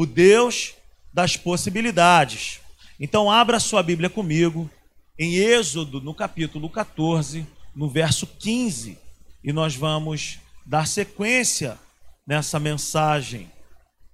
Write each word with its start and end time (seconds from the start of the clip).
o 0.00 0.06
Deus 0.06 0.72
das 1.12 1.36
possibilidades. 1.36 2.60
Então, 2.98 3.30
abra 3.30 3.60
sua 3.60 3.82
Bíblia 3.82 4.08
comigo 4.08 4.70
em 5.18 5.34
Êxodo, 5.34 6.00
no 6.00 6.14
capítulo 6.14 6.70
14, 6.70 7.46
no 7.76 7.86
verso 7.86 8.26
15, 8.26 8.96
e 9.44 9.52
nós 9.52 9.76
vamos 9.76 10.38
dar 10.64 10.86
sequência 10.86 11.78
nessa 12.26 12.58
mensagem. 12.58 13.50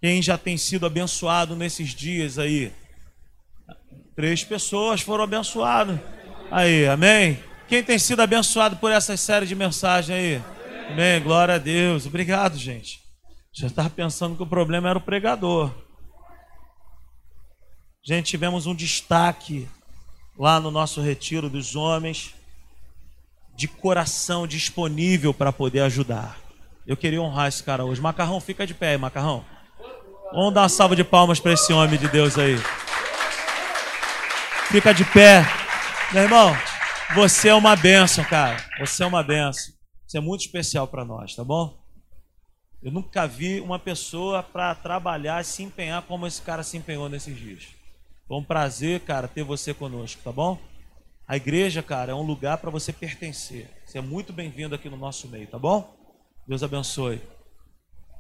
Quem 0.01 0.21
já 0.21 0.37
tem 0.37 0.57
sido 0.57 0.87
abençoado 0.87 1.54
nesses 1.54 1.90
dias 1.94 2.37
aí? 2.37 2.72
Três 4.16 4.42
pessoas 4.42 5.03
foram 5.03 5.22
abençoadas. 5.22 6.00
Aí, 6.50 6.88
amém? 6.88 7.38
Quem 7.68 7.80
tem 7.80 7.96
sido 7.96 8.22
abençoado 8.22 8.74
por 8.78 8.90
essa 8.90 9.16
série 9.16 9.46
de 9.46 9.54
mensagens 9.54 10.18
aí? 10.18 10.42
Amém, 10.90 11.22
glória 11.22 11.54
a 11.54 11.58
Deus. 11.58 12.06
Obrigado, 12.06 12.58
gente. 12.58 13.06
Já 13.59 13.69
estava 13.69 13.88
pensando 13.88 14.37
que 14.37 14.43
o 14.43 14.47
problema 14.47 14.91
era 14.91 14.99
o 14.99 15.03
pregador. 15.03 15.73
Gente, 18.05 18.27
tivemos 18.27 18.66
um 18.66 18.74
destaque 18.74 19.66
lá 20.38 20.60
no 20.60 20.70
nosso 20.70 21.01
retiro 21.01 21.48
dos 21.48 21.74
homens 21.74 22.34
de 23.56 23.66
coração 23.66 24.47
disponível 24.47 25.33
para 25.33 25.55
poder 25.55 25.80
ajudar. 25.80 26.38
Eu 26.87 26.98
queria 26.98 27.23
honrar 27.23 27.48
esse 27.48 27.62
cara 27.62 27.83
hoje. 27.83 27.98
Macarrão, 27.98 28.42
fica 28.42 28.66
de 28.66 28.74
pé 28.74 28.91
aí, 28.91 28.98
Macarrão. 28.98 29.42
Vamos 30.33 30.52
dar 30.52 30.61
uma 30.61 30.69
salva 30.69 30.95
de 30.95 31.02
palmas 31.02 31.41
para 31.41 31.55
esse 31.55 31.73
homem 31.73 31.98
de 31.98 32.09
Deus 32.09 32.36
aí. 32.36 32.59
Fica 34.70 34.92
de 34.92 35.05
pé. 35.06 35.42
Meu 36.12 36.25
irmão, 36.25 36.55
você 37.14 37.48
é 37.48 37.55
uma 37.55 37.75
benção, 37.75 38.23
cara. 38.23 38.62
Você 38.80 39.02
é 39.02 39.06
uma 39.06 39.23
benção. 39.23 39.73
Você 40.06 40.19
é 40.19 40.20
muito 40.20 40.42
especial 40.42 40.86
para 40.86 41.06
nós, 41.06 41.34
tá 41.34 41.42
bom? 41.42 41.85
Eu 42.82 42.92
nunca 42.92 43.26
vi 43.26 43.60
uma 43.60 43.78
pessoa 43.78 44.42
para 44.42 44.74
trabalhar 44.74 45.40
e 45.40 45.44
se 45.44 45.62
empenhar 45.62 46.02
como 46.02 46.26
esse 46.26 46.42
cara 46.42 46.62
se 46.62 46.76
empenhou 46.76 47.08
nesses 47.08 47.36
dias. 47.36 47.68
Foi 48.28 48.36
um 48.36 48.44
prazer, 48.44 49.00
cara, 49.00 49.26
ter 49.26 49.42
você 49.42 49.72
conosco, 49.72 50.20
tá 50.22 50.30
bom? 50.30 50.58
A 51.27 51.36
igreja, 51.36 51.83
cara, 51.83 52.12
é 52.12 52.14
um 52.14 52.22
lugar 52.22 52.58
para 52.58 52.70
você 52.70 52.92
pertencer. 52.92 53.68
Você 53.84 53.98
é 53.98 54.00
muito 54.00 54.33
bem-vindo 54.33 54.74
aqui 54.74 54.88
no 54.88 54.96
nosso 54.96 55.27
meio, 55.28 55.46
tá 55.46 55.58
bom? 55.58 55.96
Deus 56.46 56.62
abençoe. 56.62 57.20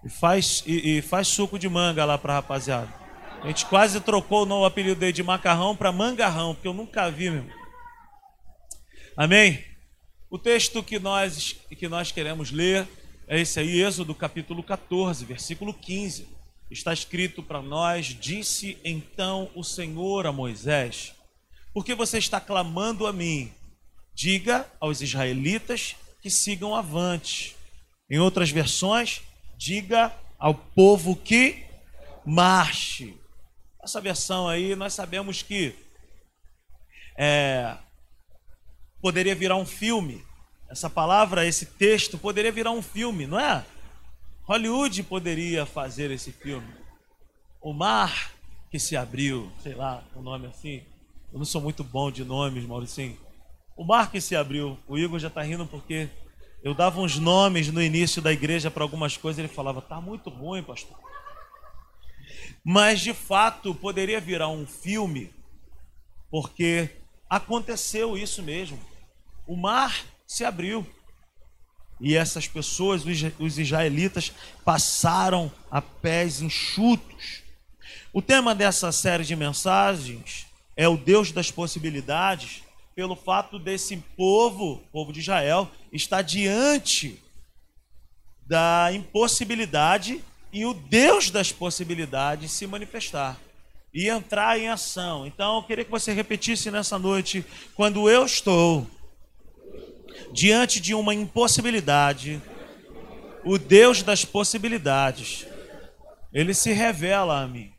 E 0.04 0.08
faz, 0.08 0.62
e, 0.66 0.98
e 0.98 1.02
faz 1.02 1.28
suco 1.28 1.58
de 1.58 1.68
manga 1.68 2.04
lá 2.04 2.18
para 2.18 2.34
rapaziada. 2.34 2.92
A 3.42 3.48
gente 3.48 3.66
quase 3.66 4.00
trocou 4.00 4.46
o 4.46 4.64
apelido 4.64 4.98
dele 4.98 5.12
de 5.12 5.22
macarrão 5.22 5.76
para 5.76 5.92
mangarrão, 5.92 6.54
porque 6.54 6.66
eu 6.66 6.74
nunca 6.74 7.10
vi, 7.10 7.30
meu. 7.30 7.46
Amém? 9.16 9.64
O 10.28 10.38
texto 10.38 10.82
que 10.82 10.98
nós, 10.98 11.52
que 11.52 11.88
nós 11.88 12.10
queremos 12.10 12.50
ler 12.50 12.88
esse 13.28 13.58
aí, 13.58 13.82
Êxodo 13.82 14.14
capítulo 14.14 14.62
14, 14.62 15.24
versículo 15.24 15.74
15 15.74 16.28
está 16.70 16.92
escrito 16.92 17.42
para 17.42 17.60
nós: 17.60 18.06
Disse 18.06 18.78
então 18.84 19.50
o 19.54 19.64
Senhor 19.64 20.26
a 20.26 20.32
Moisés: 20.32 21.12
Por 21.72 21.84
que 21.84 21.94
você 21.94 22.18
está 22.18 22.40
clamando 22.40 23.06
a 23.06 23.12
mim? 23.12 23.52
Diga 24.14 24.70
aos 24.80 25.00
israelitas 25.00 25.96
que 26.22 26.30
sigam 26.30 26.74
avante. 26.74 27.56
Em 28.08 28.18
outras 28.18 28.50
versões, 28.50 29.22
diga 29.56 30.14
ao 30.38 30.54
povo 30.54 31.16
que 31.16 31.64
marche. 32.24 33.18
Essa 33.82 34.00
versão 34.00 34.48
aí, 34.48 34.74
nós 34.76 34.94
sabemos 34.94 35.42
que 35.42 35.74
é, 37.18 37.76
poderia 39.00 39.34
virar 39.34 39.56
um 39.56 39.66
filme. 39.66 40.24
Essa 40.68 40.90
palavra, 40.90 41.46
esse 41.46 41.66
texto, 41.66 42.18
poderia 42.18 42.50
virar 42.50 42.72
um 42.72 42.82
filme, 42.82 43.26
não 43.26 43.38
é? 43.38 43.64
Hollywood 44.44 45.02
poderia 45.04 45.64
fazer 45.64 46.10
esse 46.10 46.32
filme. 46.32 46.72
O 47.60 47.72
mar 47.72 48.32
que 48.70 48.78
se 48.78 48.96
abriu, 48.96 49.50
sei 49.62 49.74
lá, 49.74 50.02
o 50.14 50.20
um 50.20 50.22
nome 50.22 50.46
assim. 50.46 50.82
Eu 51.32 51.38
não 51.38 51.44
sou 51.44 51.60
muito 51.60 51.82
bom 51.82 52.10
de 52.10 52.24
nomes, 52.24 52.64
Mauricinho. 52.64 53.18
O 53.76 53.84
mar 53.84 54.10
que 54.10 54.20
se 54.20 54.34
abriu. 54.34 54.78
O 54.88 54.96
Igor 54.96 55.18
já 55.18 55.28
está 55.28 55.42
rindo 55.42 55.66
porque 55.66 56.08
eu 56.62 56.74
dava 56.74 57.00
uns 57.00 57.18
nomes 57.18 57.70
no 57.70 57.82
início 57.82 58.22
da 58.22 58.32
igreja 58.32 58.70
para 58.70 58.82
algumas 58.82 59.16
coisas. 59.16 59.38
Ele 59.38 59.48
falava, 59.48 59.82
tá 59.82 60.00
muito 60.00 60.30
ruim, 60.30 60.62
pastor. 60.62 60.96
Mas 62.64 63.00
de 63.00 63.14
fato 63.14 63.74
poderia 63.74 64.20
virar 64.20 64.48
um 64.48 64.66
filme, 64.66 65.30
porque 66.30 66.90
aconteceu 67.30 68.16
isso 68.16 68.42
mesmo. 68.42 68.78
O 69.46 69.56
mar 69.56 70.04
se 70.26 70.44
abriu. 70.44 70.86
E 72.00 72.14
essas 72.14 72.46
pessoas, 72.46 73.02
os 73.38 73.58
israelitas, 73.58 74.32
passaram 74.64 75.50
a 75.70 75.80
pés 75.80 76.42
enxutos. 76.42 77.42
O 78.12 78.20
tema 78.20 78.54
dessa 78.54 78.92
série 78.92 79.24
de 79.24 79.34
mensagens 79.34 80.46
é 80.76 80.86
o 80.88 80.96
Deus 80.96 81.32
das 81.32 81.50
possibilidades, 81.50 82.62
pelo 82.94 83.16
fato 83.16 83.58
desse 83.58 83.96
povo, 84.16 84.82
povo 84.92 85.12
de 85.12 85.20
Israel, 85.20 85.70
estar 85.92 86.22
diante 86.22 87.22
da 88.46 88.90
impossibilidade 88.92 90.22
e 90.52 90.64
o 90.64 90.72
Deus 90.72 91.30
das 91.30 91.50
possibilidades 91.50 92.52
se 92.52 92.66
manifestar 92.66 93.38
e 93.92 94.08
entrar 94.08 94.58
em 94.58 94.68
ação. 94.68 95.26
Então, 95.26 95.56
eu 95.56 95.62
queria 95.62 95.84
que 95.84 95.90
você 95.90 96.12
repetisse 96.12 96.70
nessa 96.70 96.98
noite: 96.98 97.44
quando 97.74 98.08
eu 98.08 98.24
estou 98.24 98.86
diante 100.36 100.80
de 100.80 100.94
uma 100.94 101.14
impossibilidade, 101.14 102.42
o 103.42 103.56
Deus 103.56 104.02
das 104.02 104.22
possibilidades, 104.22 105.46
ele 106.30 106.52
se 106.52 106.74
revela 106.74 107.40
a 107.40 107.46
mim. 107.46 107.72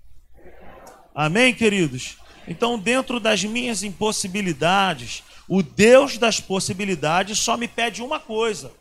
Amém, 1.14 1.54
queridos? 1.54 2.18
Então, 2.48 2.80
dentro 2.80 3.20
das 3.20 3.44
minhas 3.44 3.84
impossibilidades, 3.84 5.24
o 5.48 5.62
Deus 5.62 6.18
das 6.18 6.40
possibilidades 6.40 7.38
só 7.38 7.56
me 7.56 7.68
pede 7.68 8.02
uma 8.02 8.20
coisa. 8.20 8.72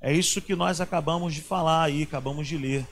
É 0.00 0.12
isso 0.12 0.42
que 0.42 0.56
nós 0.56 0.80
acabamos 0.80 1.32
de 1.32 1.42
falar 1.42 1.84
aí, 1.84 2.02
acabamos 2.02 2.48
de 2.48 2.58
ler. 2.58 2.84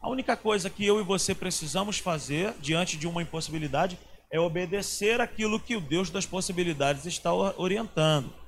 A 0.00 0.08
única 0.08 0.36
coisa 0.36 0.70
que 0.70 0.86
eu 0.86 1.00
e 1.00 1.02
você 1.02 1.34
precisamos 1.34 1.98
fazer 1.98 2.54
diante 2.60 2.96
de 2.96 3.08
uma 3.08 3.22
impossibilidade 3.22 3.98
é 4.30 4.38
obedecer 4.38 5.20
aquilo 5.20 5.58
que 5.58 5.74
o 5.74 5.80
Deus 5.80 6.10
das 6.10 6.26
possibilidades 6.26 7.06
está 7.06 7.34
orientando. 7.34 8.39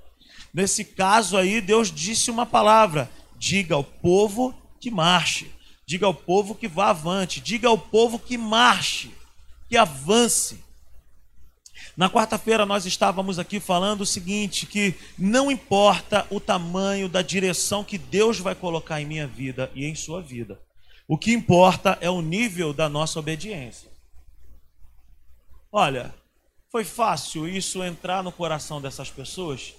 Nesse 0.53 0.85
caso 0.85 1.37
aí, 1.37 1.61
Deus 1.61 1.91
disse 1.91 2.31
uma 2.31 2.45
palavra: 2.45 3.11
diga 3.37 3.75
ao 3.75 3.85
povo 3.85 4.55
que 4.81 4.91
marche, 4.91 5.51
diga 5.87 6.07
ao 6.07 6.15
povo 6.15 6.55
que 6.55 6.69
vá 6.69 6.91
avante, 6.91 7.41
diga 7.41 7.69
ao 7.69 7.79
povo 7.79 8.19
que 8.19 8.37
marche, 8.37 9.11
que 9.69 9.77
avance. 9.77 10.63
Na 11.97 12.09
quarta-feira 12.09 12.65
nós 12.65 12.87
estávamos 12.87 13.39
aqui 13.39 13.61
falando 13.61 14.03
o 14.03 14.07
seguinte: 14.07 14.67
que 14.67 14.95
não 15.19 15.51
importa 15.51 16.27
o 16.31 16.39
tamanho 16.39 17.09
da 17.09 17.23
direção 17.23 17.83
que 17.83 17.97
Deus 17.97 18.39
vai 18.39 18.55
colocar 18.55 19.01
em 19.01 19.07
minha 19.07 19.27
vida 19.27 19.71
e 19.75 19.87
em 19.87 19.95
sua 19.95 20.21
vida, 20.21 20.61
o 21.09 21.17
que 21.17 21.33
importa 21.33 21.97
é 22.01 22.11
o 22.11 22.21
nível 22.21 22.73
da 22.73 22.89
nossa 22.89 23.19
obediência. 23.19 23.91
Olha, 25.71 26.15
foi 26.71 26.85
fácil 26.85 27.49
isso 27.49 27.83
entrar 27.83 28.23
no 28.23 28.31
coração 28.31 28.81
dessas 28.81 29.11
pessoas? 29.11 29.75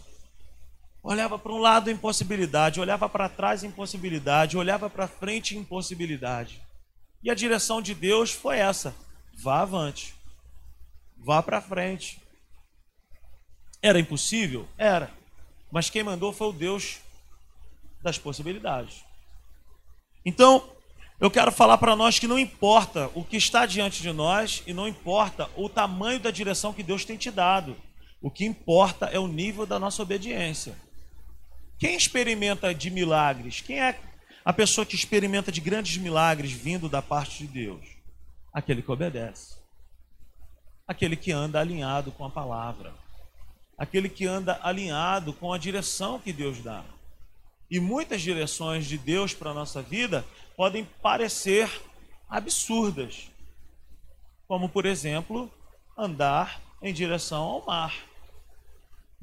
Olhava 1.04 1.38
para 1.38 1.52
um 1.52 1.60
lado 1.60 1.92
impossibilidade, 1.92 2.80
olhava 2.80 3.10
para 3.10 3.28
trás 3.28 3.62
impossibilidade, 3.62 4.56
olhava 4.56 4.90
para 4.90 5.06
frente 5.06 5.58
impossibilidade. 5.58 6.62
E 7.22 7.30
a 7.30 7.36
direção 7.36 7.82
de 7.82 7.94
Deus 7.94 8.32
foi 8.32 8.60
essa: 8.60 8.96
vá 9.34 9.62
avante, 9.62 10.16
vá 11.18 11.44
para 11.44 11.62
frente. 11.62 12.22
Era 13.82 14.00
impossível? 14.00 14.66
Era. 14.78 15.12
Mas 15.70 15.90
quem 15.90 16.04
mandou 16.04 16.32
foi 16.32 16.48
o 16.48 16.54
Deus 16.54 17.00
das 18.02 18.18
possibilidades. 18.18 19.04
Então, 20.26 20.70
eu 21.20 21.30
quero 21.30 21.52
falar 21.52 21.78
para 21.78 21.98
nós 21.98 22.18
que 22.18 22.28
não 22.28 22.40
importa 22.40 23.12
o 23.14 23.26
que 23.26 23.36
está 23.36 23.66
diante 23.66 24.02
de 24.02 24.14
nós 24.14 24.64
e 24.66 24.74
não 24.74 24.88
importa 24.88 25.50
o 25.58 25.68
tamanho 25.68 26.20
da 26.22 26.32
direção 26.32 26.72
que 26.72 26.82
Deus 26.82 27.04
tem 27.04 27.18
te 27.18 27.30
dado. 27.30 27.76
O 28.22 28.32
que 28.32 28.46
importa 28.46 29.08
é 29.08 29.20
o 29.20 29.28
nível 29.28 29.66
da 29.66 29.78
nossa 29.78 30.02
obediência. 30.02 30.78
Quem 31.84 31.98
experimenta 31.98 32.74
de 32.74 32.90
milagres? 32.90 33.60
Quem 33.60 33.82
é 33.82 34.00
a 34.46 34.54
pessoa 34.54 34.86
que 34.86 34.96
experimenta 34.96 35.52
de 35.52 35.60
grandes 35.60 35.98
milagres 35.98 36.54
vindo 36.54 36.88
da 36.88 37.02
parte 37.02 37.46
de 37.46 37.48
Deus? 37.48 37.86
Aquele 38.54 38.82
que 38.82 38.90
obedece. 38.90 39.58
Aquele 40.88 41.18
que 41.18 41.34
anda 41.34 41.60
alinhado 41.60 42.10
com 42.14 42.24
a 42.24 42.30
palavra. 42.30 42.94
Aquele 43.78 44.08
que 44.08 44.26
anda 44.26 44.58
alinhado 44.64 45.34
com 45.34 45.52
a 45.52 45.58
direção 45.58 46.22
que 46.22 46.32
Deus 46.32 46.62
dá. 46.62 46.86
E 47.70 47.82
muitas 47.82 48.22
direções 48.22 48.86
de 48.86 48.98
Deus 48.98 49.34
para 49.34 49.52
a 49.52 49.54
nossa 49.54 49.82
vida 49.82 50.26
podem 50.56 50.86
parecer 51.02 51.70
absurdas. 52.30 53.30
Como, 54.48 54.70
por 54.70 54.86
exemplo, 54.86 55.52
andar 55.98 56.62
em 56.82 56.94
direção 56.94 57.42
ao 57.42 57.66
mar. 57.66 58.13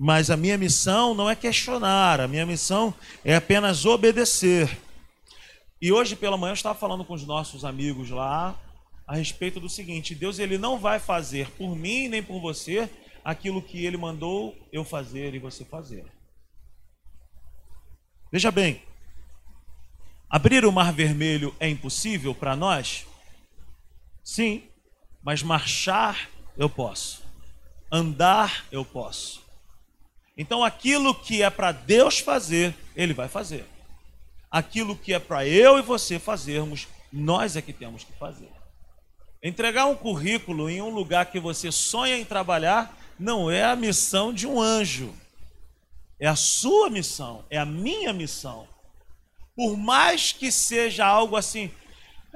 Mas 0.03 0.31
a 0.31 0.37
minha 0.37 0.57
missão 0.57 1.13
não 1.13 1.29
é 1.29 1.37
questionar, 1.37 2.23
a 2.23 2.27
minha 2.27 2.47
missão 2.47 2.95
é 3.23 3.37
apenas 3.37 3.85
obedecer. 3.85 4.81
E 5.79 5.93
hoje 5.93 6.17
pela 6.17 6.39
manhã 6.39 6.53
eu 6.53 6.55
estava 6.55 6.79
falando 6.79 7.05
com 7.05 7.13
os 7.13 7.27
nossos 7.27 7.67
amigos 7.67 8.09
lá, 8.09 8.59
a 9.07 9.17
respeito 9.17 9.61
do 9.61 9.69
seguinte: 9.69 10.15
Deus 10.15 10.39
ele 10.39 10.57
não 10.57 10.79
vai 10.79 10.99
fazer 10.99 11.51
por 11.51 11.77
mim 11.77 12.09
nem 12.09 12.23
por 12.23 12.41
você 12.41 12.89
aquilo 13.23 13.61
que 13.61 13.85
ele 13.85 13.99
mandou 13.99 14.57
eu 14.73 14.87
fazer 14.87 15.35
e 15.35 15.39
você 15.39 15.67
fazer. 15.67 16.07
Veja 18.33 18.51
bem, 18.51 18.81
abrir 20.31 20.65
o 20.65 20.73
mar 20.73 20.95
vermelho 20.95 21.55
é 21.61 21.69
impossível 21.69 22.35
para 22.35 22.57
nós? 22.57 23.07
Sim, 24.25 24.63
mas 25.23 25.43
marchar 25.43 26.31
eu 26.57 26.71
posso, 26.71 27.23
andar 27.93 28.65
eu 28.73 28.83
posso. 28.83 29.50
Então 30.41 30.65
aquilo 30.65 31.15
que 31.15 31.43
é 31.43 31.51
para 31.51 31.71
Deus 31.71 32.19
fazer, 32.19 32.75
Ele 32.97 33.13
vai 33.13 33.29
fazer. 33.29 33.67
Aquilo 34.51 34.97
que 34.97 35.13
é 35.13 35.19
para 35.19 35.47
eu 35.47 35.79
e 35.79 35.83
você 35.83 36.19
fazermos, 36.19 36.89
nós 37.13 37.57
é 37.57 37.61
que 37.61 37.75
temos 37.75 38.05
que 38.05 38.13
fazer. 38.15 38.49
Entregar 39.43 39.85
um 39.85 39.95
currículo 39.95 40.71
em 40.71 40.81
um 40.81 40.89
lugar 40.89 41.27
que 41.27 41.39
você 41.39 41.71
sonha 41.71 42.17
em 42.17 42.25
trabalhar 42.25 42.99
não 43.19 43.51
é 43.51 43.65
a 43.65 43.77
missão 43.77 44.33
de 44.33 44.47
um 44.47 44.59
anjo. 44.59 45.15
É 46.19 46.27
a 46.27 46.35
sua 46.35 46.89
missão, 46.89 47.45
é 47.51 47.59
a 47.59 47.67
minha 47.67 48.11
missão. 48.11 48.67
Por 49.55 49.77
mais 49.77 50.33
que 50.33 50.51
seja 50.51 51.05
algo 51.05 51.37
assim, 51.37 51.71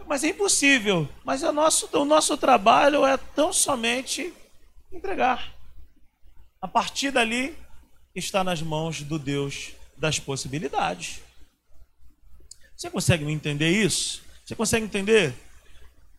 mas 0.07 0.23
é 0.23 0.29
impossível. 0.29 1.09
Mas 1.25 1.43
o 1.43 1.51
nosso, 1.53 1.89
o 1.91 2.05
nosso 2.05 2.37
trabalho 2.37 3.07
é 3.07 3.17
tão 3.17 3.51
somente 3.51 4.31
entregar. 4.93 5.55
A 6.61 6.69
partir 6.69 7.11
dali 7.11 7.64
está 8.15 8.45
nas 8.45 8.63
mãos 8.63 9.03
do 9.03 9.19
Deus 9.19 9.73
das 9.97 10.19
possibilidades. 10.19 11.21
Você 12.77 12.89
consegue 12.89 13.25
entender 13.31 13.71
isso? 13.71 14.23
Você 14.45 14.55
consegue 14.55 14.85
entender? 14.85 15.35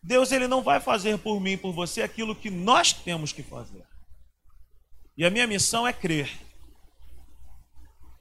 Deus 0.03 0.31
ele 0.31 0.47
não 0.47 0.61
vai 0.61 0.79
fazer 0.79 1.17
por 1.17 1.39
mim, 1.39 1.57
por 1.57 1.71
você 1.71 2.01
aquilo 2.01 2.35
que 2.35 2.49
nós 2.49 2.91
temos 2.91 3.31
que 3.31 3.41
fazer. 3.41 3.83
E 5.17 5.25
a 5.25 5.29
minha 5.29 5.47
missão 5.47 5.87
é 5.87 5.93
crer. 5.93 6.29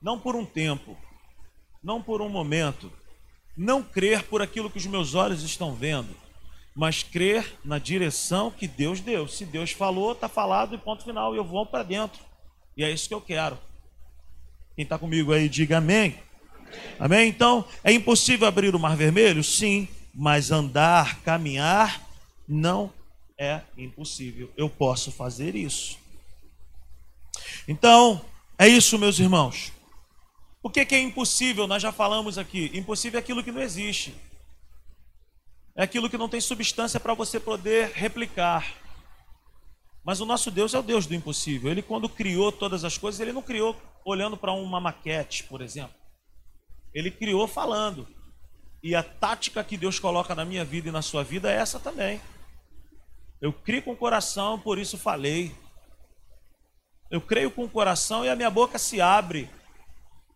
Não 0.01 0.19
por 0.19 0.37
um 0.37 0.45
tempo, 0.45 0.97
não 1.83 2.01
por 2.01 2.23
um 2.23 2.29
momento, 2.29 2.93
não 3.57 3.83
crer 3.83 4.23
por 4.25 4.41
aquilo 4.41 4.71
que 4.71 4.79
os 4.79 4.87
meus 4.87 5.15
olhos 5.15 5.43
estão 5.43 5.75
vendo, 5.75 6.15
mas 6.75 7.03
crer 7.03 7.59
na 7.65 7.79
direção 7.79 8.51
que 8.51 8.69
Deus 8.69 9.01
deu. 9.01 9.27
Se 9.27 9.45
Deus 9.45 9.73
falou, 9.73 10.13
está 10.13 10.29
falado 10.29 10.75
e 10.75 10.79
ponto 10.79 11.05
final, 11.05 11.35
eu 11.35 11.45
vou 11.45 11.67
para 11.67 11.83
dentro. 11.83 12.23
E 12.77 12.85
é 12.85 12.91
isso 12.91 13.09
que 13.09 13.15
eu 13.15 13.21
quero. 13.21 13.59
Quem 14.75 14.83
está 14.83 14.99
comigo 14.99 15.33
aí, 15.33 15.49
diga 15.49 15.79
amém. 15.79 16.19
Amém? 16.99 17.29
Então, 17.29 17.65
é 17.83 17.93
impossível 17.93 18.47
abrir 18.49 18.75
o 18.75 18.79
mar 18.79 18.97
vermelho? 18.97 19.43
Sim 19.45 19.89
mas 20.15 20.51
andar, 20.53 21.21
caminhar, 21.23 22.09
não 22.47 22.93
é 23.37 23.63
impossível. 23.77 24.51
Eu 24.57 24.71
posso 24.71 25.11
fazer 25.11 25.57
isso. 25.57 25.99
Então, 27.67 28.25
é 28.57 28.69
isso, 28.69 28.99
meus 28.99 29.19
irmãos. 29.19 29.73
O 30.63 30.71
que 30.71 30.81
é 30.95 31.01
impossível? 31.01 31.67
Nós 31.67 31.83
já 31.83 31.91
falamos 31.91 32.39
aqui. 32.39 32.71
Impossível 32.73 33.19
é 33.19 33.21
aquilo 33.23 33.43
que 33.43 33.51
não 33.51 33.61
existe. 33.61 34.15
É 35.75 35.83
aquilo 35.83 36.09
que 36.09 36.17
não 36.17 36.29
tem 36.29 36.41
substância 36.41 37.01
para 37.01 37.13
você 37.13 37.41
poder 37.41 37.91
replicar. 37.93 38.73
Mas 40.05 40.21
o 40.21 40.27
nosso 40.27 40.51
Deus 40.51 40.75
é 40.75 40.79
o 40.79 40.83
Deus 40.83 41.07
do 41.07 41.15
impossível. 41.15 41.71
Ele, 41.71 41.81
quando 41.81 42.09
criou 42.09 42.53
todas 42.53 42.85
as 42.85 42.99
coisas, 42.99 43.21
ele 43.21 43.33
não 43.33 43.43
criou 43.43 43.75
olhando 44.05 44.37
para 44.37 44.53
uma 44.53 44.81
maquete, 44.81 45.45
por 45.45 45.63
exemplo. 45.63 45.95
Ele 46.93 47.11
criou 47.11 47.49
falando. 47.49 48.07
E 48.83 48.95
a 48.95 49.03
tática 49.03 49.65
que 49.65 49.79
Deus 49.79 49.99
coloca 49.99 50.35
na 50.35 50.45
minha 50.45 50.65
vida 50.65 50.89
e 50.89 50.93
na 50.93 51.01
sua 51.01 51.25
vida 51.25 51.51
é 51.51 51.57
essa 51.57 51.81
também. 51.81 52.21
Eu 53.41 53.53
creio 53.53 53.83
com 53.83 53.93
o 53.93 53.97
coração, 53.97 54.59
por 54.61 54.79
isso 54.79 54.99
falei. 54.99 55.55
Eu 57.11 57.21
creio 57.21 57.51
com 57.51 57.65
o 57.65 57.71
coração 57.71 58.25
e 58.25 58.29
a 58.29 58.37
minha 58.37 58.51
boca 58.51 58.79
se 58.79 59.01
abre. 59.01 59.49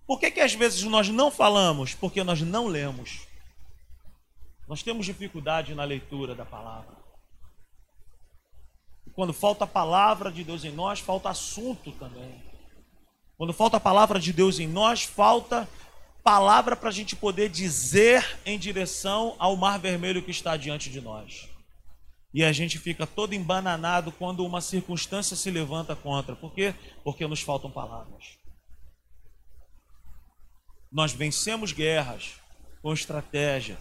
Por 0.06 0.18
que, 0.18 0.30
que 0.30 0.40
às 0.40 0.54
vezes 0.54 0.82
nós 0.84 1.10
não 1.10 1.30
falamos? 1.30 1.94
Porque 1.94 2.24
nós 2.24 2.40
não 2.40 2.66
lemos. 2.66 3.26
Nós 4.66 4.82
temos 4.82 5.04
dificuldade 5.04 5.74
na 5.74 5.84
leitura 5.84 6.34
da 6.34 6.44
palavra. 6.44 6.97
Quando 9.18 9.32
falta 9.32 9.64
a 9.64 9.66
palavra 9.66 10.30
de 10.30 10.44
Deus 10.44 10.62
em 10.62 10.70
nós, 10.70 11.00
falta 11.00 11.28
assunto 11.28 11.90
também. 11.90 12.40
Quando 13.36 13.52
falta 13.52 13.76
a 13.76 13.80
palavra 13.80 14.20
de 14.20 14.32
Deus 14.32 14.60
em 14.60 14.68
nós, 14.68 15.02
falta 15.02 15.68
palavra 16.22 16.76
para 16.76 16.88
a 16.88 16.92
gente 16.92 17.16
poder 17.16 17.48
dizer 17.48 18.38
em 18.46 18.56
direção 18.56 19.34
ao 19.36 19.56
mar 19.56 19.76
vermelho 19.76 20.22
que 20.22 20.30
está 20.30 20.56
diante 20.56 20.88
de 20.88 21.00
nós. 21.00 21.48
E 22.32 22.44
a 22.44 22.52
gente 22.52 22.78
fica 22.78 23.08
todo 23.08 23.34
embananado 23.34 24.12
quando 24.12 24.46
uma 24.46 24.60
circunstância 24.60 25.36
se 25.36 25.50
levanta 25.50 25.96
contra. 25.96 26.36
Por 26.36 26.54
quê? 26.54 26.72
Porque 27.02 27.26
nos 27.26 27.40
faltam 27.40 27.72
palavras. 27.72 28.38
Nós 30.92 31.10
vencemos 31.10 31.72
guerras 31.72 32.34
com 32.80 32.92
estratégia. 32.92 33.78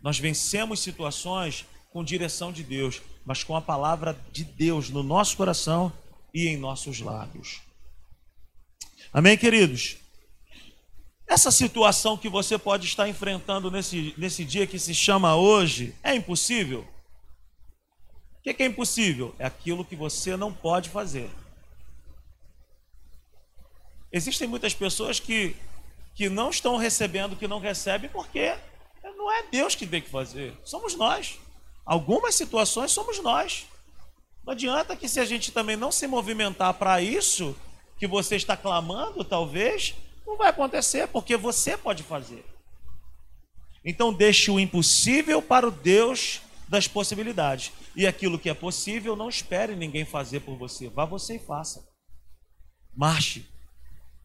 Nós 0.00 0.16
vencemos 0.16 0.78
situações 0.78 1.66
com 1.92 2.04
direção 2.04 2.52
de 2.52 2.62
Deus, 2.62 3.02
mas 3.26 3.42
com 3.42 3.56
a 3.56 3.60
palavra 3.60 4.16
de 4.30 4.44
Deus 4.44 4.88
no 4.88 5.02
nosso 5.02 5.36
coração 5.36 5.92
e 6.32 6.46
em 6.46 6.56
nossos 6.56 7.00
lábios. 7.00 7.60
Amém, 9.12 9.36
queridos? 9.36 9.96
Essa 11.26 11.50
situação 11.50 12.16
que 12.16 12.28
você 12.28 12.56
pode 12.56 12.86
estar 12.86 13.08
enfrentando 13.08 13.68
nesse, 13.68 14.14
nesse 14.16 14.44
dia 14.44 14.64
que 14.64 14.78
se 14.78 14.94
chama 14.94 15.34
hoje 15.34 15.92
é 16.04 16.14
impossível? 16.14 16.86
O 18.38 18.42
que 18.42 18.62
é 18.62 18.66
impossível? 18.66 19.34
É 19.40 19.44
aquilo 19.44 19.84
que 19.84 19.96
você 19.96 20.36
não 20.36 20.52
pode 20.52 20.88
fazer. 20.88 21.28
Existem 24.12 24.46
muitas 24.46 24.72
pessoas 24.72 25.18
que, 25.18 25.56
que 26.14 26.28
não 26.28 26.50
estão 26.50 26.76
recebendo, 26.76 27.34
que 27.34 27.48
não 27.48 27.58
recebem, 27.58 28.08
porque 28.08 28.56
não 29.16 29.32
é 29.32 29.42
Deus 29.50 29.74
que 29.74 29.84
tem 29.84 30.00
que 30.00 30.08
fazer, 30.08 30.56
somos 30.64 30.94
nós. 30.94 31.40
Algumas 31.86 32.34
situações 32.34 32.90
somos 32.90 33.22
nós. 33.22 33.66
Não 34.44 34.52
adianta 34.52 34.96
que 34.96 35.08
se 35.08 35.20
a 35.20 35.24
gente 35.24 35.52
também 35.52 35.76
não 35.76 35.92
se 35.92 36.06
movimentar 36.08 36.74
para 36.74 37.00
isso 37.00 37.56
que 37.96 38.06
você 38.06 38.34
está 38.34 38.56
clamando, 38.56 39.24
talvez, 39.24 39.94
não 40.26 40.36
vai 40.36 40.50
acontecer, 40.50 41.06
porque 41.08 41.36
você 41.36 41.76
pode 41.76 42.02
fazer. 42.02 42.44
Então 43.84 44.12
deixe 44.12 44.50
o 44.50 44.58
impossível 44.58 45.40
para 45.40 45.68
o 45.68 45.70
Deus 45.70 46.40
das 46.68 46.88
possibilidades. 46.88 47.72
E 47.94 48.04
aquilo 48.04 48.38
que 48.38 48.50
é 48.50 48.54
possível, 48.54 49.14
não 49.14 49.28
espere 49.28 49.76
ninguém 49.76 50.04
fazer 50.04 50.40
por 50.40 50.56
você. 50.56 50.88
Vá 50.88 51.04
você 51.04 51.36
e 51.36 51.38
faça. 51.38 51.86
Marche, 52.94 53.46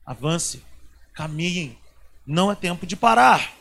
avance, 0.03 0.63
caminhe. 1.13 1.77
Não 2.25 2.51
é 2.51 2.55
tempo 2.55 2.87
de 2.87 2.95
parar. 2.95 3.53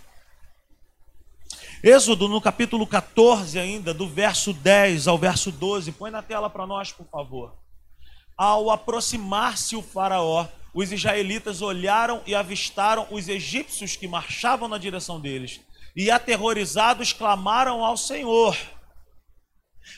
Êxodo 1.82 2.28
no 2.28 2.42
capítulo 2.42 2.86
14 2.86 3.58
ainda, 3.58 3.94
do 3.94 4.06
verso 4.06 4.52
10 4.52 5.08
ao 5.08 5.16
verso 5.16 5.50
12. 5.50 5.92
Põe 5.92 6.10
na 6.10 6.20
tela 6.20 6.50
para 6.50 6.66
nós, 6.66 6.92
por 6.92 7.06
favor. 7.06 7.54
Ao 8.36 8.70
aproximar-se 8.70 9.74
o 9.76 9.80
faraó, 9.80 10.46
os 10.74 10.92
israelitas 10.92 11.62
olharam 11.62 12.22
e 12.26 12.34
avistaram 12.34 13.06
os 13.10 13.28
egípcios 13.28 13.96
que 13.96 14.06
marchavam 14.06 14.68
na 14.68 14.76
direção 14.76 15.18
deles. 15.18 15.60
E 15.96 16.10
aterrorizados 16.10 17.14
clamaram 17.14 17.82
ao 17.82 17.96
Senhor. 17.96 18.54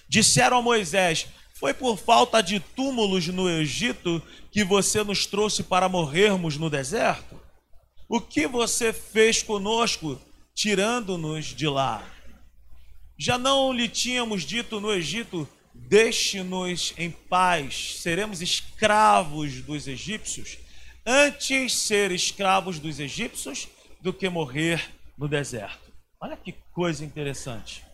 Disseram 0.09 0.59
a 0.59 0.63
Moisés: 0.63 1.27
Foi 1.53 1.75
por 1.75 1.99
falta 1.99 2.41
de 2.41 2.61
túmulos 2.61 3.27
no 3.27 3.51
Egito 3.51 4.23
que 4.53 4.63
você 4.63 5.03
nos 5.03 5.27
trouxe 5.27 5.65
para 5.65 5.89
morrermos 5.89 6.57
no 6.57 6.71
deserto? 6.71 7.41
O 8.09 8.21
que 8.21 8.47
você 8.47 8.93
fez 8.93 9.43
conosco, 9.43 10.21
tirando-nos 10.55 11.47
de 11.47 11.69
lá? 11.69 12.05
Já 13.19 13.39
não 13.39 13.73
lhe 13.73 13.89
tínhamos 13.89 14.43
dito 14.43 14.81
no 14.81 14.93
Egito: 14.93 15.49
Deixe-nos 15.75 16.95
em 16.97 17.11
paz, 17.11 18.01
seremos 18.01 18.41
escravos 18.41 19.63
dos 19.63 19.87
egípcios? 19.87 20.59
antes 21.07 21.75
ser 21.75 22.11
escravos 22.13 22.79
dos 22.79 23.01
egípcios 23.01 23.69
do 24.01 24.13
que 24.13 24.29
morrer 24.29 24.91
no 25.19 25.29
deserto. 25.29 25.93
Olha 26.21 26.37
que 26.37 26.53
coisa 26.73 27.05
interessante. 27.05 27.85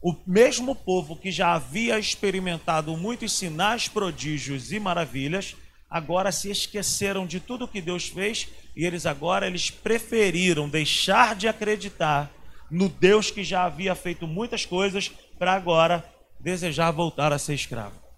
O 0.00 0.14
mesmo 0.26 0.74
povo 0.74 1.16
que 1.16 1.30
já 1.30 1.54
havia 1.54 1.98
experimentado 1.98 2.96
muitos 2.96 3.32
sinais, 3.32 3.88
prodígios 3.88 4.72
e 4.72 4.78
maravilhas, 4.78 5.56
agora 5.88 6.30
se 6.32 6.50
esqueceram 6.50 7.26
de 7.26 7.40
tudo 7.40 7.68
que 7.68 7.80
Deus 7.80 8.08
fez 8.08 8.48
e 8.76 8.84
eles 8.84 9.06
agora 9.06 9.46
eles 9.46 9.70
preferiram 9.70 10.68
deixar 10.68 11.34
de 11.34 11.48
acreditar 11.48 12.30
no 12.70 12.88
Deus 12.88 13.30
que 13.30 13.42
já 13.42 13.64
havia 13.64 13.94
feito 13.94 14.26
muitas 14.26 14.66
coisas 14.66 15.10
para 15.38 15.54
agora 15.54 16.04
desejar 16.38 16.90
voltar 16.90 17.32
a 17.32 17.38
ser 17.38 17.54
escravo. 17.54 18.08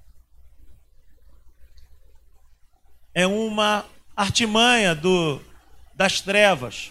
é 3.14 3.26
uma 3.26 3.84
artimanha 4.16 4.94
do, 4.94 5.40
das 5.94 6.20
trevas. 6.20 6.90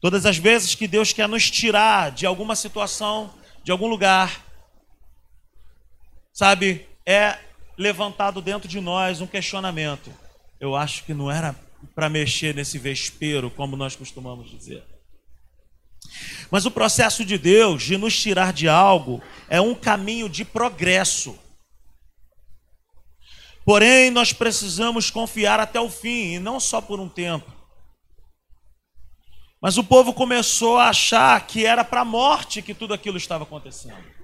Todas 0.00 0.24
as 0.24 0.38
vezes 0.38 0.74
que 0.74 0.88
Deus 0.88 1.12
quer 1.12 1.28
nos 1.28 1.50
tirar 1.50 2.10
de 2.10 2.24
alguma 2.24 2.56
situação, 2.56 3.34
de 3.62 3.70
algum 3.70 3.86
lugar, 3.86 4.42
sabe, 6.32 6.88
é 7.06 7.38
levantado 7.80 8.42
dentro 8.42 8.68
de 8.68 8.78
nós 8.78 9.22
um 9.22 9.26
questionamento. 9.26 10.12
Eu 10.60 10.76
acho 10.76 11.02
que 11.04 11.14
não 11.14 11.30
era 11.30 11.56
para 11.94 12.10
mexer 12.10 12.54
nesse 12.54 12.78
vespeiro, 12.78 13.50
como 13.50 13.74
nós 13.74 13.96
costumamos 13.96 14.50
dizer. 14.50 14.84
Mas 16.50 16.66
o 16.66 16.70
processo 16.70 17.24
de 17.24 17.38
Deus 17.38 17.82
de 17.82 17.96
nos 17.96 18.20
tirar 18.20 18.52
de 18.52 18.68
algo 18.68 19.22
é 19.48 19.62
um 19.62 19.74
caminho 19.74 20.28
de 20.28 20.44
progresso. 20.44 21.38
Porém, 23.64 24.10
nós 24.10 24.30
precisamos 24.30 25.10
confiar 25.10 25.58
até 25.58 25.80
o 25.80 25.88
fim, 25.88 26.34
e 26.34 26.38
não 26.38 26.60
só 26.60 26.82
por 26.82 27.00
um 27.00 27.08
tempo. 27.08 27.50
Mas 29.58 29.78
o 29.78 29.84
povo 29.84 30.12
começou 30.12 30.76
a 30.76 30.90
achar 30.90 31.46
que 31.46 31.64
era 31.64 31.82
para 31.82 32.02
a 32.02 32.04
morte 32.04 32.60
que 32.60 32.74
tudo 32.74 32.92
aquilo 32.92 33.16
estava 33.16 33.44
acontecendo. 33.44 34.19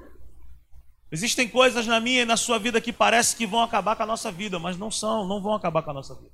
Existem 1.11 1.49
coisas 1.49 1.87
na 1.87 2.01
minha 2.01 2.23
e 2.23 2.25
na 2.25 2.37
sua 2.37 2.59
vida 2.59 2.81
que 2.81 2.93
parece 2.93 3.37
que 3.37 3.47
vão 3.47 3.63
acabar 3.63 3.95
com 3.95 4.03
a 4.03 4.07
nossa 4.07 4.33
vida, 4.33 4.59
mas 4.59 4.77
não 4.77 4.91
são, 4.91 5.27
não 5.27 5.41
vão 5.41 5.55
acabar 5.55 5.83
com 5.83 5.91
a 5.91 5.95
nossa 5.95 6.15
vida. 6.15 6.33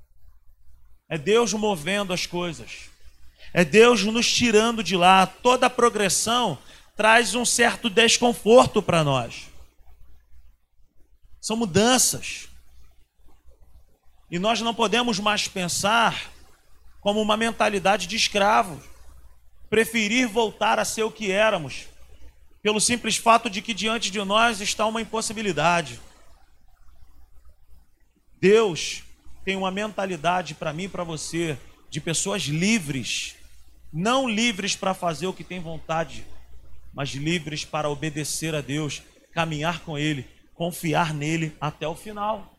É 1.07 1.17
Deus 1.17 1.53
movendo 1.53 2.11
as 2.11 2.25
coisas. 2.25 2.89
É 3.53 3.63
Deus 3.63 4.03
nos 4.03 4.31
tirando 4.31 4.83
de 4.83 4.95
lá. 4.95 5.27
Toda 5.27 5.69
progressão 5.69 6.57
traz 6.95 7.35
um 7.35 7.45
certo 7.45 7.89
desconforto 7.89 8.81
para 8.81 9.03
nós. 9.03 9.47
São 11.39 11.55
mudanças. 11.55 12.47
E 14.31 14.39
nós 14.39 14.59
não 14.61 14.73
podemos 14.73 15.19
mais 15.19 15.47
pensar 15.47 16.31
como 16.99 17.21
uma 17.21 17.37
mentalidade 17.37 18.07
de 18.07 18.15
escravos, 18.15 18.83
preferir 19.69 20.27
voltar 20.27 20.79
a 20.79 20.85
ser 20.85 21.03
o 21.03 21.11
que 21.11 21.31
éramos, 21.31 21.87
pelo 22.63 22.79
simples 22.79 23.17
fato 23.17 23.49
de 23.49 23.61
que 23.61 23.73
diante 23.73 24.09
de 24.09 24.23
nós 24.23 24.61
está 24.61 24.85
uma 24.85 25.01
impossibilidade. 25.01 25.99
Deus 28.39 29.03
tem 29.43 29.57
uma 29.57 29.69
mentalidade 29.69 30.55
para 30.55 30.71
mim 30.71 30.83
e 30.83 30.89
para 30.89 31.03
você 31.03 31.57
de 31.89 31.99
pessoas 31.99 32.43
livres, 32.43 33.35
não 33.91 34.27
livres 34.27 34.75
para 34.77 34.93
fazer 34.93 35.27
o 35.27 35.33
que 35.33 35.43
tem 35.43 35.59
vontade, 35.59 36.25
mas 36.93 37.09
livres 37.09 37.65
para 37.65 37.89
obedecer 37.89 38.55
a 38.55 38.61
Deus, 38.61 39.03
caminhar 39.33 39.81
com 39.81 39.97
Ele, 39.97 40.25
confiar 40.55 41.13
nele 41.13 41.55
até 41.59 41.85
o 41.85 41.95
final. 41.95 42.55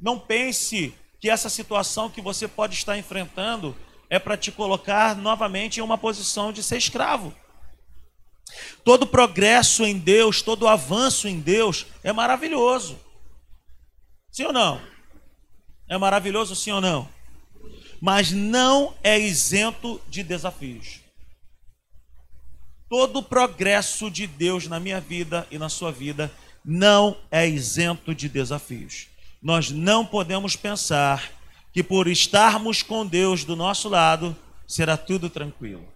Não 0.00 0.18
pense 0.18 0.94
que 1.20 1.28
essa 1.28 1.50
situação 1.50 2.08
que 2.08 2.20
você 2.20 2.46
pode 2.46 2.74
estar 2.74 2.96
enfrentando 2.96 3.76
é 4.08 4.18
para 4.18 4.36
te 4.36 4.52
colocar 4.52 5.16
novamente 5.16 5.80
em 5.80 5.82
uma 5.82 5.98
posição 5.98 6.52
de 6.52 6.62
ser 6.62 6.76
escravo. 6.76 7.34
Todo 8.84 9.06
progresso 9.06 9.84
em 9.84 9.98
Deus, 9.98 10.42
todo 10.42 10.68
avanço 10.68 11.28
em 11.28 11.40
Deus 11.40 11.86
é 12.02 12.12
maravilhoso. 12.12 12.98
Sim 14.30 14.44
ou 14.44 14.52
não? 14.52 14.80
É 15.88 15.96
maravilhoso, 15.96 16.54
sim 16.54 16.72
ou 16.72 16.80
não? 16.80 17.08
Mas 18.00 18.30
não 18.32 18.94
é 19.02 19.18
isento 19.18 20.00
de 20.08 20.22
desafios. 20.22 21.00
Todo 22.88 23.22
progresso 23.22 24.10
de 24.10 24.26
Deus 24.26 24.66
na 24.66 24.78
minha 24.78 25.00
vida 25.00 25.46
e 25.50 25.58
na 25.58 25.68
sua 25.68 25.90
vida 25.90 26.30
não 26.64 27.16
é 27.30 27.48
isento 27.48 28.14
de 28.14 28.28
desafios 28.28 29.08
nós 29.46 29.70
não 29.70 30.04
podemos 30.04 30.56
pensar 30.56 31.30
que 31.72 31.80
por 31.80 32.08
estarmos 32.08 32.82
com 32.82 33.06
Deus 33.06 33.44
do 33.44 33.54
nosso 33.54 33.88
lado, 33.88 34.36
será 34.66 34.96
tudo 34.96 35.30
tranquilo. 35.30 35.86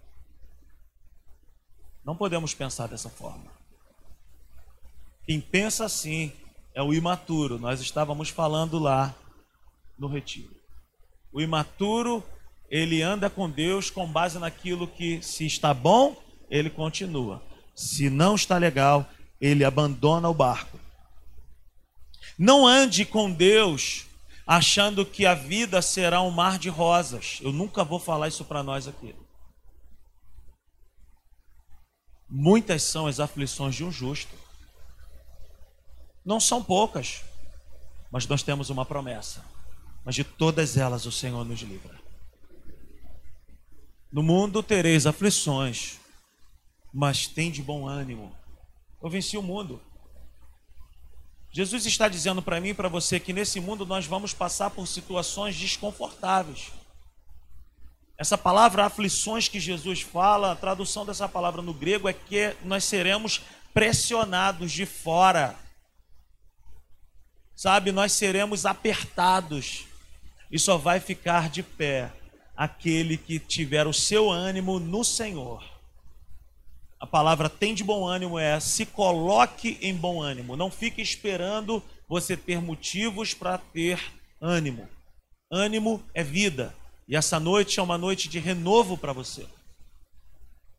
Não 2.04 2.16
podemos 2.16 2.54
pensar 2.54 2.88
dessa 2.88 3.08
forma. 3.08 3.50
Quem 5.24 5.40
pensa 5.40 5.84
assim 5.84 6.32
é 6.74 6.82
o 6.82 6.94
imaturo. 6.94 7.58
Nós 7.58 7.80
estávamos 7.80 8.28
falando 8.28 8.78
lá 8.78 9.14
no 9.98 10.08
retiro. 10.08 10.50
O 11.32 11.40
imaturo, 11.40 12.24
ele 12.68 13.02
anda 13.02 13.30
com 13.30 13.48
Deus 13.48 13.90
com 13.90 14.06
base 14.06 14.38
naquilo 14.38 14.88
que, 14.88 15.22
se 15.22 15.46
está 15.46 15.72
bom, 15.72 16.16
ele 16.50 16.70
continua. 16.70 17.42
Se 17.74 18.10
não 18.10 18.34
está 18.34 18.58
legal, 18.58 19.08
ele 19.40 19.64
abandona 19.64 20.28
o 20.28 20.34
barco. 20.34 20.78
Não 22.38 22.66
ande 22.66 23.04
com 23.04 23.30
Deus 23.30 24.06
achando 24.46 25.06
que 25.06 25.26
a 25.26 25.34
vida 25.34 25.80
será 25.80 26.20
um 26.22 26.30
mar 26.30 26.58
de 26.58 26.68
rosas. 26.68 27.38
Eu 27.40 27.52
nunca 27.52 27.84
vou 27.84 28.00
falar 28.00 28.28
isso 28.28 28.44
para 28.44 28.62
nós 28.62 28.88
aqui. 28.88 29.14
Muitas 32.30 32.84
são 32.84 33.08
as 33.08 33.18
aflições 33.18 33.74
de 33.74 33.84
um 33.84 33.90
justo. 33.90 34.34
Não 36.24 36.38
são 36.38 36.62
poucas, 36.62 37.22
mas 38.10 38.26
nós 38.26 38.42
temos 38.42 38.70
uma 38.70 38.86
promessa. 38.86 39.44
Mas 40.04 40.14
de 40.14 40.22
todas 40.22 40.76
elas 40.76 41.06
o 41.06 41.12
Senhor 41.12 41.44
nos 41.44 41.60
livra. 41.60 41.98
No 44.12 44.22
mundo 44.22 44.62
tereis 44.62 45.06
aflições, 45.06 45.98
mas 46.92 47.26
tem 47.26 47.50
de 47.50 47.62
bom 47.62 47.86
ânimo. 47.86 48.32
Eu 49.02 49.10
venci 49.10 49.36
o 49.36 49.42
mundo. 49.42 49.80
Jesus 51.52 51.84
está 51.84 52.08
dizendo 52.08 52.40
para 52.40 52.60
mim 52.60 52.68
e 52.68 52.74
para 52.74 52.88
você 52.88 53.18
que 53.18 53.32
nesse 53.32 53.58
mundo 53.58 53.84
nós 53.84 54.06
vamos 54.06 54.32
passar 54.32 54.70
por 54.70 54.86
situações 54.86 55.56
desconfortáveis. 55.56 56.70
Essa 58.20 58.36
palavra 58.36 58.84
aflições 58.84 59.48
que 59.48 59.58
Jesus 59.58 60.02
fala, 60.02 60.52
a 60.52 60.54
tradução 60.54 61.06
dessa 61.06 61.26
palavra 61.26 61.62
no 61.62 61.72
grego 61.72 62.06
é 62.06 62.12
que 62.12 62.54
nós 62.62 62.84
seremos 62.84 63.40
pressionados 63.72 64.72
de 64.72 64.84
fora. 64.84 65.56
Sabe, 67.56 67.90
nós 67.90 68.12
seremos 68.12 68.66
apertados 68.66 69.86
e 70.52 70.58
só 70.58 70.76
vai 70.76 71.00
ficar 71.00 71.48
de 71.48 71.62
pé 71.62 72.12
aquele 72.54 73.16
que 73.16 73.38
tiver 73.38 73.86
o 73.86 73.92
seu 73.94 74.30
ânimo 74.30 74.78
no 74.78 75.02
Senhor. 75.02 75.64
A 77.00 77.06
palavra 77.06 77.48
tem 77.48 77.72
de 77.72 77.82
bom 77.82 78.06
ânimo 78.06 78.38
é 78.38 78.60
se 78.60 78.84
coloque 78.84 79.78
em 79.80 79.96
bom 79.96 80.20
ânimo. 80.20 80.58
Não 80.58 80.70
fique 80.70 81.00
esperando 81.00 81.82
você 82.06 82.36
ter 82.36 82.60
motivos 82.60 83.32
para 83.32 83.56
ter 83.56 83.98
ânimo. 84.38 84.86
Ânimo 85.50 86.04
é 86.12 86.22
vida. 86.22 86.78
E 87.10 87.16
essa 87.16 87.40
noite 87.40 87.80
é 87.80 87.82
uma 87.82 87.98
noite 87.98 88.28
de 88.28 88.38
renovo 88.38 88.96
para 88.96 89.12
você. 89.12 89.44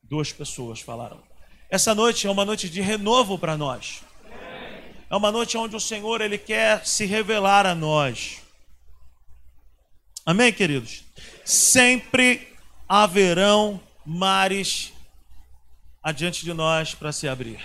Duas 0.01 0.31
pessoas 0.31 0.79
falaram. 0.79 1.21
Essa 1.69 1.93
noite 1.93 2.25
é 2.25 2.31
uma 2.31 2.45
noite 2.45 2.69
de 2.69 2.79
renovo 2.79 3.37
para 3.37 3.57
nós. 3.57 4.01
É 5.09 5.15
uma 5.15 5.29
noite 5.29 5.57
onde 5.57 5.75
o 5.75 5.79
Senhor 5.79 6.21
ele 6.21 6.37
quer 6.37 6.87
se 6.87 7.05
revelar 7.05 7.65
a 7.65 7.75
nós. 7.75 8.41
Amém, 10.25 10.53
queridos? 10.53 11.03
Sempre 11.43 12.47
haverão 12.87 13.81
mares 14.05 14.93
adiante 16.01 16.45
de 16.45 16.53
nós 16.53 16.95
para 16.95 17.11
se 17.11 17.27
abrir. 17.27 17.61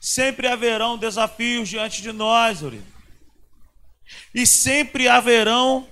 Sempre 0.00 0.48
haverão 0.48 0.96
desafios 0.96 1.68
diante 1.68 2.00
de 2.00 2.12
nós, 2.12 2.62
Uribe. 2.62 2.86
E 4.34 4.46
sempre 4.46 5.06
haverão 5.06 5.86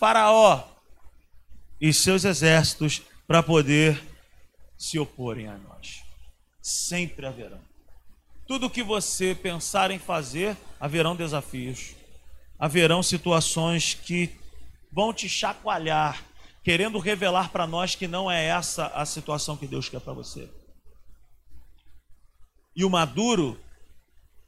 Faraó 0.00 0.66
e 1.78 1.92
seus 1.92 2.24
exércitos 2.24 3.02
para 3.26 3.42
poder 3.42 4.02
se 4.78 4.98
oporem 4.98 5.46
a 5.46 5.58
nós. 5.58 6.02
Sempre 6.62 7.26
haverão. 7.26 7.60
Tudo 8.48 8.70
que 8.70 8.82
você 8.82 9.34
pensar 9.34 9.90
em 9.90 9.98
fazer, 9.98 10.56
haverão 10.80 11.14
desafios. 11.14 11.94
Haverão 12.58 13.02
situações 13.02 13.92
que 13.92 14.34
vão 14.90 15.12
te 15.12 15.28
chacoalhar, 15.28 16.24
querendo 16.64 16.98
revelar 16.98 17.50
para 17.50 17.66
nós 17.66 17.94
que 17.94 18.08
não 18.08 18.30
é 18.30 18.46
essa 18.46 18.86
a 18.86 19.04
situação 19.04 19.54
que 19.54 19.66
Deus 19.66 19.90
quer 19.90 20.00
para 20.00 20.14
você. 20.14 20.48
E 22.74 22.86
o 22.86 22.90
maduro, 22.90 23.60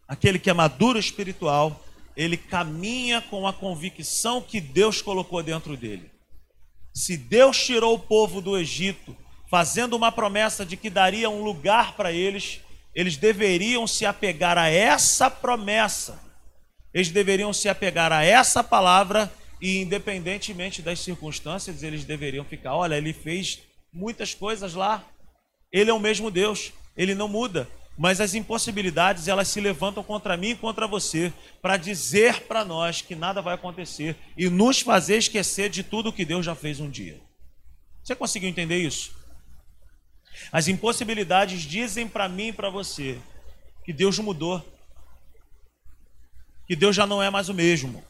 aquele 0.08 0.38
que 0.38 0.48
é 0.48 0.54
maduro 0.54 0.98
espiritual, 0.98 1.78
ele 2.16 2.36
caminha 2.36 3.20
com 3.20 3.46
a 3.46 3.52
convicção 3.52 4.40
que 4.40 4.60
Deus 4.60 5.00
colocou 5.00 5.42
dentro 5.42 5.76
dele. 5.76 6.10
Se 6.94 7.16
Deus 7.16 7.64
tirou 7.64 7.94
o 7.94 7.98
povo 7.98 8.40
do 8.40 8.56
Egito, 8.56 9.16
fazendo 9.50 9.94
uma 9.96 10.12
promessa 10.12 10.64
de 10.64 10.76
que 10.76 10.90
daria 10.90 11.30
um 11.30 11.42
lugar 11.42 11.96
para 11.96 12.12
eles, 12.12 12.60
eles 12.94 13.16
deveriam 13.16 13.86
se 13.86 14.04
apegar 14.04 14.58
a 14.58 14.68
essa 14.68 15.30
promessa. 15.30 16.22
Eles 16.92 17.10
deveriam 17.10 17.52
se 17.52 17.68
apegar 17.68 18.12
a 18.12 18.22
essa 18.22 18.62
palavra 18.62 19.32
e 19.60 19.80
independentemente 19.80 20.82
das 20.82 20.98
circunstâncias, 20.98 21.82
eles 21.82 22.04
deveriam 22.04 22.44
ficar. 22.44 22.74
Olha, 22.74 22.96
ele 22.96 23.12
fez 23.12 23.60
muitas 23.92 24.34
coisas 24.34 24.74
lá. 24.74 25.04
Ele 25.72 25.88
é 25.88 25.94
o 25.94 26.00
mesmo 26.00 26.30
Deus, 26.30 26.72
ele 26.96 27.14
não 27.14 27.28
muda. 27.28 27.68
Mas 28.02 28.20
as 28.20 28.34
impossibilidades, 28.34 29.28
elas 29.28 29.46
se 29.46 29.60
levantam 29.60 30.02
contra 30.02 30.36
mim 30.36 30.48
e 30.48 30.56
contra 30.56 30.88
você, 30.88 31.32
para 31.62 31.76
dizer 31.76 32.48
para 32.48 32.64
nós 32.64 33.00
que 33.00 33.14
nada 33.14 33.40
vai 33.40 33.54
acontecer 33.54 34.16
e 34.36 34.50
nos 34.50 34.80
fazer 34.80 35.18
esquecer 35.18 35.70
de 35.70 35.84
tudo 35.84 36.12
que 36.12 36.24
Deus 36.24 36.44
já 36.44 36.52
fez 36.52 36.80
um 36.80 36.90
dia. 36.90 37.20
Você 38.02 38.16
conseguiu 38.16 38.48
entender 38.48 38.78
isso? 38.78 39.14
As 40.50 40.66
impossibilidades 40.66 41.62
dizem 41.62 42.08
para 42.08 42.28
mim 42.28 42.48
e 42.48 42.52
para 42.52 42.68
você 42.68 43.20
que 43.84 43.92
Deus 43.92 44.18
mudou, 44.18 44.60
que 46.66 46.74
Deus 46.74 46.96
já 46.96 47.06
não 47.06 47.22
é 47.22 47.30
mais 47.30 47.48
o 47.48 47.54
mesmo. 47.54 48.04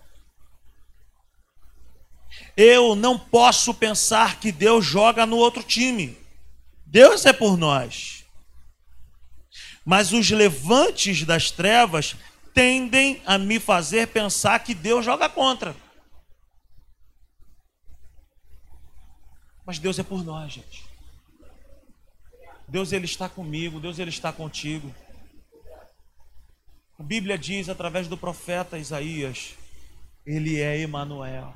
Eu 2.56 2.94
não 2.94 3.18
posso 3.18 3.74
pensar 3.74 4.40
que 4.40 4.50
Deus 4.50 4.86
joga 4.86 5.26
no 5.26 5.36
outro 5.36 5.62
time. 5.62 6.16
Deus 6.86 7.26
é 7.26 7.32
por 7.34 7.58
nós. 7.58 8.21
Mas 9.84 10.12
os 10.12 10.30
levantes 10.30 11.24
das 11.24 11.50
trevas 11.50 12.16
tendem 12.54 13.22
a 13.26 13.38
me 13.38 13.58
fazer 13.58 14.08
pensar 14.08 14.58
que 14.60 14.74
Deus 14.74 15.04
joga 15.04 15.28
contra. 15.28 15.74
Mas 19.64 19.78
Deus 19.78 19.98
é 19.98 20.02
por 20.02 20.24
nós, 20.24 20.52
gente. 20.52 20.84
Deus 22.68 22.92
ele 22.92 23.04
está 23.04 23.28
comigo, 23.28 23.80
Deus 23.80 23.98
ele 23.98 24.10
está 24.10 24.32
contigo. 24.32 24.94
A 26.98 27.02
Bíblia 27.02 27.36
diz 27.36 27.68
através 27.68 28.08
do 28.08 28.16
profeta 28.16 28.78
Isaías, 28.78 29.54
ele 30.24 30.60
é 30.60 30.78
Emanuel. 30.78 31.54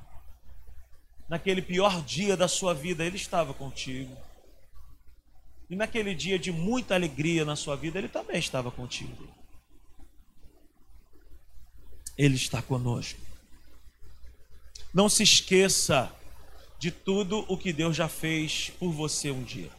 Naquele 1.29 1.63
pior 1.63 2.03
dia 2.03 2.37
da 2.37 2.49
sua 2.49 2.75
vida, 2.75 3.05
ele 3.05 3.17
estava 3.17 3.55
contigo. 3.55 4.17
E 5.69 5.75
naquele 5.75 6.15
dia 6.15 6.39
de 6.39 6.53
muita 6.53 6.95
alegria 6.95 7.45
na 7.45 7.57
sua 7.57 7.77
vida, 7.77 7.99
ele 7.99 8.09
também 8.09 8.39
estava 8.39 8.71
contigo. 8.71 9.29
Ele 12.17 12.37
está 12.37 12.63
conosco. 12.63 13.21
Não 14.95 15.09
se 15.09 15.23
esqueça 15.23 16.11
de 16.79 16.91
tudo 16.91 17.45
o 17.49 17.59
que 17.59 17.73
Deus 17.73 17.97
já 17.97 18.09
fez 18.09 18.71
por 18.79 18.93
você 18.93 19.31
um 19.31 19.43
dia. 19.43 19.71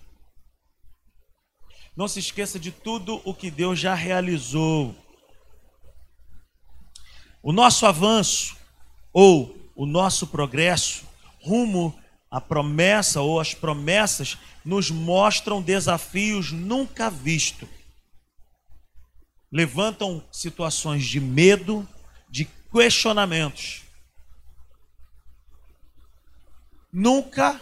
Não 1.95 2.07
se 2.07 2.19
esqueça 2.19 2.59
de 2.59 2.71
tudo 2.71 3.21
o 3.25 3.33
que 3.33 3.49
Deus 3.49 3.79
já 3.79 3.95
realizou. 3.95 4.95
O 7.41 7.51
nosso 7.51 7.85
avanço 7.85 8.55
ou 9.11 9.57
o 9.75 9.85
nosso 9.85 10.27
progresso 10.27 11.07
rumo 11.41 11.97
à 12.29 12.41
promessa 12.41 13.21
ou 13.21 13.39
às 13.39 13.53
promessas 13.53 14.37
nos 14.63 14.91
mostram 14.91 15.61
desafios 15.61 16.51
nunca 16.51 17.09
vistos. 17.09 17.69
Levantam 19.51 20.23
situações 20.31 21.05
de 21.05 21.21
medo, 21.21 21.87
de 22.29 22.45
questionamentos. 22.71 23.83
Nunca, 26.91 27.61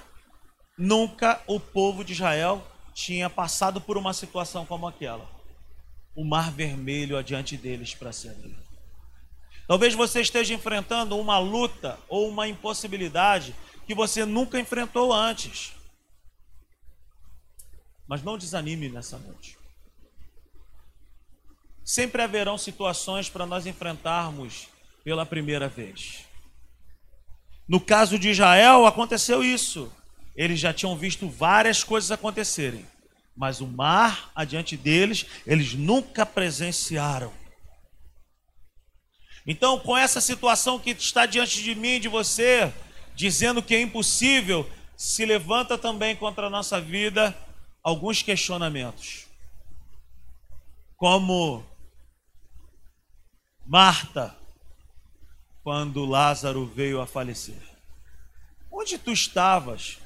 nunca 0.77 1.41
o 1.45 1.59
povo 1.59 2.03
de 2.03 2.13
Israel 2.13 2.65
tinha 2.93 3.29
passado 3.29 3.79
por 3.79 3.97
uma 3.97 4.13
situação 4.13 4.65
como 4.65 4.87
aquela. 4.87 5.29
O 6.15 6.23
mar 6.23 6.51
vermelho 6.51 7.17
adiante 7.17 7.57
deles 7.57 7.93
para 7.93 8.11
se 8.13 8.29
abrir. 8.29 8.57
Talvez 9.67 9.93
você 9.93 10.21
esteja 10.21 10.53
enfrentando 10.53 11.17
uma 11.17 11.37
luta 11.37 11.99
ou 12.07 12.29
uma 12.29 12.47
impossibilidade 12.47 13.53
que 13.85 13.93
você 13.93 14.25
nunca 14.25 14.59
enfrentou 14.59 15.13
antes. 15.13 15.73
Mas 18.07 18.23
não 18.23 18.37
desanime 18.37 18.89
nessa 18.89 19.17
noite. 19.17 19.57
Sempre 21.83 22.21
haverão 22.21 22.57
situações 22.57 23.29
para 23.29 23.45
nós 23.45 23.65
enfrentarmos 23.65 24.67
pela 25.03 25.25
primeira 25.25 25.67
vez. 25.67 26.25
No 27.67 27.79
caso 27.79 28.17
de 28.17 28.29
Israel, 28.29 28.85
aconteceu 28.85 29.43
isso. 29.43 29.91
Eles 30.35 30.59
já 30.59 30.73
tinham 30.73 30.97
visto 30.97 31.29
várias 31.29 31.83
coisas 31.83 32.11
acontecerem, 32.11 32.85
mas 33.35 33.61
o 33.61 33.67
mar 33.67 34.31
adiante 34.35 34.75
deles, 34.75 35.25
eles 35.45 35.73
nunca 35.73 36.25
presenciaram. 36.25 37.31
Então, 39.47 39.79
com 39.79 39.95
essa 39.95 40.19
situação 40.19 40.79
que 40.79 40.89
está 40.89 41.25
diante 41.25 41.61
de 41.61 41.75
mim 41.75 41.99
de 41.99 42.07
você, 42.07 42.73
dizendo 43.15 43.63
que 43.63 43.73
é 43.73 43.81
impossível, 43.81 44.69
se 44.95 45.25
levanta 45.25 45.77
também 45.77 46.15
contra 46.15 46.47
a 46.47 46.49
nossa 46.49 46.79
vida 46.79 47.35
alguns 47.81 48.21
questionamentos. 48.21 49.25
Como 50.97 51.63
Marta, 53.65 54.35
quando 55.63 56.05
Lázaro 56.05 56.65
veio 56.65 57.01
a 57.01 57.07
falecer. 57.07 57.61
Onde 58.71 58.97
tu 58.97 59.11
estavas? 59.11 59.97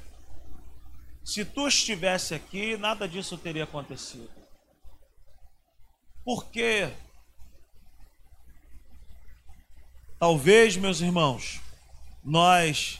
Se 1.24 1.44
tu 1.44 1.68
estivesse 1.68 2.34
aqui, 2.34 2.76
nada 2.76 3.06
disso 3.06 3.36
teria 3.36 3.64
acontecido. 3.64 4.30
Por 6.24 6.46
quê? 6.50 6.92
Talvez, 10.18 10.76
meus 10.76 11.00
irmãos, 11.00 11.60
nós 12.22 12.99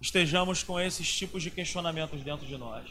estejamos 0.00 0.62
com 0.62 0.80
esses 0.80 1.12
tipos 1.12 1.42
de 1.42 1.50
questionamentos 1.50 2.22
dentro 2.22 2.46
de 2.46 2.56
nós. 2.56 2.88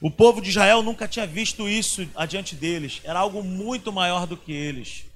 O 0.00 0.10
povo 0.10 0.40
de 0.40 0.50
Israel 0.50 0.82
nunca 0.82 1.06
tinha 1.06 1.26
visto 1.26 1.68
isso 1.68 2.08
adiante 2.14 2.54
deles, 2.54 3.00
era 3.04 3.20
algo 3.20 3.42
muito 3.42 3.92
maior 3.92 4.26
do 4.26 4.36
que 4.36 4.52
eles. 4.52 5.06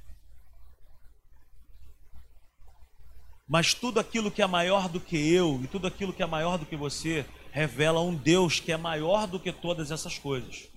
Mas 3.49 3.75
tudo 3.75 3.99
aquilo 3.99 4.31
que 4.31 4.43
é 4.43 4.47
maior 4.47 4.89
do 4.89 5.01
que 5.01 5.17
eu 5.17 5.61
e 5.65 5.67
tudo 5.67 5.89
aquilo 5.89 6.13
que 6.13 6.23
é 6.23 6.27
maior 6.27 6.57
do 6.57 6.65
que 6.65 6.77
você 6.77 7.27
revela 7.51 8.01
um 8.01 8.15
Deus 8.15 8.61
que 8.61 8.71
é 8.71 8.77
maior 8.77 9.27
do 9.27 9.41
que 9.41 9.53
todas 9.53 9.91
essas 9.91 10.17
coisas. 10.17 10.69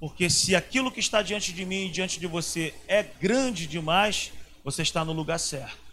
Porque 0.00 0.28
se 0.28 0.56
aquilo 0.56 0.90
que 0.90 0.98
está 0.98 1.22
diante 1.22 1.52
de 1.52 1.64
mim 1.64 1.86
e 1.86 1.90
diante 1.90 2.18
de 2.18 2.26
você 2.26 2.74
é 2.88 3.02
grande 3.02 3.66
demais, 3.66 4.32
você 4.64 4.82
está 4.82 5.04
no 5.04 5.12
lugar 5.12 5.38
certo. 5.38 5.90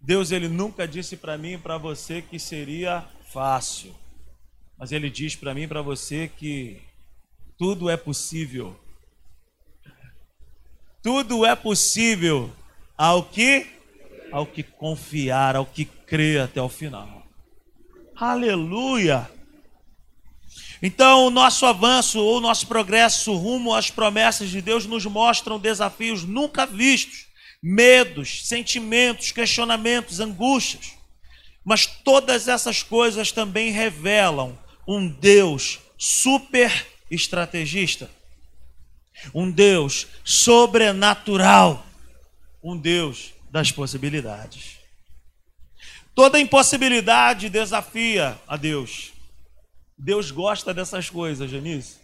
Deus 0.00 0.30
ele 0.30 0.48
nunca 0.48 0.86
disse 0.86 1.16
para 1.16 1.36
mim 1.36 1.54
e 1.54 1.58
para 1.58 1.78
você 1.78 2.22
que 2.22 2.38
seria 2.38 3.04
fácil. 3.32 3.94
Mas 4.78 4.92
ele 4.92 5.10
diz 5.10 5.34
para 5.34 5.54
mim 5.54 5.62
e 5.62 5.68
para 5.68 5.82
você 5.82 6.28
que 6.28 6.80
tudo 7.56 7.88
é 7.90 7.96
possível 7.96 8.78
tudo 11.06 11.46
é 11.46 11.54
possível 11.54 12.50
ao 12.98 13.22
que 13.22 13.64
ao 14.32 14.44
que 14.44 14.64
confiar, 14.64 15.54
ao 15.54 15.64
que 15.64 15.84
crer 15.84 16.40
até 16.40 16.60
o 16.60 16.68
final. 16.68 17.24
Aleluia! 18.16 19.30
Então, 20.82 21.26
o 21.26 21.30
nosso 21.30 21.64
avanço 21.66 22.18
ou 22.20 22.40
nosso 22.40 22.66
progresso 22.66 23.34
rumo 23.34 23.74
às 23.74 23.90
promessas 23.90 24.50
de 24.50 24.60
Deus 24.60 24.86
nos 24.86 25.06
mostram 25.06 25.58
desafios 25.58 26.24
nunca 26.24 26.66
vistos, 26.66 27.26
medos, 27.62 28.46
sentimentos, 28.46 29.32
questionamentos, 29.32 30.20
angústias. 30.20 30.92
Mas 31.64 31.86
todas 31.86 32.46
essas 32.46 32.82
coisas 32.82 33.32
também 33.32 33.70
revelam 33.70 34.58
um 34.86 35.08
Deus 35.08 35.78
super 35.98 36.86
estrategista 37.10 38.10
um 39.34 39.50
Deus 39.50 40.06
sobrenatural, 40.24 41.86
um 42.62 42.76
Deus 42.76 43.32
das 43.50 43.70
possibilidades. 43.70 44.76
Toda 46.14 46.40
impossibilidade 46.40 47.48
desafia 47.48 48.38
a 48.46 48.56
Deus. 48.56 49.12
Deus 49.96 50.30
gosta 50.30 50.74
dessas 50.74 51.08
coisas, 51.08 51.50
Janice. 51.50 51.98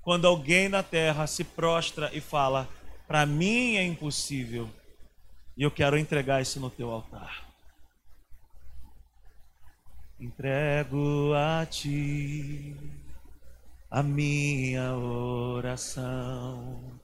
Quando 0.00 0.26
alguém 0.26 0.68
na 0.68 0.82
terra 0.82 1.26
se 1.26 1.44
prostra 1.44 2.10
e 2.12 2.20
fala: 2.20 2.68
Para 3.06 3.26
mim 3.26 3.76
é 3.76 3.84
impossível, 3.84 4.70
e 5.56 5.62
eu 5.62 5.70
quero 5.70 5.98
entregar 5.98 6.40
isso 6.40 6.60
no 6.60 6.70
teu 6.70 6.90
altar. 6.90 7.44
Entrego 10.18 11.34
a 11.34 11.66
ti 11.66 12.74
a 13.90 14.02
minha 14.02 14.94
oração. 14.94 16.98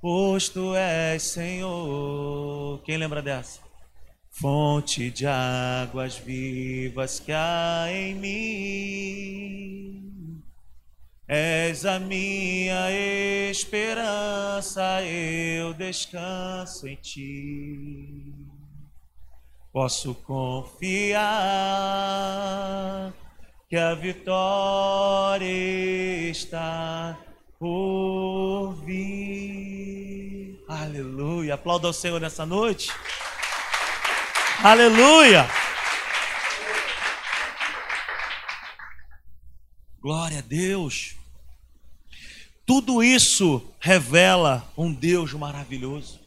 Pois 0.00 0.48
tu 0.48 0.74
és 0.74 1.22
Senhor. 1.22 2.82
Quem 2.82 2.96
lembra 2.96 3.22
dessa? 3.22 3.65
Fonte 4.38 5.10
de 5.10 5.26
águas 5.26 6.18
vivas 6.18 7.18
que 7.18 7.32
há 7.32 7.86
em 7.90 8.14
mim. 8.14 9.96
És 11.26 11.86
a 11.86 11.98
minha 11.98 12.90
esperança, 13.50 15.02
eu 15.02 15.72
descanso 15.72 16.86
em 16.86 16.96
ti. 16.96 18.34
Posso 19.72 20.14
confiar 20.14 21.24
que 23.70 23.76
a 23.76 23.94
vitória 23.94 25.46
está 26.30 27.18
por 27.58 28.74
vir. 28.84 30.62
Aleluia. 30.68 31.54
Aplauda 31.54 31.88
o 31.88 31.92
Senhor 31.94 32.20
nessa 32.20 32.44
noite. 32.44 32.92
Aleluia. 34.62 35.46
Glória 40.00 40.38
a 40.38 40.42
Deus. 40.42 41.14
Tudo 42.64 43.02
isso 43.02 43.62
revela 43.78 44.66
um 44.76 44.92
Deus 44.92 45.32
maravilhoso. 45.34 46.18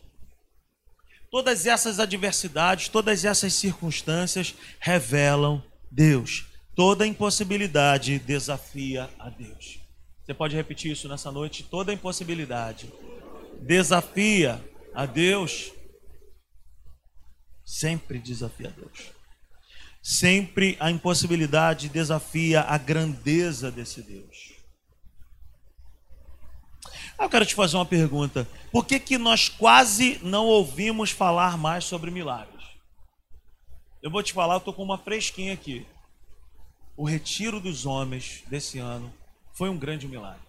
Todas 1.31 1.65
essas 1.65 1.99
adversidades, 1.99 2.87
todas 2.87 3.25
essas 3.25 3.53
circunstâncias 3.53 4.55
revelam 4.79 5.61
Deus. 5.91 6.45
Toda 6.75 7.05
impossibilidade 7.05 8.19
desafia 8.19 9.09
a 9.19 9.29
Deus. 9.29 9.79
Você 10.23 10.33
pode 10.33 10.55
repetir 10.55 10.91
isso 10.91 11.09
nessa 11.09 11.31
noite? 11.31 11.63
Toda 11.63 11.91
impossibilidade 11.91 12.91
desafia 13.61 14.63
a 14.93 15.05
Deus. 15.05 15.71
Sempre 17.69 18.17
desafia 18.17 18.71
Deus. 18.71 19.12
Sempre 20.01 20.75
a 20.79 20.89
impossibilidade 20.89 21.88
desafia 21.88 22.62
a 22.62 22.79
grandeza 22.79 23.69
desse 23.69 24.01
Deus. 24.01 24.53
Eu 27.19 27.29
quero 27.29 27.45
te 27.45 27.53
fazer 27.53 27.75
uma 27.75 27.86
pergunta. 27.86 28.47
Por 28.71 28.88
que, 28.88 28.99
que 28.99 29.19
nós 29.19 29.49
quase 29.49 30.19
não 30.23 30.47
ouvimos 30.47 31.12
falar 31.12 31.60
mais 31.60 31.86
sobre 31.86 32.10
milagres? 32.10 32.65
Eu 34.01 34.10
vou 34.10 34.23
te 34.23 34.34
falar, 34.34 34.55
eu 34.55 34.58
estou 34.58 34.73
com 34.73 34.82
uma 34.82 34.97
fresquinha 34.97 35.53
aqui. 35.53 35.86
O 36.97 37.05
retiro 37.05 37.60
dos 37.60 37.86
homens 37.86 38.43
desse 38.47 38.79
ano 38.79 39.13
foi 39.53 39.69
um 39.69 39.77
grande 39.77 40.08
milagre. 40.08 40.41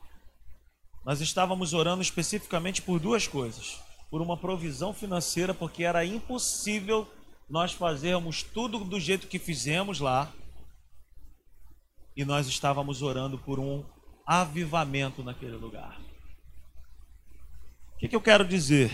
Nós 1.05 1.21
estávamos 1.21 1.75
orando 1.75 2.01
especificamente 2.01 2.81
por 2.81 2.99
duas 2.99 3.29
coisas. 3.29 3.79
Por 4.11 4.21
uma 4.21 4.37
provisão 4.37 4.93
financeira, 4.93 5.55
porque 5.55 5.85
era 5.85 6.05
impossível 6.05 7.09
nós 7.49 7.73
fazermos 7.73 8.43
tudo 8.43 8.85
do 8.85 9.01
jeito 9.01 9.27
que 9.27 9.39
fizemos 9.39 10.01
lá. 10.01 10.33
E 12.17 12.25
nós 12.25 12.47
estávamos 12.47 13.03
orando 13.03 13.39
por 13.39 13.59
um 13.59 13.85
avivamento 14.27 15.23
naquele 15.23 15.57
lugar. 15.57 16.01
O 17.95 17.99
que, 17.99 18.09
que 18.09 18.17
eu 18.17 18.21
quero 18.21 18.45
dizer? 18.45 18.91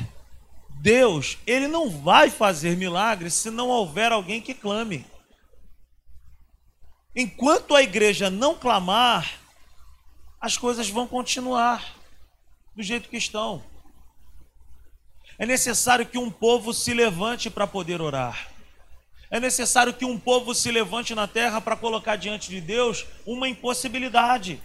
Deus, 0.81 1.39
ele 1.47 1.69
não 1.69 1.89
vai 1.91 2.31
fazer 2.31 2.77
milagres 2.77 3.35
se 3.35 3.51
não 3.51 3.69
houver 3.69 4.13
alguém 4.13 4.41
que 4.41 4.55
clame. 4.55 5.05
Enquanto 7.15 7.75
a 7.75 7.83
igreja 7.83 8.29
não 8.29 8.55
clamar, 8.55 9.41
as 10.41 10.57
coisas 10.57 10.89
vão 10.89 11.07
continuar 11.07 11.97
do 12.75 12.83
jeito 12.83 13.09
que 13.09 13.17
estão. 13.17 13.63
É 15.39 15.45
necessário 15.45 16.07
que 16.07 16.19
um 16.19 16.31
povo 16.31 16.73
se 16.73 16.95
levante 16.95 17.51
para 17.51 17.67
poder 17.67 18.01
orar. 18.01 18.49
É 19.31 19.39
necessário 19.41 19.93
que 19.93 20.05
um 20.05 20.19
povo 20.19 20.55
se 20.55 20.71
levante 20.71 21.15
na 21.15 21.27
terra 21.27 21.61
para 21.61 21.77
colocar 21.77 22.17
diante 22.17 22.49
de 22.49 22.61
Deus 22.61 23.05
uma 23.27 23.49
impossibilidade. 23.49 24.63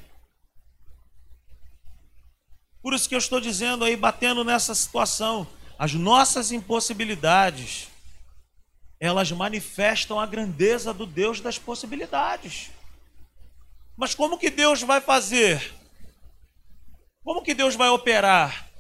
Por 2.82 2.94
isso 2.94 3.10
que 3.10 3.16
eu 3.16 3.20
estou 3.20 3.40
dizendo 3.40 3.84
aí, 3.84 3.96
batendo 3.96 4.44
nessa 4.44 4.74
situação, 4.74 5.48
as 5.78 5.94
nossas 5.94 6.52
impossibilidades, 6.52 7.88
elas 9.00 9.32
manifestam 9.32 10.20
a 10.20 10.26
grandeza 10.26 10.94
do 10.94 11.06
Deus 11.06 11.42
das 11.42 11.58
possibilidades. 11.58 12.72
Mas 13.98 14.16
como 14.16 14.38
que 14.38 14.50
Deus 14.50 14.82
vai 14.82 15.02
fazer? 15.02 15.74
Como 17.24 17.44
que 17.44 17.54
Deus 17.54 17.76
vai 17.76 17.90
operar? 17.90 18.71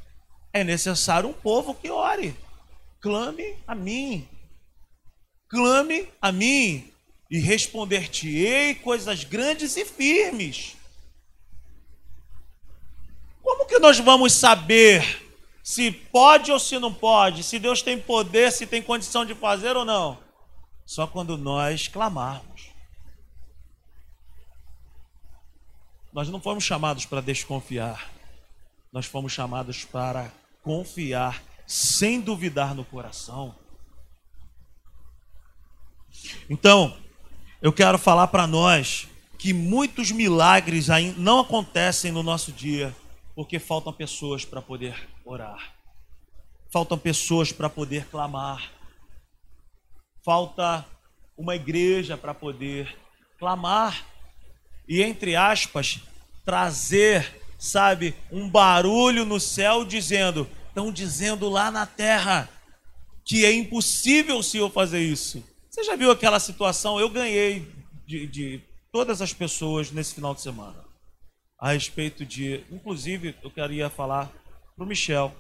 É 0.54 0.64
necessário 0.64 1.30
um 1.30 1.34
povo 1.34 1.74
que 1.74 1.90
ore. 1.90 2.36
Clame 3.00 3.56
a 3.66 3.74
mim. 3.74 4.28
Clame 5.48 6.08
a 6.22 6.32
mim 6.32 6.92
e 7.30 7.40
responder-te-ei 7.40 8.76
coisas 8.76 9.24
grandes 9.24 9.78
e 9.78 9.86
firmes. 9.86 10.76
Como 13.42 13.66
que 13.66 13.80
nós 13.80 13.98
vamos 14.00 14.34
saber 14.34 15.30
se 15.64 15.92
pode 15.92 16.52
ou 16.52 16.60
se 16.60 16.78
não 16.78 16.94
pode, 16.94 17.44
se 17.44 17.58
Deus 17.58 17.82
tem 17.82 18.00
poder, 18.00 18.52
se 18.52 18.68
tem 18.68 18.82
condição 18.82 19.26
de 19.26 19.34
fazer 19.34 19.78
ou 19.78 19.86
não? 19.86 20.22
Só 20.86 21.08
quando 21.08 21.38
nós 21.38 21.88
clamarmos. 21.88 22.70
Nós 26.12 26.28
não 26.28 26.42
fomos 26.42 26.66
chamados 26.66 27.06
para 27.06 27.22
desconfiar, 27.22 28.12
nós 28.92 29.06
fomos 29.06 29.32
chamados 29.32 29.86
para 29.86 30.32
confiar 30.62 31.43
sem 31.65 32.19
duvidar 32.19 32.76
no 32.76 32.84
coração. 32.84 33.56
Então, 36.50 36.97
eu 37.62 37.71
quero 37.71 37.97
falar 37.97 38.28
para 38.28 38.45
nós 38.45 39.08
que 39.38 39.54
muitos 39.54 40.12
milagres 40.12 40.88
não 41.17 41.39
acontecem 41.39 42.12
no 42.12 42.21
nosso 42.21 42.52
dia 42.52 42.95
porque 43.34 43.58
faltam 43.58 43.93
pessoas 43.93 44.45
para 44.45 44.62
poder 44.62 45.10
orar, 45.26 45.74
faltam 46.71 46.97
pessoas 46.97 47.52
para 47.52 47.69
poder 47.69 48.06
clamar, 48.08 48.71
falta 50.24 50.86
uma 51.38 51.56
igreja 51.56 52.17
para 52.17 52.34
poder 52.34 52.95
clamar 53.39 54.06
e, 54.88 55.02
entre 55.02 55.36
aspas, 55.36 56.02
trazer 56.45 57.40
sabe, 57.62 58.15
um 58.32 58.50
barulho 58.50 59.24
no 59.24 59.39
céu 59.39 59.86
dizendo: 59.86 60.50
estão 60.67 60.91
dizendo 60.91 61.47
lá 61.47 61.69
na 61.69 61.86
terra 61.86 62.50
que 63.24 63.45
é 63.45 63.54
impossível 63.54 64.38
o 64.38 64.43
Senhor 64.43 64.69
fazer 64.71 65.02
isso. 65.02 65.43
Você 65.69 65.84
já 65.84 65.95
viu 65.95 66.12
aquela 66.12 66.39
situação? 66.39 67.00
Eu 67.00 67.10
ganhei 67.10 67.71
de, 68.06 68.26
de 68.26 68.62
todas 68.91 69.21
as 69.21 69.32
pessoas 69.32 69.91
nesse 69.91 70.15
final 70.15 70.34
de 70.34 70.41
semana 70.41 70.91
a 71.62 71.74
respeito 71.74 72.26
de, 72.26 72.65
inclusive, 72.71 73.36
eu 73.43 73.52
queria 73.52 73.88
falar 73.88 74.32
para 74.76 74.84
o 74.84 74.88
Michel. 74.88 75.32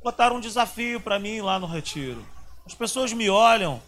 Botaram 0.00 0.36
um 0.36 0.40
desafio 0.40 1.00
para 1.00 1.18
mim 1.18 1.40
lá 1.40 1.58
no 1.58 1.66
retiro. 1.66 2.24
As 2.64 2.74
pessoas 2.74 3.12
me 3.12 3.28
olham 3.28 3.82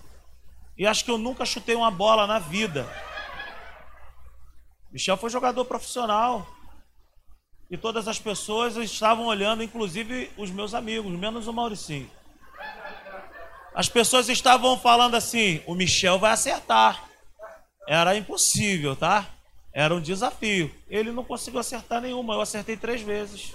e 0.76 0.84
acham 0.84 1.04
que 1.04 1.10
eu 1.12 1.18
nunca 1.18 1.46
chutei 1.46 1.76
uma 1.76 1.92
bola 1.92 2.26
na 2.26 2.40
vida. 2.40 2.88
Michel 4.94 5.16
foi 5.16 5.28
jogador 5.28 5.64
profissional. 5.64 6.46
E 7.68 7.76
todas 7.76 8.06
as 8.06 8.20
pessoas 8.20 8.76
estavam 8.76 9.26
olhando, 9.26 9.60
inclusive 9.60 10.30
os 10.36 10.52
meus 10.52 10.72
amigos, 10.72 11.10
menos 11.10 11.48
o 11.48 11.52
Mauricinho. 11.52 12.08
As 13.74 13.88
pessoas 13.88 14.28
estavam 14.28 14.78
falando 14.78 15.16
assim: 15.16 15.60
o 15.66 15.74
Michel 15.74 16.20
vai 16.20 16.30
acertar. 16.30 17.08
Era 17.88 18.16
impossível, 18.16 18.94
tá? 18.94 19.28
Era 19.72 19.92
um 19.92 20.00
desafio. 20.00 20.72
Ele 20.88 21.10
não 21.10 21.24
conseguiu 21.24 21.58
acertar 21.58 22.00
nenhuma, 22.00 22.34
eu 22.34 22.40
acertei 22.40 22.76
três 22.76 23.02
vezes. 23.02 23.52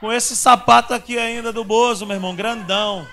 Com 0.00 0.12
esse 0.12 0.36
sapato 0.36 0.92
aqui 0.92 1.16
ainda 1.16 1.50
do 1.50 1.64
Bozo, 1.64 2.04
meu 2.04 2.16
irmão, 2.16 2.36
grandão. 2.36 3.08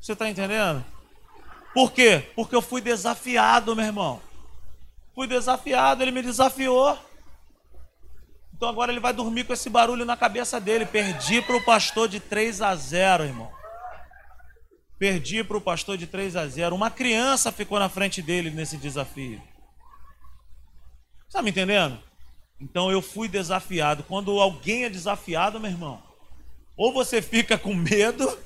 Você 0.00 0.14
está 0.14 0.28
entendendo? 0.28 0.84
Por 1.74 1.90
quê? 1.90 2.30
Porque 2.36 2.54
eu 2.54 2.62
fui 2.62 2.80
desafiado, 2.80 3.74
meu 3.74 3.84
irmão. 3.84 4.22
Fui 5.14 5.26
desafiado, 5.26 6.02
ele 6.02 6.12
me 6.12 6.22
desafiou. 6.22 6.96
Então 8.54 8.68
agora 8.68 8.92
ele 8.92 9.00
vai 9.00 9.12
dormir 9.12 9.44
com 9.44 9.52
esse 9.52 9.68
barulho 9.68 10.04
na 10.04 10.16
cabeça 10.16 10.60
dele. 10.60 10.86
Perdi 10.86 11.42
para 11.42 11.56
o 11.56 11.64
pastor 11.64 12.08
de 12.08 12.20
3 12.20 12.62
a 12.62 12.74
0, 12.74 13.24
irmão. 13.24 13.50
Perdi 14.96 15.42
para 15.42 15.56
o 15.56 15.60
pastor 15.60 15.98
de 15.98 16.06
3 16.06 16.36
a 16.36 16.46
0. 16.46 16.74
Uma 16.74 16.90
criança 16.90 17.50
ficou 17.50 17.78
na 17.80 17.88
frente 17.88 18.22
dele 18.22 18.50
nesse 18.50 18.76
desafio. 18.76 19.42
Está 21.26 21.42
me 21.42 21.50
entendendo? 21.50 21.98
Então 22.60 22.90
eu 22.90 23.02
fui 23.02 23.28
desafiado. 23.28 24.04
Quando 24.04 24.40
alguém 24.40 24.84
é 24.84 24.88
desafiado, 24.88 25.58
meu 25.58 25.70
irmão, 25.70 26.00
ou 26.76 26.92
você 26.92 27.20
fica 27.20 27.58
com 27.58 27.74
medo, 27.74 28.38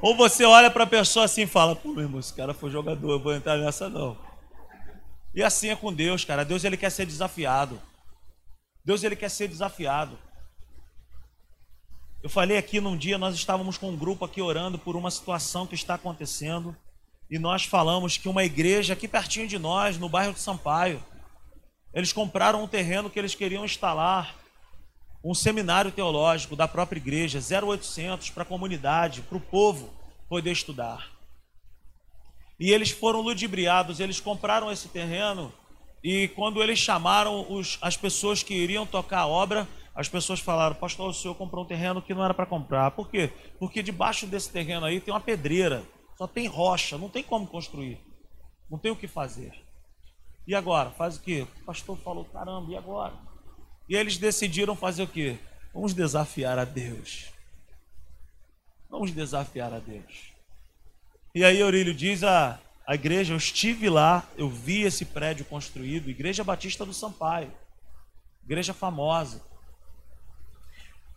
ou 0.00 0.16
você 0.16 0.44
olha 0.44 0.70
para 0.70 0.84
a 0.84 0.86
pessoa 0.86 1.24
assim 1.24 1.42
e 1.42 1.46
fala: 1.46 1.74
Pô, 1.74 1.92
meu 1.92 2.02
irmão, 2.02 2.20
esse 2.20 2.32
cara 2.32 2.54
foi 2.54 2.70
jogador, 2.70 3.10
eu 3.10 3.20
vou 3.20 3.34
entrar 3.34 3.56
nessa 3.56 3.88
não. 3.88 4.16
E 5.34 5.42
assim 5.42 5.68
é 5.68 5.76
com 5.76 5.92
Deus, 5.92 6.24
cara. 6.24 6.44
Deus 6.44 6.64
ele 6.64 6.76
quer 6.76 6.90
ser 6.90 7.06
desafiado. 7.06 7.80
Deus 8.84 9.02
ele 9.04 9.16
quer 9.16 9.28
ser 9.28 9.48
desafiado. 9.48 10.18
Eu 12.22 12.28
falei 12.28 12.56
aqui 12.56 12.80
num 12.80 12.96
dia, 12.96 13.16
nós 13.18 13.34
estávamos 13.34 13.78
com 13.78 13.90
um 13.90 13.96
grupo 13.96 14.24
aqui 14.24 14.42
orando 14.42 14.78
por 14.78 14.96
uma 14.96 15.10
situação 15.10 15.66
que 15.66 15.74
está 15.74 15.94
acontecendo. 15.94 16.74
E 17.30 17.38
nós 17.38 17.64
falamos 17.64 18.16
que 18.16 18.28
uma 18.28 18.42
igreja 18.42 18.94
aqui 18.94 19.06
pertinho 19.06 19.46
de 19.46 19.58
nós, 19.58 19.98
no 19.98 20.08
bairro 20.08 20.32
de 20.32 20.40
Sampaio, 20.40 21.04
eles 21.92 22.12
compraram 22.12 22.62
um 22.62 22.66
terreno 22.66 23.10
que 23.10 23.18
eles 23.18 23.34
queriam 23.34 23.64
instalar 23.64 24.34
um 25.24 25.34
seminário 25.34 25.90
teológico 25.90 26.54
da 26.54 26.68
própria 26.68 26.98
igreja, 26.98 27.40
0800 27.40 28.30
para 28.30 28.42
a 28.42 28.46
comunidade, 28.46 29.22
para 29.22 29.36
o 29.36 29.40
povo 29.40 29.90
poder 30.28 30.52
estudar. 30.52 31.10
E 32.58 32.70
eles 32.70 32.90
foram 32.90 33.20
ludibriados, 33.20 34.00
eles 34.00 34.20
compraram 34.20 34.70
esse 34.70 34.88
terreno 34.88 35.52
e 36.02 36.28
quando 36.28 36.62
eles 36.62 36.78
chamaram 36.78 37.46
os, 37.50 37.78
as 37.80 37.96
pessoas 37.96 38.42
que 38.42 38.54
iriam 38.54 38.86
tocar 38.86 39.20
a 39.20 39.26
obra, 39.26 39.66
as 39.94 40.08
pessoas 40.08 40.40
falaram: 40.40 40.76
Pastor, 40.76 41.10
o 41.10 41.14
senhor 41.14 41.34
comprou 41.34 41.64
um 41.64 41.68
terreno 41.68 42.00
que 42.00 42.14
não 42.14 42.24
era 42.24 42.34
para 42.34 42.46
comprar. 42.46 42.92
Por 42.92 43.10
quê? 43.10 43.32
Porque 43.58 43.82
debaixo 43.82 44.26
desse 44.26 44.50
terreno 44.50 44.86
aí 44.86 45.00
tem 45.00 45.12
uma 45.12 45.20
pedreira, 45.20 45.82
só 46.16 46.26
tem 46.26 46.46
rocha, 46.46 46.96
não 46.96 47.08
tem 47.08 47.22
como 47.22 47.46
construir, 47.46 48.00
não 48.70 48.78
tem 48.78 48.92
o 48.92 48.96
que 48.96 49.08
fazer. 49.08 49.52
E 50.46 50.54
agora? 50.54 50.90
Faz 50.90 51.16
o 51.16 51.22
quê? 51.22 51.46
O 51.62 51.64
pastor 51.64 51.98
falou: 51.98 52.24
caramba, 52.26 52.70
e 52.72 52.76
agora? 52.76 53.14
E 53.88 53.96
eles 53.96 54.18
decidiram 54.18 54.76
fazer 54.76 55.02
o 55.02 55.08
quê? 55.08 55.38
Vamos 55.72 55.94
desafiar 55.94 56.58
a 56.58 56.64
Deus. 56.64 57.26
Vamos 58.90 59.10
desafiar 59.12 59.72
a 59.72 59.78
Deus. 59.78 60.32
E 61.34 61.44
aí 61.44 61.62
Aurílio 61.62 61.94
diz 61.94 62.22
a, 62.22 62.58
a 62.86 62.94
igreja, 62.94 63.32
eu 63.32 63.36
estive 63.36 63.88
lá, 63.88 64.28
eu 64.36 64.48
vi 64.48 64.82
esse 64.82 65.04
prédio 65.04 65.44
construído, 65.44 66.10
Igreja 66.10 66.42
Batista 66.42 66.84
do 66.84 66.92
Sampaio, 66.92 67.52
igreja 68.44 68.72
famosa. 68.72 69.42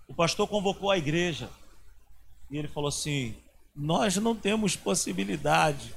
O 0.08 0.14
pastor 0.14 0.48
convocou 0.48 0.92
a 0.92 0.98
igreja 0.98 1.50
e 2.50 2.58
ele 2.58 2.68
falou 2.68 2.90
assim: 2.90 3.36
Nós 3.74 4.18
não 4.18 4.36
temos 4.36 4.76
possibilidade 4.76 5.96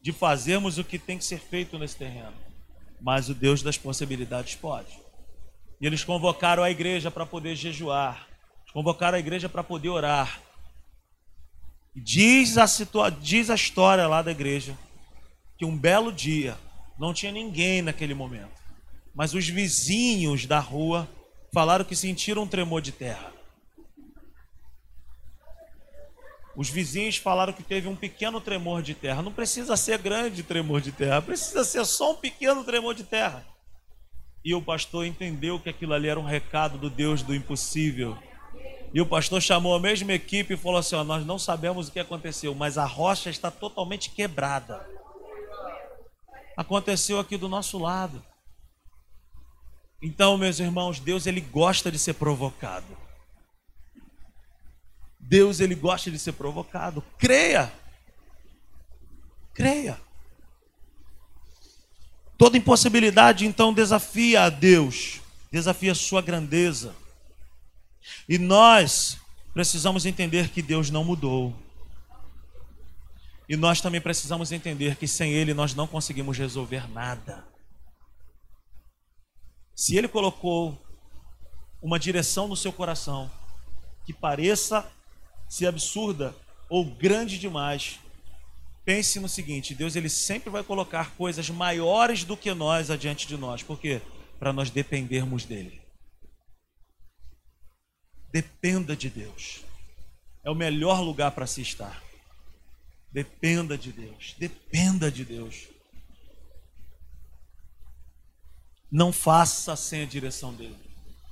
de 0.00 0.12
fazermos 0.12 0.78
o 0.78 0.84
que 0.84 0.98
tem 0.98 1.16
que 1.16 1.24
ser 1.24 1.38
feito 1.38 1.78
nesse 1.78 1.96
terreno, 1.96 2.34
mas 3.00 3.28
o 3.28 3.34
Deus 3.34 3.62
das 3.62 3.78
possibilidades 3.78 4.56
pode. 4.56 5.01
E 5.82 5.86
eles 5.86 6.04
convocaram 6.04 6.62
a 6.62 6.70
igreja 6.70 7.10
para 7.10 7.26
poder 7.26 7.56
jejuar, 7.56 8.28
convocaram 8.72 9.16
a 9.16 9.18
igreja 9.18 9.48
para 9.48 9.64
poder 9.64 9.88
orar. 9.88 10.40
Diz 11.92 12.56
a, 12.56 12.68
situa 12.68 13.10
diz 13.10 13.50
a 13.50 13.56
história 13.56 14.06
lá 14.06 14.22
da 14.22 14.30
igreja 14.30 14.78
que 15.58 15.64
um 15.64 15.76
belo 15.76 16.12
dia 16.12 16.56
não 16.96 17.12
tinha 17.12 17.32
ninguém 17.32 17.82
naquele 17.82 18.14
momento, 18.14 18.62
mas 19.12 19.34
os 19.34 19.48
vizinhos 19.48 20.46
da 20.46 20.60
rua 20.60 21.08
falaram 21.52 21.84
que 21.84 21.96
sentiram 21.96 22.44
um 22.44 22.48
tremor 22.48 22.80
de 22.80 22.92
terra. 22.92 23.32
Os 26.54 26.70
vizinhos 26.70 27.16
falaram 27.16 27.52
que 27.52 27.62
teve 27.62 27.88
um 27.88 27.96
pequeno 27.96 28.40
tremor 28.40 28.82
de 28.82 28.94
terra. 28.94 29.20
Não 29.20 29.32
precisa 29.32 29.76
ser 29.76 29.98
grande 29.98 30.44
tremor 30.44 30.80
de 30.80 30.92
terra, 30.92 31.20
precisa 31.20 31.64
ser 31.64 31.84
só 31.84 32.12
um 32.12 32.16
pequeno 32.16 32.62
tremor 32.62 32.94
de 32.94 33.02
terra. 33.02 33.51
E 34.44 34.54
o 34.54 34.62
pastor 34.62 35.06
entendeu 35.06 35.60
que 35.60 35.68
aquilo 35.68 35.94
ali 35.94 36.08
era 36.08 36.18
um 36.18 36.24
recado 36.24 36.76
do 36.76 36.90
Deus 36.90 37.22
do 37.22 37.34
impossível. 37.34 38.18
E 38.94 39.00
o 39.00 39.06
pastor 39.06 39.40
chamou 39.40 39.74
a 39.74 39.80
mesma 39.80 40.12
equipe 40.12 40.54
e 40.54 40.56
falou 40.56 40.78
assim: 40.78 40.96
Nós 41.04 41.24
não 41.24 41.38
sabemos 41.38 41.88
o 41.88 41.92
que 41.92 42.00
aconteceu, 42.00 42.54
mas 42.54 42.76
a 42.76 42.84
rocha 42.84 43.30
está 43.30 43.50
totalmente 43.50 44.10
quebrada. 44.10 44.86
Aconteceu 46.56 47.18
aqui 47.18 47.36
do 47.36 47.48
nosso 47.48 47.78
lado. 47.78 48.22
Então, 50.02 50.36
meus 50.36 50.58
irmãos, 50.58 50.98
Deus 50.98 51.26
ele 51.26 51.40
gosta 51.40 51.90
de 51.90 51.98
ser 51.98 52.14
provocado. 52.14 52.98
Deus 55.18 55.60
ele 55.60 55.76
gosta 55.76 56.10
de 56.10 56.18
ser 56.18 56.32
provocado. 56.32 57.02
Creia. 57.16 57.72
Creia. 59.54 59.98
Toda 62.42 62.58
impossibilidade 62.58 63.46
então 63.46 63.72
desafia 63.72 64.42
a 64.42 64.48
Deus, 64.48 65.20
desafia 65.48 65.92
a 65.92 65.94
sua 65.94 66.20
grandeza. 66.20 66.92
E 68.28 68.36
nós 68.36 69.16
precisamos 69.54 70.04
entender 70.06 70.48
que 70.48 70.60
Deus 70.60 70.90
não 70.90 71.04
mudou. 71.04 71.54
E 73.48 73.56
nós 73.56 73.80
também 73.80 74.00
precisamos 74.00 74.50
entender 74.50 74.96
que 74.96 75.06
sem 75.06 75.30
Ele 75.30 75.54
nós 75.54 75.72
não 75.72 75.86
conseguimos 75.86 76.36
resolver 76.36 76.90
nada. 76.90 77.46
Se 79.72 79.96
Ele 79.96 80.08
colocou 80.08 80.84
uma 81.80 81.96
direção 81.96 82.48
no 82.48 82.56
seu 82.56 82.72
coração 82.72 83.30
que 84.04 84.12
pareça 84.12 84.84
ser 85.48 85.68
absurda 85.68 86.34
ou 86.68 86.84
grande 86.84 87.38
demais, 87.38 88.00
Pense 88.84 89.20
no 89.20 89.28
seguinte: 89.28 89.74
Deus 89.74 89.94
ele 89.94 90.08
sempre 90.08 90.50
vai 90.50 90.62
colocar 90.62 91.14
coisas 91.16 91.48
maiores 91.50 92.24
do 92.24 92.36
que 92.36 92.52
nós 92.52 92.90
adiante 92.90 93.26
de 93.26 93.36
nós. 93.36 93.62
Por 93.62 93.78
quê? 93.78 94.02
Para 94.38 94.52
nós 94.52 94.70
dependermos 94.70 95.44
dele. 95.44 95.80
Dependa 98.32 98.96
de 98.96 99.08
Deus. 99.10 99.62
É 100.44 100.50
o 100.50 100.54
melhor 100.54 101.00
lugar 101.00 101.30
para 101.30 101.46
se 101.46 101.60
estar. 101.60 102.02
Dependa 103.12 103.76
de 103.76 103.92
Deus. 103.92 104.34
Dependa 104.38 105.12
de 105.12 105.24
Deus. 105.24 105.68
Não 108.90 109.12
faça 109.12 109.76
sem 109.76 110.02
a 110.02 110.06
direção 110.06 110.52
dele. 110.52 110.76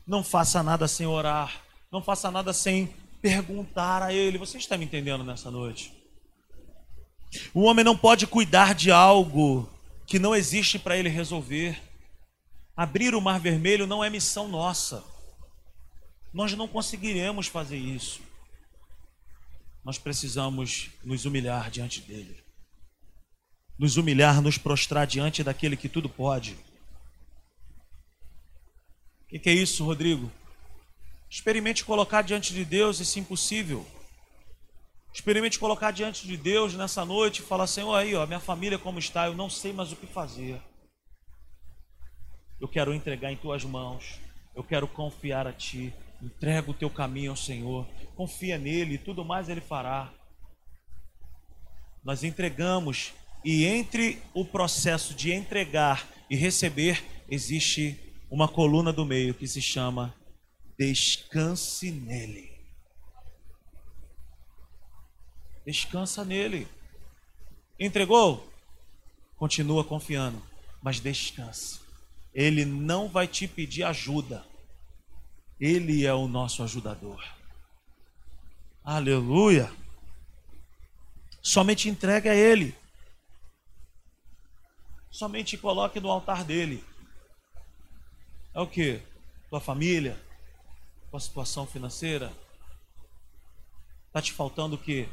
Não 0.07 0.23
faça 0.23 0.63
nada 0.63 0.87
sem 0.87 1.07
orar. 1.07 1.63
Não 1.91 2.03
faça 2.03 2.31
nada 2.31 2.53
sem 2.53 2.95
perguntar 3.21 4.03
a 4.03 4.13
ele. 4.13 4.39
Você 4.39 4.59
está 4.59 4.79
me 4.79 4.85
entendendo 4.85 5.25
nessa 5.25 5.51
noite? 5.51 6.00
O 7.55 7.63
homem 7.63 7.85
não 7.85 7.97
pode 7.97 8.27
cuidar 8.27 8.75
de 8.75 8.91
algo 8.91 9.69
que 10.07 10.19
não 10.19 10.35
existe 10.35 10.79
para 10.79 10.97
ele 10.97 11.09
resolver. 11.09 11.81
Abrir 12.77 13.15
o 13.15 13.21
mar 13.21 13.39
vermelho 13.39 13.87
não 13.87 14.03
é 14.03 14.11
missão 14.11 14.49
nossa. 14.49 15.05
Nós 16.33 16.53
não 16.55 16.67
conseguiremos 16.67 17.47
fazer 17.47 17.77
isso. 17.77 18.21
Nós 19.85 19.99
precisamos 19.99 20.91
nos 21.05 21.25
humilhar 21.25 21.71
diante 21.71 22.01
dele. 22.01 22.37
Nos 23.79 23.97
humilhar, 23.97 24.41
nos 24.41 24.59
prostrar 24.59 25.07
diante 25.07 25.43
daquele 25.43 25.77
que 25.77 25.89
tudo 25.89 26.09
pode. 26.09 26.53
O 29.23 29.29
que, 29.29 29.39
que 29.39 29.49
é 29.49 29.55
isso, 29.55 29.85
Rodrigo? 29.85 30.31
Experimente 31.31 31.85
colocar 31.85 32.23
diante 32.23 32.53
de 32.53 32.65
Deus 32.65 33.01
esse 33.01 33.21
impossível. 33.21 33.87
Experimente 35.13 35.59
colocar 35.59 35.91
diante 35.91 36.27
de 36.27 36.37
Deus 36.37 36.75
nessa 36.75 37.05
noite 37.05 37.41
e 37.41 37.45
falar: 37.45 37.67
Senhor, 37.67 37.95
aí, 37.95 38.15
ó, 38.15 38.27
minha 38.27 38.41
família 38.41 38.79
como 38.79 38.99
está, 38.99 39.27
eu 39.27 39.35
não 39.35 39.51
sei 39.51 39.73
mais 39.73 39.93
o 39.93 39.97
que 39.97 40.07
fazer. 40.07 40.61
Eu 42.61 42.69
quero 42.69 42.95
entregar 42.95 43.33
em 43.33 43.37
tuas 43.37 43.65
mãos, 43.65 44.21
eu 44.55 44.63
quero 44.63 44.87
confiar 44.87 45.47
a 45.47 45.53
ti. 45.53 45.93
Entrega 46.23 46.71
o 46.71 46.75
teu 46.75 46.91
caminho 46.91 47.31
ao 47.31 47.37
Senhor, 47.37 47.87
confia 48.15 48.59
nele 48.59 48.95
e 48.95 48.99
tudo 48.99 49.25
mais 49.25 49.49
ele 49.49 49.63
fará. 49.63 50.13
Nós 52.05 52.23
entregamos 52.23 53.15
e 53.43 53.65
entre 53.65 54.23
o 54.35 54.45
processo 54.45 55.15
de 55.15 55.33
entregar 55.33 56.07
e 56.29 56.37
receber 56.37 57.03
existe 57.29 57.99
uma 58.31 58.47
coluna 58.47 58.93
do 58.93 59.07
meio 59.07 59.33
que 59.33 59.47
se 59.47 59.63
chama 59.63 60.15
descanse 60.79 61.91
nele. 61.91 62.50
Descansa 65.65 66.25
nele. 66.25 66.67
Entregou? 67.79 68.51
Continua 69.37 69.85
confiando, 69.85 70.43
mas 70.83 71.01
descansa. 71.01 71.81
Ele 72.33 72.65
não 72.65 73.09
vai 73.09 73.27
te 73.27 73.49
pedir 73.49 73.85
ajuda. 73.85 74.45
Ele 75.59 76.07
é 76.07 76.13
o 76.15 76.29
nosso 76.29 76.63
ajudador. 76.63 77.23
Aleluia. 78.85 79.71
Somente 81.43 81.89
entregue 81.89 82.29
a 82.29 82.35
Ele. 82.35 82.75
Somente 85.11 85.59
coloque 85.59 86.01
no 86.01 86.11
altar 86.11 86.45
dele. 86.45 86.85
É 88.55 88.61
o 88.61 88.67
que? 88.67 89.03
Tua 89.49 89.61
família? 89.61 90.21
Tua 91.11 91.21
situação 91.21 91.67
financeira? 91.67 92.33
Está 94.07 94.23
te 94.23 94.33
faltando 94.33 94.77
o 94.77 94.79
que? 94.79 95.09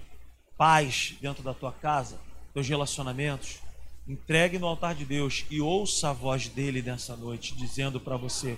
Paz 0.57 1.15
dentro 1.21 1.43
da 1.43 1.53
tua 1.53 1.71
casa, 1.71 2.19
teus 2.53 2.67
relacionamentos, 2.67 3.59
entregue 4.07 4.57
no 4.57 4.67
altar 4.67 4.95
de 4.95 5.05
Deus 5.05 5.45
e 5.49 5.61
ouça 5.61 6.09
a 6.09 6.13
voz 6.13 6.47
dele 6.47 6.81
nessa 6.81 7.15
noite, 7.15 7.55
dizendo 7.55 7.99
para 7.99 8.17
você: 8.17 8.57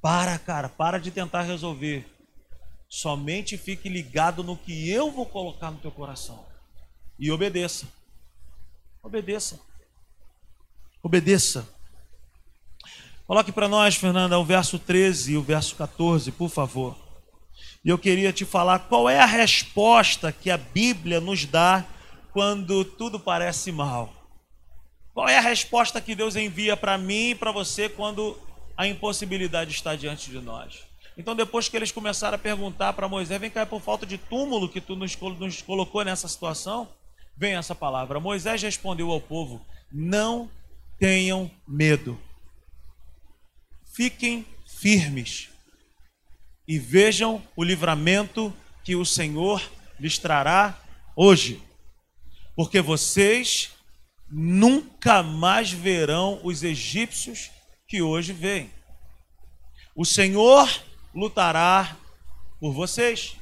para, 0.00 0.38
cara, 0.38 0.68
para 0.68 0.98
de 0.98 1.10
tentar 1.10 1.42
resolver. 1.42 2.06
Somente 2.88 3.58
fique 3.58 3.88
ligado 3.88 4.44
no 4.44 4.56
que 4.56 4.88
eu 4.88 5.10
vou 5.10 5.26
colocar 5.26 5.70
no 5.70 5.78
teu 5.78 5.90
coração. 5.90 6.46
E 7.18 7.30
obedeça. 7.30 7.88
Obedeça. 9.02 9.60
Obedeça. 11.02 11.68
Coloque 13.26 13.50
para 13.50 13.68
nós, 13.68 13.96
Fernanda, 13.96 14.38
o 14.38 14.44
verso 14.44 14.78
13 14.78 15.32
e 15.32 15.36
o 15.36 15.42
verso 15.42 15.74
14, 15.76 16.30
por 16.30 16.50
favor. 16.50 17.03
E 17.84 17.90
eu 17.90 17.98
queria 17.98 18.32
te 18.32 18.46
falar 18.46 18.78
qual 18.78 19.10
é 19.10 19.20
a 19.20 19.26
resposta 19.26 20.32
que 20.32 20.50
a 20.50 20.56
Bíblia 20.56 21.20
nos 21.20 21.44
dá 21.44 21.84
quando 22.32 22.82
tudo 22.82 23.20
parece 23.20 23.70
mal. 23.70 24.12
Qual 25.12 25.28
é 25.28 25.36
a 25.36 25.42
resposta 25.42 26.00
que 26.00 26.14
Deus 26.14 26.34
envia 26.34 26.76
para 26.78 26.96
mim 26.96 27.30
e 27.30 27.34
para 27.34 27.52
você 27.52 27.88
quando 27.88 28.36
a 28.74 28.86
impossibilidade 28.86 29.70
está 29.72 29.94
diante 29.94 30.30
de 30.30 30.40
nós? 30.40 30.82
Então, 31.16 31.36
depois 31.36 31.68
que 31.68 31.76
eles 31.76 31.92
começaram 31.92 32.36
a 32.36 32.38
perguntar 32.38 32.94
para 32.94 33.06
Moisés, 33.06 33.38
vem 33.38 33.50
cá, 33.50 33.60
é 33.60 33.66
por 33.66 33.82
falta 33.82 34.06
de 34.06 34.16
túmulo 34.16 34.68
que 34.68 34.80
tu 34.80 34.96
nos, 34.96 35.14
nos 35.38 35.60
colocou 35.60 36.02
nessa 36.02 36.26
situação? 36.26 36.88
Vem 37.36 37.54
essa 37.54 37.74
palavra. 37.74 38.18
Moisés 38.18 38.62
respondeu 38.62 39.12
ao 39.12 39.20
povo: 39.20 39.64
Não 39.92 40.50
tenham 40.98 41.50
medo, 41.68 42.18
fiquem 43.92 44.44
firmes 44.66 45.53
e 46.66 46.78
vejam 46.78 47.42
o 47.54 47.62
livramento 47.62 48.54
que 48.82 48.96
o 48.96 49.04
Senhor 49.04 49.62
lhes 49.98 50.18
trará 50.18 50.78
hoje, 51.16 51.62
porque 52.56 52.80
vocês 52.80 53.70
nunca 54.28 55.22
mais 55.22 55.70
verão 55.70 56.40
os 56.42 56.62
egípcios 56.62 57.50
que 57.86 58.02
hoje 58.02 58.32
veem. 58.32 58.70
O 59.94 60.04
Senhor 60.04 60.68
lutará 61.14 61.96
por 62.58 62.72
vocês. 62.72 63.36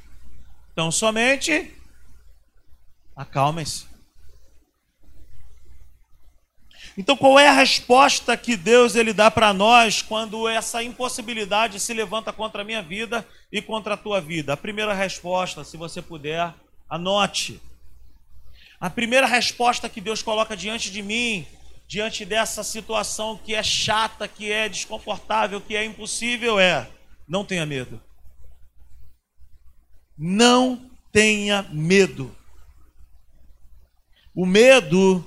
Então 0.72 0.90
somente 0.90 1.72
acalmem-se. 3.16 3.91
Então, 6.96 7.16
qual 7.16 7.38
é 7.38 7.48
a 7.48 7.52
resposta 7.52 8.36
que 8.36 8.54
Deus 8.54 8.94
ele 8.94 9.14
dá 9.14 9.30
para 9.30 9.52
nós 9.54 10.02
quando 10.02 10.46
essa 10.46 10.82
impossibilidade 10.82 11.80
se 11.80 11.94
levanta 11.94 12.32
contra 12.32 12.60
a 12.60 12.64
minha 12.64 12.82
vida 12.82 13.26
e 13.50 13.62
contra 13.62 13.94
a 13.94 13.96
tua 13.96 14.20
vida? 14.20 14.52
A 14.52 14.56
primeira 14.56 14.92
resposta, 14.92 15.64
se 15.64 15.76
você 15.76 16.02
puder, 16.02 16.52
anote. 16.88 17.60
A 18.78 18.90
primeira 18.90 19.26
resposta 19.26 19.88
que 19.88 20.00
Deus 20.00 20.22
coloca 20.22 20.54
diante 20.54 20.90
de 20.90 21.02
mim, 21.02 21.46
diante 21.88 22.26
dessa 22.26 22.62
situação 22.62 23.38
que 23.38 23.54
é 23.54 23.62
chata, 23.62 24.28
que 24.28 24.52
é 24.52 24.68
desconfortável, 24.68 25.60
que 25.62 25.74
é 25.74 25.84
impossível, 25.84 26.60
é: 26.60 26.86
não 27.26 27.42
tenha 27.42 27.64
medo. 27.64 27.98
Não 30.18 30.90
tenha 31.10 31.62
medo. 31.70 32.36
O 34.34 34.44
medo 34.44 35.24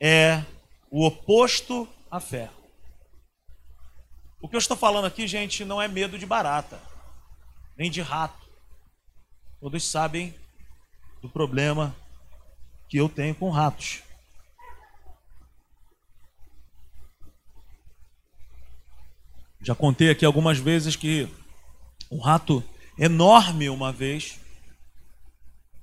é 0.00 0.42
o 0.92 1.06
oposto 1.06 1.88
à 2.10 2.20
fé. 2.20 2.50
O 4.42 4.46
que 4.46 4.54
eu 4.54 4.58
estou 4.58 4.76
falando 4.76 5.06
aqui, 5.06 5.26
gente, 5.26 5.64
não 5.64 5.80
é 5.80 5.88
medo 5.88 6.18
de 6.18 6.26
barata, 6.26 6.78
nem 7.78 7.90
de 7.90 8.02
rato. 8.02 8.46
Todos 9.58 9.82
sabem 9.88 10.34
do 11.22 11.30
problema 11.30 11.96
que 12.90 12.98
eu 12.98 13.08
tenho 13.08 13.34
com 13.34 13.48
ratos. 13.48 14.02
Já 19.62 19.74
contei 19.74 20.10
aqui 20.10 20.26
algumas 20.26 20.58
vezes 20.58 20.94
que 20.94 21.26
um 22.10 22.20
rato 22.20 22.62
enorme 22.98 23.70
uma 23.70 23.92
vez 23.92 24.38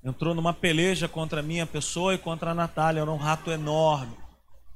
entrou 0.04 0.36
numa 0.36 0.54
peleja 0.54 1.08
contra 1.08 1.40
a 1.40 1.44
minha 1.44 1.66
pessoa 1.66 2.14
e 2.14 2.18
contra 2.20 2.52
a 2.52 2.56
Natália. 2.56 3.02
Era 3.02 3.12
um 3.12 3.18
rato 3.18 3.50
enorme 3.50 4.29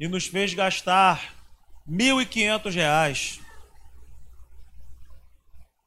e 0.04 0.08
nos 0.10 0.28
fez 0.28 0.54
gastar 0.54 1.34
R$ 1.88 1.96
1.500. 1.96 3.40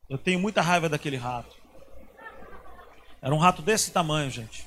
Eu 0.09 0.17
tenho 0.17 0.41
muita 0.41 0.63
raiva 0.63 0.89
daquele 0.89 1.19
rato. 1.19 1.55
Era 3.21 3.35
um 3.35 3.39
rato 3.39 3.61
desse 3.61 3.93
tamanho, 3.93 4.31
gente. 4.31 4.67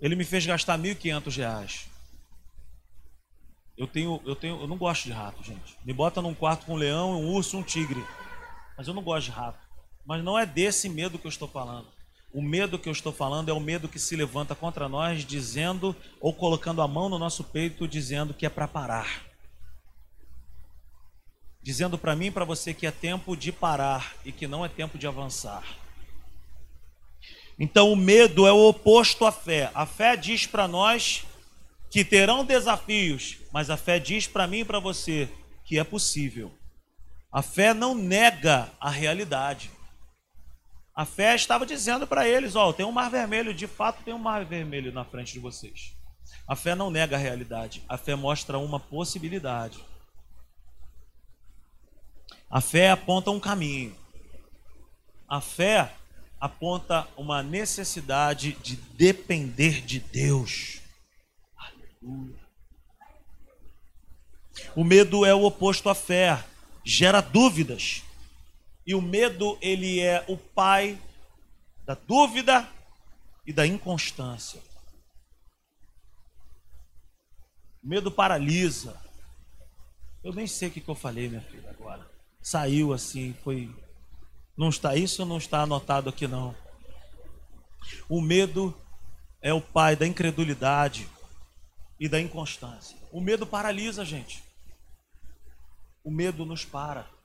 Ele 0.00 0.16
me 0.16 0.24
fez 0.24 0.44
gastar 0.44 0.74
R$ 0.74 0.92
1.500. 0.96 1.86
Eu 3.78 3.86
tenho, 3.86 4.20
eu 4.26 4.34
tenho, 4.34 4.60
eu 4.60 4.66
não 4.66 4.76
gosto 4.76 5.04
de 5.04 5.12
rato, 5.12 5.40
gente. 5.44 5.78
Me 5.84 5.92
bota 5.92 6.20
num 6.20 6.34
quarto 6.34 6.66
com 6.66 6.72
um 6.72 6.76
leão, 6.76 7.12
um 7.12 7.32
urso, 7.32 7.56
um 7.56 7.62
tigre. 7.62 8.04
Mas 8.76 8.88
eu 8.88 8.94
não 8.94 9.04
gosto 9.04 9.26
de 9.26 9.30
rato. 9.30 9.64
Mas 10.04 10.24
não 10.24 10.36
é 10.36 10.44
desse 10.44 10.88
medo 10.88 11.16
que 11.16 11.28
eu 11.28 11.30
estou 11.30 11.46
falando. 11.46 11.86
O 12.36 12.42
medo 12.42 12.78
que 12.78 12.86
eu 12.86 12.92
estou 12.92 13.14
falando 13.14 13.48
é 13.48 13.52
o 13.54 13.58
medo 13.58 13.88
que 13.88 13.98
se 13.98 14.14
levanta 14.14 14.54
contra 14.54 14.90
nós, 14.90 15.24
dizendo 15.24 15.96
ou 16.20 16.34
colocando 16.34 16.82
a 16.82 16.86
mão 16.86 17.08
no 17.08 17.18
nosso 17.18 17.42
peito, 17.42 17.88
dizendo 17.88 18.34
que 18.34 18.44
é 18.44 18.50
para 18.50 18.68
parar. 18.68 19.24
Dizendo 21.62 21.96
para 21.96 22.14
mim 22.14 22.26
e 22.26 22.30
para 22.30 22.44
você 22.44 22.74
que 22.74 22.86
é 22.86 22.90
tempo 22.90 23.34
de 23.34 23.50
parar 23.50 24.14
e 24.22 24.30
que 24.32 24.46
não 24.46 24.62
é 24.62 24.68
tempo 24.68 24.98
de 24.98 25.06
avançar. 25.06 25.64
Então 27.58 27.90
o 27.90 27.96
medo 27.96 28.46
é 28.46 28.52
o 28.52 28.68
oposto 28.68 29.24
à 29.24 29.32
fé. 29.32 29.70
A 29.72 29.86
fé 29.86 30.14
diz 30.14 30.46
para 30.46 30.68
nós 30.68 31.24
que 31.90 32.04
terão 32.04 32.44
desafios, 32.44 33.38
mas 33.50 33.70
a 33.70 33.78
fé 33.78 33.98
diz 33.98 34.26
para 34.26 34.46
mim 34.46 34.58
e 34.58 34.64
para 34.66 34.78
você 34.78 35.26
que 35.64 35.78
é 35.78 35.84
possível. 35.84 36.52
A 37.32 37.40
fé 37.40 37.72
não 37.72 37.94
nega 37.94 38.70
a 38.78 38.90
realidade. 38.90 39.70
A 40.96 41.04
fé 41.04 41.34
estava 41.34 41.66
dizendo 41.66 42.06
para 42.06 42.26
eles: 42.26 42.56
Ó, 42.56 42.70
oh, 42.70 42.72
tem 42.72 42.86
um 42.86 42.90
mar 42.90 43.10
vermelho, 43.10 43.52
de 43.52 43.66
fato 43.66 44.02
tem 44.02 44.14
um 44.14 44.18
mar 44.18 44.46
vermelho 44.46 44.90
na 44.90 45.04
frente 45.04 45.34
de 45.34 45.38
vocês. 45.38 45.94
A 46.48 46.56
fé 46.56 46.74
não 46.74 46.90
nega 46.90 47.16
a 47.16 47.18
realidade, 47.18 47.84
a 47.86 47.98
fé 47.98 48.16
mostra 48.16 48.56
uma 48.56 48.80
possibilidade. 48.80 49.84
A 52.48 52.62
fé 52.62 52.90
aponta 52.90 53.30
um 53.30 53.38
caminho. 53.38 53.94
A 55.28 55.40
fé 55.40 55.92
aponta 56.40 57.06
uma 57.16 57.42
necessidade 57.42 58.52
de 58.62 58.76
depender 58.76 59.82
de 59.82 60.00
Deus. 60.00 60.80
Aleluia. 61.56 62.46
O 64.74 64.84
medo 64.84 65.26
é 65.26 65.34
o 65.34 65.44
oposto 65.44 65.90
à 65.90 65.94
fé, 65.94 66.42
gera 66.84 67.20
dúvidas. 67.20 68.05
E 68.86 68.94
o 68.94 69.02
medo, 69.02 69.58
ele 69.60 70.00
é 70.00 70.24
o 70.28 70.36
pai 70.36 70.98
da 71.84 71.94
dúvida 71.94 72.68
e 73.44 73.52
da 73.52 73.66
inconstância. 73.66 74.60
O 77.82 77.88
medo 77.88 78.10
paralisa. 78.10 79.00
Eu 80.22 80.32
nem 80.32 80.46
sei 80.46 80.68
o 80.68 80.70
que, 80.70 80.86
eu 80.86 80.94
falei, 80.94 81.28
minha 81.28 81.40
filha, 81.40 81.70
agora. 81.70 82.08
Saiu 82.40 82.92
assim, 82.92 83.34
foi. 83.42 83.74
Não 84.56 84.68
está 84.68 84.96
isso 84.96 85.24
não 85.26 85.38
está 85.38 85.62
anotado 85.62 86.08
aqui 86.08 86.26
não. 86.26 86.54
O 88.08 88.20
medo 88.20 88.74
é 89.40 89.52
o 89.52 89.60
pai 89.60 89.94
da 89.94 90.06
incredulidade 90.06 91.08
e 92.00 92.08
da 92.08 92.20
inconstância. 92.20 92.96
O 93.12 93.20
medo 93.20 93.46
paralisa, 93.46 94.04
gente. 94.04 94.42
O 96.02 96.10
medo 96.10 96.44
nos 96.44 96.64
para. 96.64 97.15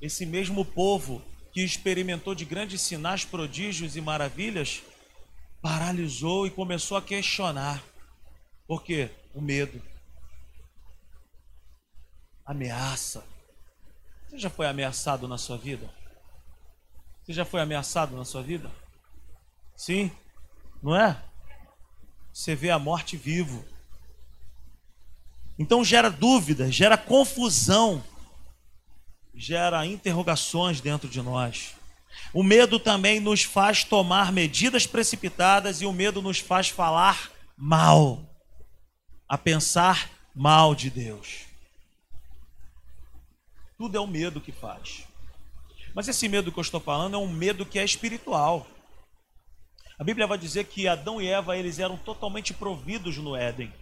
Esse 0.00 0.24
mesmo 0.24 0.64
povo 0.64 1.22
que 1.52 1.62
experimentou 1.62 2.34
de 2.34 2.44
grandes 2.44 2.80
sinais, 2.80 3.24
prodígios 3.24 3.96
e 3.96 4.00
maravilhas, 4.00 4.82
paralisou 5.60 6.46
e 6.46 6.50
começou 6.50 6.96
a 6.96 7.02
questionar. 7.02 7.82
Por 8.66 8.82
quê? 8.82 9.10
O 9.34 9.40
medo. 9.40 9.82
Ameaça. 12.44 13.24
Você 14.28 14.38
já 14.38 14.50
foi 14.50 14.66
ameaçado 14.66 15.26
na 15.26 15.38
sua 15.38 15.56
vida? 15.56 15.92
Você 17.22 17.32
já 17.32 17.44
foi 17.44 17.60
ameaçado 17.60 18.16
na 18.16 18.24
sua 18.24 18.42
vida? 18.42 18.70
Sim, 19.74 20.10
não 20.82 20.94
é? 20.94 21.22
Você 22.32 22.54
vê 22.54 22.70
a 22.70 22.78
morte 22.78 23.16
vivo. 23.16 23.64
Então 25.58 25.84
gera 25.84 26.08
dúvida, 26.08 26.70
gera 26.70 26.96
confusão 26.96 28.02
gera 29.38 29.86
interrogações 29.86 30.80
dentro 30.80 31.08
de 31.08 31.22
nós. 31.22 31.74
O 32.34 32.42
medo 32.42 32.80
também 32.80 33.20
nos 33.20 33.44
faz 33.44 33.84
tomar 33.84 34.32
medidas 34.32 34.86
precipitadas 34.86 35.80
e 35.80 35.86
o 35.86 35.92
medo 35.92 36.20
nos 36.20 36.40
faz 36.40 36.68
falar 36.68 37.30
mal, 37.56 38.20
a 39.28 39.38
pensar 39.38 40.10
mal 40.34 40.74
de 40.74 40.90
Deus. 40.90 41.46
Tudo 43.78 43.96
é 43.96 44.00
o 44.00 44.06
medo 44.06 44.40
que 44.40 44.50
faz. 44.50 45.04
Mas 45.94 46.08
esse 46.08 46.28
medo 46.28 46.50
que 46.50 46.58
eu 46.58 46.62
estou 46.62 46.80
falando 46.80 47.14
é 47.14 47.18
um 47.18 47.28
medo 47.28 47.64
que 47.64 47.78
é 47.78 47.84
espiritual. 47.84 48.66
A 49.98 50.04
Bíblia 50.04 50.26
vai 50.26 50.36
dizer 50.36 50.64
que 50.64 50.88
Adão 50.88 51.22
e 51.22 51.28
Eva 51.28 51.56
eles 51.56 51.78
eram 51.78 51.96
totalmente 51.96 52.52
providos 52.52 53.16
no 53.18 53.36
Éden. 53.36 53.72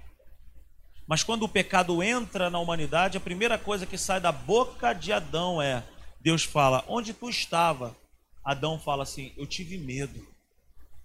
Mas 1.06 1.22
quando 1.22 1.44
o 1.44 1.48
pecado 1.48 2.02
entra 2.02 2.50
na 2.50 2.58
humanidade, 2.58 3.16
a 3.16 3.20
primeira 3.20 3.56
coisa 3.56 3.86
que 3.86 3.96
sai 3.96 4.20
da 4.20 4.32
boca 4.32 4.92
de 4.92 5.12
Adão 5.12 5.62
é: 5.62 5.84
Deus 6.20 6.42
fala, 6.42 6.84
onde 6.88 7.12
tu 7.12 7.30
estava? 7.30 7.96
Adão 8.44 8.78
fala 8.78 9.04
assim: 9.04 9.32
eu 9.36 9.46
tive 9.46 9.78
medo 9.78 10.26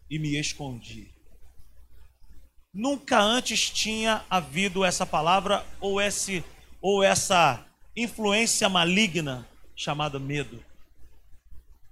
e 0.10 0.18
me 0.18 0.39
escondi. 0.39 1.14
Nunca 2.74 3.20
antes 3.20 3.70
tinha 3.70 4.24
havido 4.30 4.84
essa 4.84 5.06
palavra 5.06 5.66
ou 5.80 6.02
esse 6.02 6.43
ou 6.82 7.04
essa 7.04 7.64
influência 7.95 8.68
maligna 8.70 9.47
chamada 9.76 10.18
medo. 10.18 10.64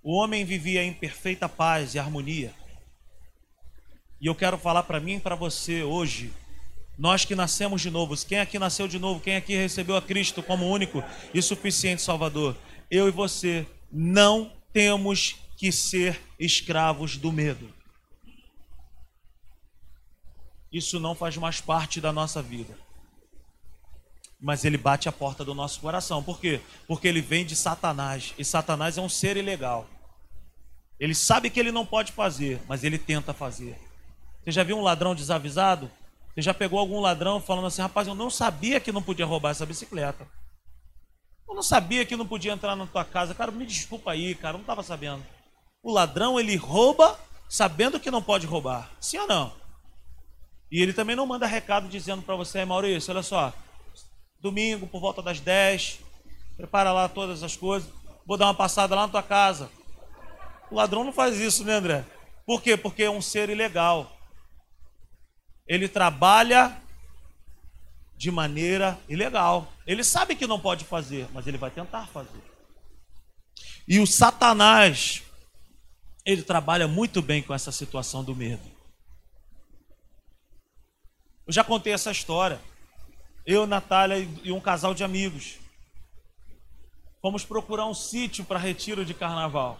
O 0.02 0.16
homem 0.16 0.46
vivia 0.46 0.84
em 0.84 0.94
perfeita 0.94 1.50
paz 1.50 1.94
e 1.94 2.00
harmonia. 2.00 2.54
E 4.22 4.26
eu 4.28 4.34
quero 4.34 4.58
falar 4.58 4.84
para 4.84 5.00
mim 5.00 5.18
e 5.18 5.20
para 5.20 5.36
você 5.36 5.84
hoje 5.84 6.34
nós 7.00 7.24
que 7.24 7.34
nascemos 7.34 7.82
de 7.82 7.90
novo, 7.90 8.14
quem 8.26 8.42
aqui 8.42 8.60
nasceu 8.60 8.86
de 8.86 9.00
novo, 9.00 9.22
quem 9.22 9.38
aqui 9.38 9.56
recebeu 9.56 9.96
a 9.96 10.02
Cristo 10.02 10.44
como 10.44 10.70
único 10.70 11.02
e 11.34 11.42
suficiente 11.42 12.02
Salvador, 12.02 12.58
eu 12.92 13.08
e 13.08 13.12
você 13.12 13.66
não 13.90 14.52
temos 14.74 15.38
que 15.56 15.72
ser 15.72 16.20
escravos 16.38 17.16
do 17.16 17.32
medo. 17.32 17.74
Isso 20.70 21.00
não 21.00 21.16
faz 21.16 21.38
mais 21.38 21.62
parte 21.62 22.02
da 22.02 22.12
nossa 22.12 22.42
vida. 22.42 22.78
Mas 24.38 24.66
ele 24.66 24.78
bate 24.78 25.08
a 25.08 25.12
porta 25.12 25.46
do 25.46 25.56
nosso 25.56 25.80
coração. 25.80 26.22
Por 26.22 26.38
quê? 26.38 26.60
Porque 26.86 27.08
ele 27.08 27.22
vem 27.22 27.46
de 27.46 27.56
Satanás. 27.56 28.34
E 28.38 28.44
Satanás 28.44 28.98
é 28.98 29.02
um 29.02 29.10
ser 29.10 29.38
ilegal. 29.38 29.88
Ele 31.00 31.16
sabe 31.16 31.50
que 31.50 31.62
ele 31.62 31.72
não 31.72 31.86
pode 31.86 32.12
fazer, 32.12 32.62
mas 32.68 32.84
ele 32.84 32.98
tenta 32.98 33.34
fazer. 33.34 33.80
Você 34.44 34.52
já 34.52 34.64
viu 34.64 34.78
um 34.78 34.82
ladrão 34.82 35.16
desavisado? 35.16 35.90
Você 36.34 36.42
já 36.42 36.54
pegou 36.54 36.80
algum 36.80 37.00
ladrão 37.00 37.42
falando 37.42 37.68
assim, 37.68 37.82
rapaz, 37.82 38.08
eu 38.08 38.16
não 38.16 38.30
sabia 38.30 38.80
que 38.80 38.92
não 38.92 39.02
podia 39.02 39.26
roubar 39.26 39.52
essa 39.52 39.66
bicicleta. 39.66 40.28
Eu 41.48 41.56
não 41.56 41.64
sabia 41.64 42.06
que 42.06 42.16
não 42.16 42.28
podia 42.28 42.52
entrar 42.52 42.76
na 42.76 42.86
tua 42.86 43.04
casa. 43.04 43.34
Cara, 43.34 43.52
me 43.52 43.66
desculpa 43.66 44.12
aí, 44.12 44.36
cara, 44.36 44.54
não 44.54 44.62
estava 44.62 44.84
sabendo. 44.84 45.26
O 45.84 45.92
ladrão, 45.92 46.40
ele 46.40 46.56
rouba 46.56 47.20
sabendo 47.50 48.00
que 48.00 48.12
não 48.12 48.22
pode 48.22 48.46
roubar. 48.46 48.92
Sim 49.02 49.18
ou 49.18 49.28
não? 49.28 49.54
E 50.72 50.82
ele 50.82 50.94
também 50.94 51.16
não 51.16 51.26
manda 51.26 51.48
recado 51.48 51.88
dizendo 51.88 52.22
para 52.22 52.36
você, 52.36 52.64
Maurício, 52.64 53.12
olha 53.12 53.24
só, 53.24 53.52
domingo 54.40 54.86
por 54.86 55.02
volta 55.02 55.22
das 55.22 55.40
10, 55.40 56.00
prepara 56.56 56.92
lá 56.94 57.10
todas 57.10 57.42
as 57.42 57.58
coisas, 57.58 57.90
vou 58.26 58.38
dar 58.38 58.46
uma 58.46 58.54
passada 58.54 58.96
lá 58.96 59.02
na 59.04 59.08
tua 59.08 59.24
casa. 59.24 59.72
O 60.70 60.76
ladrão 60.76 61.04
não 61.04 61.12
faz 61.12 61.40
isso, 61.40 61.64
né, 61.64 61.74
André? 61.74 62.06
Por 62.46 62.62
quê? 62.62 62.78
Porque 62.78 63.04
é 63.04 63.10
um 63.10 63.22
ser 63.22 63.50
ilegal. 63.50 64.12
Ele 65.70 65.88
trabalha 65.88 66.82
de 68.18 68.32
maneira 68.32 69.00
ilegal. 69.08 69.72
Ele 69.86 70.04
sabe 70.04 70.36
que 70.36 70.48
não 70.48 70.60
pode 70.60 70.84
fazer, 70.84 71.28
mas 71.32 71.46
ele 71.46 71.60
vai 71.60 71.70
tentar 71.70 72.08
fazer. 72.08 72.42
E 73.88 74.00
o 74.00 74.08
Satanás, 74.08 75.22
ele 76.26 76.42
trabalha 76.42 76.88
muito 76.88 77.22
bem 77.22 77.44
com 77.44 77.54
essa 77.54 77.72
situação 77.72 78.24
do 78.24 78.36
medo. 78.36 78.64
Eu 81.46 81.54
já 81.54 81.64
contei 81.64 81.94
essa 81.94 82.12
história. 82.12 82.60
Eu, 83.46 83.68
Natália 83.68 84.28
e 84.44 84.52
um 84.52 84.60
casal 84.60 84.96
de 84.96 85.04
amigos. 85.04 85.58
Fomos 87.22 87.46
procurar 87.46 87.86
um 87.86 87.94
sítio 87.94 88.44
para 88.44 88.58
retiro 88.58 89.06
de 89.06 89.14
carnaval. 89.14 89.80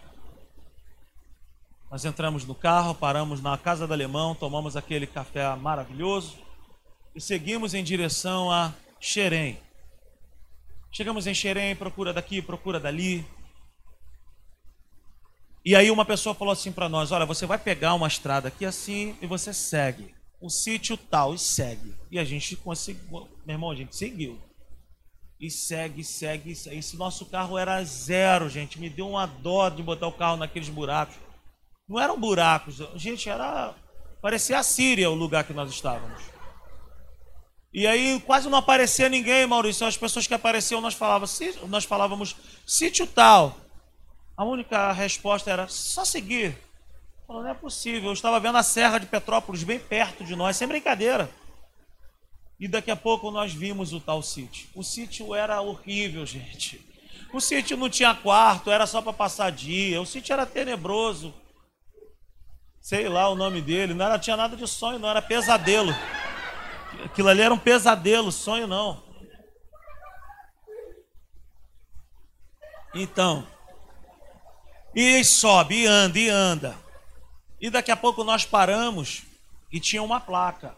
Nós 1.90 2.04
entramos 2.04 2.44
no 2.44 2.54
carro, 2.54 2.94
paramos 2.94 3.42
na 3.42 3.58
casa 3.58 3.84
do 3.84 3.92
alemão, 3.92 4.32
tomamos 4.32 4.76
aquele 4.76 5.08
café 5.08 5.52
maravilhoso 5.56 6.38
e 7.16 7.20
seguimos 7.20 7.74
em 7.74 7.82
direção 7.82 8.48
a 8.48 8.72
Xerém. 9.00 9.58
Chegamos 10.92 11.26
em 11.26 11.34
Xerém, 11.34 11.74
procura 11.74 12.12
daqui, 12.12 12.40
procura 12.40 12.78
dali. 12.78 13.26
E 15.64 15.74
aí 15.74 15.90
uma 15.90 16.04
pessoa 16.04 16.32
falou 16.32 16.52
assim 16.52 16.70
para 16.70 16.88
nós: 16.88 17.10
Olha, 17.10 17.26
você 17.26 17.44
vai 17.44 17.58
pegar 17.58 17.94
uma 17.94 18.06
estrada 18.06 18.46
aqui 18.46 18.64
assim 18.64 19.16
e 19.20 19.26
você 19.26 19.52
segue. 19.52 20.14
O 20.40 20.48
sítio 20.48 20.96
tal 20.96 21.34
e 21.34 21.38
segue. 21.40 21.92
E 22.08 22.20
a 22.20 22.24
gente 22.24 22.54
conseguiu. 22.54 23.28
Meu 23.44 23.54
irmão, 23.54 23.70
a 23.72 23.74
gente 23.74 23.96
seguiu. 23.96 24.38
E 25.40 25.50
segue, 25.50 26.04
segue, 26.04 26.54
segue. 26.54 26.78
Esse 26.78 26.96
nosso 26.96 27.26
carro 27.26 27.58
era 27.58 27.82
zero, 27.82 28.48
gente. 28.48 28.80
Me 28.80 28.88
deu 28.88 29.08
uma 29.08 29.26
dó 29.26 29.68
de 29.68 29.82
botar 29.82 30.06
o 30.06 30.12
carro 30.12 30.36
naqueles 30.36 30.68
buracos. 30.68 31.16
Não 31.90 31.98
eram 31.98 32.16
buracos, 32.16 32.76
gente, 32.94 33.28
era. 33.28 33.74
Parecia 34.22 34.60
a 34.60 34.62
Síria 34.62 35.10
o 35.10 35.14
lugar 35.14 35.42
que 35.42 35.52
nós 35.52 35.68
estávamos. 35.68 36.22
E 37.74 37.84
aí 37.84 38.20
quase 38.20 38.48
não 38.48 38.58
aparecia 38.58 39.08
ninguém, 39.08 39.44
Maurício. 39.44 39.84
As 39.84 39.96
pessoas 39.96 40.24
que 40.24 40.32
apareciam, 40.32 40.80
nós 40.80 40.94
falávamos, 40.94 41.40
nós 41.66 41.82
falávamos 41.82 42.36
sítio 42.64 43.08
tal. 43.08 43.56
A 44.36 44.44
única 44.44 44.92
resposta 44.92 45.50
era 45.50 45.66
só 45.66 46.04
seguir. 46.04 46.56
Falou, 47.26 47.42
não 47.42 47.50
é 47.50 47.54
possível. 47.54 48.10
Eu 48.10 48.14
estava 48.14 48.38
vendo 48.38 48.58
a 48.58 48.62
Serra 48.62 48.98
de 48.98 49.06
Petrópolis 49.06 49.64
bem 49.64 49.80
perto 49.80 50.22
de 50.22 50.36
nós, 50.36 50.56
sem 50.56 50.68
brincadeira. 50.68 51.28
E 52.60 52.68
daqui 52.68 52.92
a 52.92 52.96
pouco 52.96 53.32
nós 53.32 53.52
vimos 53.52 53.92
o 53.92 53.98
tal 53.98 54.22
sítio. 54.22 54.68
O 54.76 54.84
sítio 54.84 55.34
era 55.34 55.60
horrível, 55.60 56.22
gente. 56.24 56.80
O 57.32 57.40
sítio 57.40 57.76
não 57.76 57.90
tinha 57.90 58.14
quarto, 58.14 58.70
era 58.70 58.86
só 58.86 59.02
para 59.02 59.12
passar 59.12 59.50
dia. 59.50 60.00
O 60.00 60.06
sítio 60.06 60.32
era 60.32 60.46
tenebroso. 60.46 61.34
Sei 62.80 63.08
lá 63.08 63.28
o 63.28 63.34
nome 63.34 63.60
dele. 63.60 63.94
Não 63.94 64.04
era, 64.06 64.18
tinha 64.18 64.36
nada 64.36 64.56
de 64.56 64.66
sonho, 64.66 64.98
não 64.98 65.08
era 65.08 65.20
pesadelo. 65.20 65.94
Aquilo 67.04 67.28
ali 67.28 67.42
era 67.42 67.54
um 67.54 67.58
pesadelo, 67.58 68.32
sonho 68.32 68.66
não. 68.66 69.02
Então, 72.94 73.46
e 74.94 75.22
sobe, 75.22 75.82
e 75.82 75.86
anda, 75.86 76.18
e 76.18 76.28
anda. 76.28 76.76
E 77.60 77.70
daqui 77.70 77.90
a 77.90 77.96
pouco 77.96 78.24
nós 78.24 78.44
paramos 78.44 79.22
e 79.70 79.78
tinha 79.78 80.02
uma 80.02 80.18
placa 80.18 80.74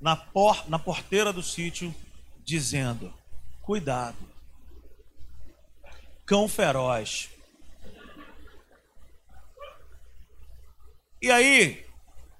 na, 0.00 0.14
por, 0.14 0.68
na 0.68 0.78
porteira 0.78 1.32
do 1.32 1.42
sítio 1.42 1.94
dizendo: 2.44 3.12
Cuidado, 3.62 4.16
cão 6.24 6.48
feroz. 6.48 7.30
E 11.26 11.30
aí, 11.32 11.84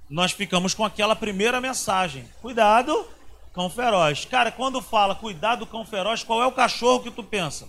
nós 0.08 0.30
ficamos 0.30 0.72
com 0.72 0.84
aquela 0.84 1.16
primeira 1.16 1.60
mensagem: 1.60 2.24
Cuidado, 2.40 3.04
cão 3.52 3.68
feroz. 3.68 4.24
Cara, 4.24 4.52
quando 4.52 4.80
fala 4.80 5.12
cuidado, 5.12 5.66
cão 5.66 5.84
feroz, 5.84 6.22
qual 6.22 6.40
é 6.40 6.46
o 6.46 6.52
cachorro 6.52 7.02
que 7.02 7.10
tu 7.10 7.24
pensa? 7.24 7.68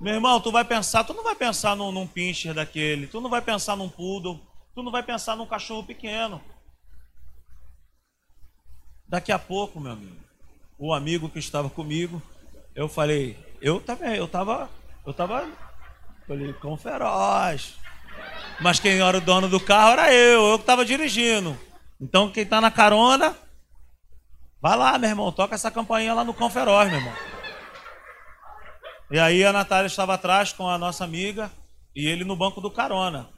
Meu 0.00 0.14
irmão, 0.14 0.40
tu 0.40 0.50
vai 0.50 0.64
pensar, 0.64 1.04
tu 1.04 1.12
não 1.12 1.22
vai 1.22 1.34
pensar 1.34 1.76
num, 1.76 1.92
num 1.92 2.06
pincher 2.06 2.54
daquele, 2.54 3.06
tu 3.06 3.20
não 3.20 3.28
vai 3.28 3.42
pensar 3.42 3.76
num 3.76 3.90
poodle, 3.90 4.40
tu 4.74 4.82
não 4.82 4.90
vai 4.90 5.02
pensar 5.02 5.36
num 5.36 5.44
cachorro 5.44 5.84
pequeno. 5.84 6.40
Daqui 9.06 9.32
a 9.32 9.38
pouco, 9.38 9.78
meu 9.78 9.92
amigo, 9.92 10.16
o 10.78 10.94
amigo 10.94 11.28
que 11.28 11.40
estava 11.40 11.68
comigo, 11.68 12.22
eu 12.74 12.88
falei, 12.88 13.38
eu 13.60 13.82
também, 13.82 14.16
eu 14.16 14.24
estava, 14.24 14.70
eu 15.04 15.10
estava, 15.10 15.46
falei, 16.26 16.54
cão 16.54 16.74
feroz. 16.74 17.81
Mas 18.62 18.78
quem 18.78 19.00
era 19.00 19.18
o 19.18 19.20
dono 19.20 19.48
do 19.48 19.58
carro 19.58 19.92
era 19.92 20.14
eu, 20.14 20.50
eu 20.50 20.58
que 20.58 20.62
estava 20.62 20.84
dirigindo. 20.84 21.58
Então 22.00 22.30
quem 22.30 22.44
está 22.44 22.60
na 22.60 22.70
carona, 22.70 23.36
vai 24.60 24.76
lá, 24.76 24.96
meu 24.96 25.10
irmão, 25.10 25.32
toca 25.32 25.56
essa 25.56 25.70
campainha 25.70 26.14
lá 26.14 26.22
no 26.22 26.32
cão 26.32 26.48
feroz, 26.48 26.88
meu 26.88 26.98
irmão. 26.98 27.14
E 29.10 29.18
aí 29.18 29.44
a 29.44 29.52
Natália 29.52 29.88
estava 29.88 30.14
atrás 30.14 30.52
com 30.52 30.68
a 30.68 30.78
nossa 30.78 31.02
amiga 31.02 31.50
e 31.94 32.06
ele 32.06 32.24
no 32.24 32.36
banco 32.36 32.60
do 32.60 32.70
carona. 32.70 33.28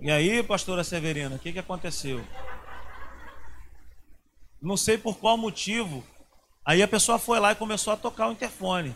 E 0.00 0.10
aí, 0.10 0.42
pastora 0.42 0.84
Severina, 0.84 1.36
o 1.36 1.38
que, 1.38 1.52
que 1.52 1.58
aconteceu? 1.58 2.22
Não 4.60 4.76
sei 4.76 4.98
por 4.98 5.16
qual 5.18 5.38
motivo. 5.38 6.04
Aí 6.64 6.82
a 6.82 6.88
pessoa 6.88 7.18
foi 7.18 7.38
lá 7.38 7.52
e 7.52 7.56
começou 7.56 7.92
a 7.92 7.96
tocar 7.96 8.28
o 8.28 8.32
interfone. 8.32 8.94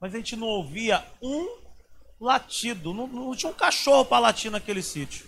Mas 0.00 0.14
a 0.14 0.16
gente 0.16 0.36
não 0.36 0.46
ouvia 0.46 1.04
um 1.20 1.59
latido. 2.20 2.92
Não, 2.92 3.06
não 3.06 3.34
tinha 3.34 3.50
um 3.50 3.54
cachorro 3.54 4.04
para 4.04 4.18
latir 4.18 4.50
naquele 4.50 4.82
sítio. 4.82 5.26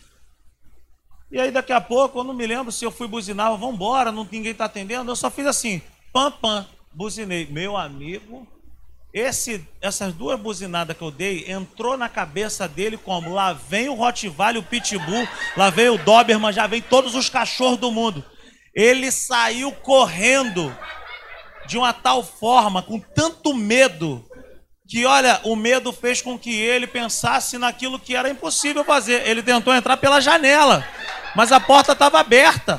E 1.31 1.41
aí 1.41 1.51
daqui 1.51 1.73
a 1.73 1.81
pouco, 1.81 2.19
eu 2.19 2.25
não 2.25 2.35
me 2.35 2.47
lembro 2.47 2.71
se 2.71 2.85
eu 2.85 2.91
fui 2.91 3.09
buzinar, 3.09 3.51
vamos 3.57 3.75
embora, 3.75 4.13
não, 4.13 4.29
ninguém 4.31 4.53
está 4.53 4.67
atendendo. 4.67 5.11
Eu 5.11 5.17
só 5.17 5.31
fiz 5.31 5.47
assim, 5.47 5.81
pam, 6.13 6.31
pam, 6.31 6.67
buzinei. 6.93 7.47
Meu 7.47 7.75
amigo, 7.75 8.47
esse, 9.15 9.67
essas 9.81 10.13
duas 10.13 10.39
buzinadas 10.39 10.97
que 10.97 11.03
eu 11.03 11.11
dei 11.11 11.51
entrou 11.51 11.97
na 11.97 12.09
cabeça 12.09 12.69
dele 12.69 12.99
como 12.99 13.33
lá 13.33 13.55
vem 13.55 13.89
o 13.89 13.95
Rottweiler, 13.95 14.61
o 14.61 14.65
Pitbull, 14.65 15.27
lá 15.57 15.71
vem 15.71 15.89
o 15.89 15.97
Doberman, 15.97 16.53
já 16.53 16.67
vem 16.67 16.83
todos 16.83 17.15
os 17.15 17.31
cachorros 17.31 17.79
do 17.79 17.91
mundo. 17.91 18.23
Ele 18.75 19.11
saiu 19.11 19.73
correndo 19.73 20.75
de 21.67 21.79
uma 21.79 21.93
tal 21.93 22.23
forma, 22.23 22.83
com 22.83 22.99
tanto 22.99 23.55
medo, 23.55 24.25
que 24.93 25.07
olha, 25.07 25.41
o 25.45 25.57
medo 25.57 25.91
fez 25.91 26.21
com 26.21 26.39
que 26.39 26.55
ele 26.55 26.87
pensasse 26.87 27.57
naquilo 27.57 27.99
que 27.99 28.15
era 28.15 28.29
impossível 28.29 28.85
fazer. 28.85 29.27
Ele 29.27 29.43
tentou 29.43 29.75
entrar 29.75 29.97
pela 29.97 30.21
janela, 30.21 30.87
mas 31.35 31.51
a 31.51 31.59
porta 31.59 31.93
estava 31.93 32.21
aberta. 32.21 32.79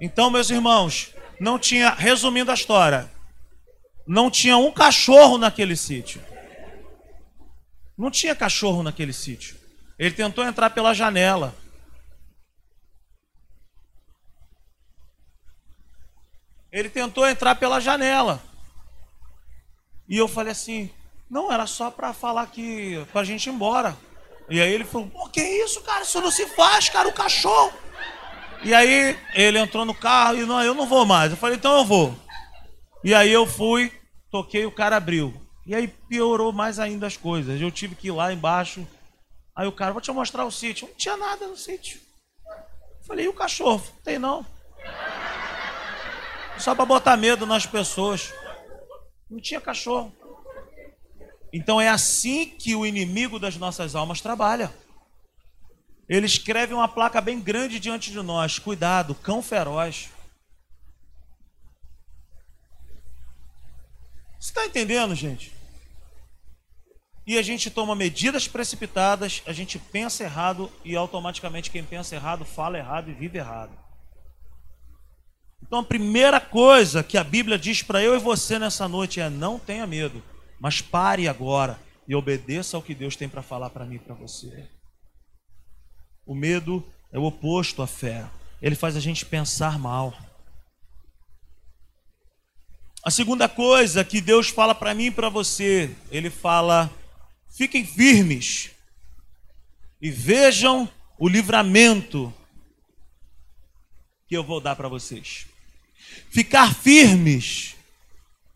Então, 0.00 0.30
meus 0.30 0.48
irmãos, 0.48 1.12
não 1.40 1.58
tinha, 1.58 1.90
resumindo 1.90 2.52
a 2.52 2.54
história, 2.54 3.10
não 4.06 4.30
tinha 4.30 4.56
um 4.56 4.70
cachorro 4.70 5.36
naquele 5.36 5.74
sítio. 5.74 6.22
Não 7.98 8.08
tinha 8.08 8.32
cachorro 8.32 8.84
naquele 8.84 9.12
sítio. 9.12 9.56
Ele 9.98 10.14
tentou 10.14 10.44
entrar 10.46 10.70
pela 10.70 10.94
janela. 10.94 11.56
Ele 16.70 16.88
tentou 16.88 17.28
entrar 17.28 17.56
pela 17.56 17.80
janela. 17.80 18.40
E 20.08 20.16
eu 20.16 20.28
falei 20.28 20.52
assim: 20.52 20.90
não, 21.28 21.52
era 21.52 21.66
só 21.66 21.90
para 21.90 22.12
falar 22.12 22.46
que. 22.46 23.04
pra 23.12 23.24
gente 23.24 23.46
ir 23.46 23.52
embora. 23.52 23.96
E 24.48 24.60
aí 24.60 24.72
ele 24.72 24.84
falou: 24.84 25.08
pô, 25.08 25.28
que 25.28 25.40
isso, 25.40 25.80
cara? 25.82 26.02
Isso 26.02 26.20
não 26.20 26.30
se 26.30 26.46
faz, 26.46 26.88
cara, 26.88 27.08
o 27.08 27.12
cachorro. 27.12 27.72
E 28.62 28.72
aí 28.72 29.18
ele 29.34 29.58
entrou 29.58 29.84
no 29.84 29.94
carro 29.94 30.38
e 30.38 30.46
não, 30.46 30.62
eu 30.62 30.74
não 30.74 30.86
vou 30.86 31.04
mais. 31.04 31.30
Eu 31.30 31.36
falei: 31.36 31.56
então 31.56 31.78
eu 31.78 31.84
vou. 31.84 32.14
E 33.04 33.14
aí 33.14 33.32
eu 33.32 33.46
fui, 33.46 33.92
toquei, 34.30 34.66
o 34.66 34.72
cara 34.72 34.96
abriu. 34.96 35.34
E 35.66 35.74
aí 35.74 35.88
piorou 35.88 36.52
mais 36.52 36.78
ainda 36.78 37.06
as 37.06 37.16
coisas. 37.16 37.60
Eu 37.60 37.70
tive 37.70 37.94
que 37.94 38.08
ir 38.08 38.12
lá 38.12 38.32
embaixo. 38.32 38.86
Aí 39.54 39.66
o 39.66 39.72
cara, 39.72 39.92
vou 39.92 40.00
te 40.00 40.12
mostrar 40.12 40.44
o 40.44 40.50
sítio. 40.50 40.86
Não 40.86 40.94
tinha 40.94 41.16
nada 41.16 41.46
no 41.46 41.56
sítio. 41.56 42.00
Falei, 43.06 43.24
e 43.24 43.28
o 43.28 43.32
cachorro? 43.32 43.82
Não 43.96 44.02
tem 44.02 44.18
não. 44.18 44.46
Só 46.58 46.74
para 46.74 46.84
botar 46.84 47.16
medo 47.16 47.46
nas 47.46 47.66
pessoas. 47.66 48.32
Não 49.28 49.40
tinha 49.40 49.60
cachorro. 49.60 50.14
Então 51.52 51.80
é 51.80 51.88
assim 51.88 52.46
que 52.46 52.74
o 52.74 52.84
inimigo 52.86 53.38
das 53.38 53.56
nossas 53.56 53.94
almas 53.94 54.20
trabalha. 54.20 54.72
ele 56.08 56.26
escreve 56.26 56.72
uma 56.72 56.86
placa 56.86 57.20
bem 57.20 57.40
grande 57.40 57.80
diante 57.80 58.10
de 58.10 58.22
nós: 58.22 58.58
cuidado, 58.58 59.14
cão 59.14 59.42
feroz. 59.42 60.10
Você 64.38 64.50
está 64.50 64.64
entendendo, 64.66 65.14
gente? 65.14 65.52
E 67.26 67.36
a 67.36 67.42
gente 67.42 67.68
toma 67.70 67.96
medidas 67.96 68.46
precipitadas, 68.46 69.42
a 69.46 69.52
gente 69.52 69.80
pensa 69.80 70.22
errado 70.22 70.70
e 70.84 70.94
automaticamente 70.94 71.72
quem 71.72 71.82
pensa 71.82 72.14
errado 72.14 72.44
fala 72.44 72.78
errado 72.78 73.10
e 73.10 73.14
vive 73.14 73.38
errado. 73.38 73.85
Então 75.62 75.80
a 75.80 75.84
primeira 75.84 76.40
coisa 76.40 77.02
que 77.02 77.18
a 77.18 77.24
Bíblia 77.24 77.58
diz 77.58 77.82
para 77.82 78.02
eu 78.02 78.14
e 78.14 78.18
você 78.18 78.58
nessa 78.58 78.86
noite 78.86 79.20
é: 79.20 79.28
não 79.28 79.58
tenha 79.58 79.86
medo, 79.86 80.22
mas 80.60 80.80
pare 80.80 81.28
agora 81.28 81.80
e 82.08 82.14
obedeça 82.14 82.76
ao 82.76 82.82
que 82.82 82.94
Deus 82.94 83.16
tem 83.16 83.28
para 83.28 83.42
falar 83.42 83.70
para 83.70 83.84
mim 83.84 83.96
e 83.96 84.00
para 84.00 84.14
você. 84.14 84.68
O 86.24 86.34
medo 86.34 86.84
é 87.12 87.18
o 87.18 87.24
oposto 87.24 87.82
à 87.82 87.86
fé. 87.86 88.26
Ele 88.60 88.74
faz 88.74 88.96
a 88.96 89.00
gente 89.00 89.24
pensar 89.24 89.78
mal. 89.78 90.16
A 93.02 93.10
segunda 93.10 93.48
coisa 93.48 94.04
que 94.04 94.20
Deus 94.20 94.48
fala 94.48 94.74
para 94.74 94.92
mim 94.92 95.06
e 95.06 95.10
para 95.10 95.28
você, 95.28 95.94
ele 96.10 96.30
fala: 96.30 96.90
fiquem 97.48 97.84
firmes 97.84 98.70
e 100.00 100.10
vejam 100.10 100.88
o 101.18 101.28
livramento 101.28 102.32
que 104.26 104.36
eu 104.36 104.44
vou 104.44 104.60
dar 104.60 104.76
para 104.76 104.88
vocês. 104.88 105.46
Ficar 106.30 106.74
firmes 106.74 107.76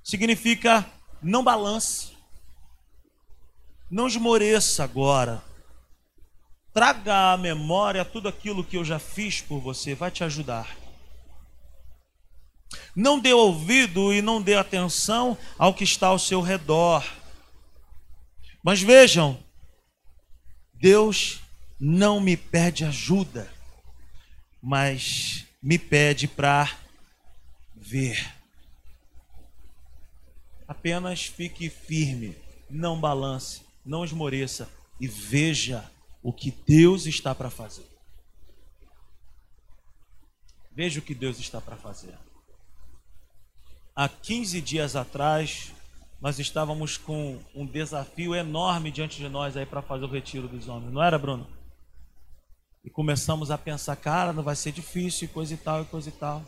significa 0.03 0.87
não 1.23 1.45
balance, 1.45 2.11
não 3.91 4.07
esmoreça 4.07 4.85
agora. 4.85 5.43
Traga 6.73 7.33
à 7.33 7.37
memória 7.37 8.05
tudo 8.05 8.29
aquilo 8.29 8.64
que 8.64 8.77
eu 8.77 8.85
já 8.85 8.99
fiz 8.99 9.41
por 9.41 9.61
você, 9.61 9.95
vai 9.95 10.11
te 10.11 10.23
ajudar. 10.23 10.77
Não 12.95 13.18
dê 13.18 13.33
ouvido 13.33 14.12
e 14.12 14.23
não 14.23 14.41
dê 14.41 14.55
atenção 14.55 15.37
ao 15.59 15.75
que 15.75 15.85
está 15.85 16.09
ao 16.09 16.18
seu 16.18 16.41
redor. 16.41 17.05
Mas 18.62 18.81
vejam, 18.81 19.43
Deus 20.75 21.41
não 21.79 22.21
me 22.21 22.37
pede 22.37 22.85
ajuda, 22.85 23.53
mas 24.62 25.47
me 25.62 25.78
pede 25.78 26.26
para 26.26 26.78
ver. 27.74 28.34
Apenas 30.66 31.26
fique 31.26 31.68
firme, 31.68 32.36
não 32.68 33.00
balance, 33.00 33.62
não 33.84 34.04
esmoreça 34.04 34.70
e 35.00 35.08
veja 35.08 35.90
o 36.22 36.32
que 36.32 36.50
Deus 36.50 37.06
está 37.06 37.34
para 37.34 37.50
fazer. 37.50 37.86
Veja 40.70 41.00
o 41.00 41.02
que 41.02 41.14
Deus 41.14 41.38
está 41.38 41.61
para 41.61 41.76
fazer. 41.76 42.14
Há 43.94 44.08
15 44.08 44.61
dias 44.61 44.94
atrás, 44.94 45.72
nós 46.20 46.38
estávamos 46.38 46.96
com 46.96 47.38
um 47.54 47.66
desafio 47.66 48.34
enorme 48.34 48.90
diante 48.90 49.18
de 49.18 49.28
nós 49.28 49.56
aí 49.56 49.66
para 49.66 49.82
fazer 49.82 50.04
o 50.04 50.11
retiro 50.11 50.46
dos 50.46 50.68
homens, 50.68 50.92
não 50.92 51.02
era, 51.02 51.18
Bruno? 51.18 51.59
E 52.91 52.93
começamos 52.93 53.53
a 53.53 53.57
pensar, 53.57 53.95
cara, 53.95 54.32
não 54.32 54.43
vai 54.43 54.57
ser 54.57 54.72
difícil, 54.72 55.26
e 55.26 55.28
coisa 55.28 55.55
e 55.55 55.57
tal, 55.57 55.82
e 55.82 55.84
coisa 55.84 56.09
e 56.09 56.12
tal. 56.12 56.45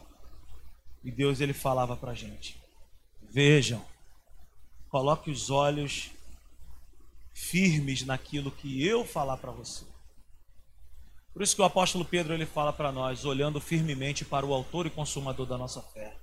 E 1.04 1.10
Deus 1.12 1.40
ele 1.40 1.52
falava 1.52 1.96
para 1.96 2.10
a 2.10 2.14
gente: 2.14 2.60
vejam, 3.30 3.80
coloque 4.88 5.30
os 5.30 5.50
olhos 5.50 6.10
firmes 7.32 8.04
naquilo 8.04 8.50
que 8.50 8.84
eu 8.84 9.06
falar 9.06 9.36
para 9.36 9.52
você. 9.52 9.84
Por 11.32 11.42
isso 11.42 11.54
que 11.54 11.62
o 11.62 11.64
apóstolo 11.64 12.04
Pedro 12.04 12.34
ele 12.34 12.44
fala 12.44 12.72
para 12.72 12.90
nós, 12.90 13.24
olhando 13.24 13.60
firmemente 13.60 14.24
para 14.24 14.44
o 14.44 14.52
autor 14.52 14.86
e 14.86 14.90
consumador 14.90 15.46
da 15.46 15.56
nossa 15.56 15.80
fé. 15.80 16.18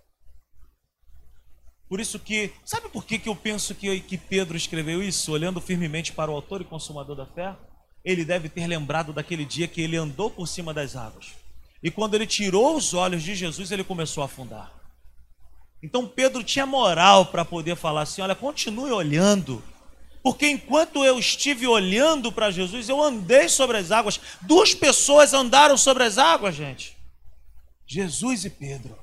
Por 1.87 2.01
isso 2.01 2.19
que, 2.19 2.53
sabe 2.65 2.89
por 2.89 3.05
que, 3.05 3.17
que 3.17 3.29
eu 3.29 3.35
penso 3.37 3.73
que, 3.73 4.01
que 4.01 4.17
Pedro 4.17 4.57
escreveu 4.57 5.01
isso, 5.01 5.31
olhando 5.31 5.61
firmemente 5.61 6.11
para 6.11 6.29
o 6.29 6.35
autor 6.35 6.59
e 6.59 6.65
consumador 6.65 7.15
da 7.15 7.25
fé? 7.25 7.55
Ele 8.03 8.23
deve 8.23 8.49
ter 8.49 8.65
lembrado 8.67 9.11
daquele 9.11 9.45
dia 9.45 9.67
que 9.67 9.81
ele 9.81 9.97
andou 9.97 10.29
por 10.29 10.47
cima 10.47 10.73
das 10.73 10.95
águas. 10.95 11.33
E 11.81 11.89
quando 11.89 12.13
ele 12.13 12.27
tirou 12.27 12.75
os 12.75 12.93
olhos 12.93 13.23
de 13.23 13.35
Jesus, 13.35 13.71
ele 13.71 13.83
começou 13.83 14.21
a 14.21 14.25
afundar. 14.25 14.71
Então 15.81 16.07
Pedro 16.07 16.43
tinha 16.43 16.65
moral 16.65 17.27
para 17.27 17.45
poder 17.45 17.75
falar 17.75 18.01
assim: 18.01 18.21
olha, 18.21 18.35
continue 18.35 18.91
olhando, 18.91 19.63
porque 20.21 20.47
enquanto 20.47 21.05
eu 21.05 21.17
estive 21.17 21.67
olhando 21.67 22.31
para 22.31 22.51
Jesus, 22.51 22.89
eu 22.89 23.01
andei 23.01 23.47
sobre 23.47 23.77
as 23.77 23.91
águas. 23.91 24.19
Duas 24.41 24.73
pessoas 24.73 25.33
andaram 25.33 25.77
sobre 25.77 26.03
as 26.03 26.17
águas, 26.17 26.55
gente: 26.55 26.97
Jesus 27.87 28.43
e 28.43 28.49
Pedro. 28.49 28.97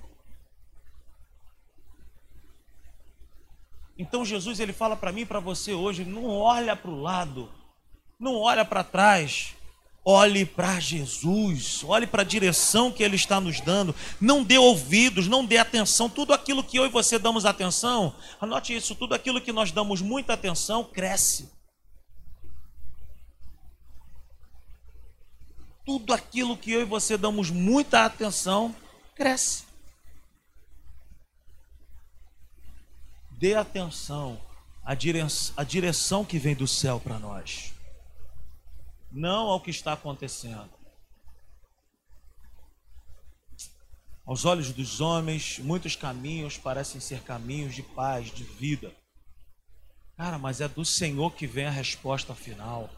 Então 3.98 4.26
Jesus 4.26 4.60
ele 4.60 4.74
fala 4.74 4.94
para 4.94 5.12
mim 5.12 5.22
e 5.22 5.26
para 5.26 5.40
você 5.40 5.72
hoje: 5.72 6.04
não 6.04 6.26
olha 6.28 6.76
para 6.76 6.90
o 6.90 7.00
lado, 7.00 7.50
não 8.18 8.36
olha 8.36 8.64
para 8.64 8.82
trás, 8.82 9.56
Olhe 10.08 10.46
para 10.46 10.78
Jesus, 10.78 11.82
olhe 11.82 12.06
para 12.06 12.22
a 12.22 12.24
direção 12.24 12.92
que 12.92 13.02
Ele 13.02 13.16
está 13.16 13.40
nos 13.40 13.60
dando. 13.60 13.92
Não 14.20 14.44
dê 14.44 14.56
ouvidos, 14.56 15.26
não 15.26 15.44
dê 15.44 15.58
atenção. 15.58 16.08
Tudo 16.08 16.32
aquilo 16.32 16.62
que 16.62 16.78
eu 16.78 16.86
e 16.86 16.88
você 16.88 17.18
damos 17.18 17.44
atenção, 17.44 18.14
anote 18.40 18.72
isso: 18.72 18.94
tudo 18.94 19.16
aquilo 19.16 19.40
que 19.40 19.50
nós 19.50 19.72
damos 19.72 20.00
muita 20.00 20.34
atenção 20.34 20.84
cresce. 20.84 21.50
Tudo 25.84 26.14
aquilo 26.14 26.56
que 26.56 26.70
eu 26.70 26.82
e 26.82 26.84
você 26.84 27.16
damos 27.16 27.50
muita 27.50 28.04
atenção 28.04 28.72
cresce. 29.16 29.64
Dê 33.32 33.56
atenção 33.56 34.40
à 34.84 34.94
direção, 34.94 35.54
à 35.56 35.64
direção 35.64 36.24
que 36.24 36.38
vem 36.38 36.54
do 36.54 36.68
céu 36.68 37.00
para 37.00 37.18
nós 37.18 37.74
não 39.16 39.48
ao 39.48 39.60
que 39.60 39.70
está 39.70 39.94
acontecendo. 39.94 40.68
Aos 44.26 44.44
olhos 44.44 44.72
dos 44.72 45.00
homens, 45.00 45.58
muitos 45.58 45.96
caminhos 45.96 46.58
parecem 46.58 47.00
ser 47.00 47.22
caminhos 47.22 47.74
de 47.74 47.82
paz, 47.82 48.30
de 48.30 48.44
vida. 48.44 48.92
Cara, 50.16 50.38
mas 50.38 50.60
é 50.60 50.68
do 50.68 50.84
Senhor 50.84 51.32
que 51.32 51.46
vem 51.46 51.64
a 51.64 51.70
resposta 51.70 52.34
final. 52.34 52.90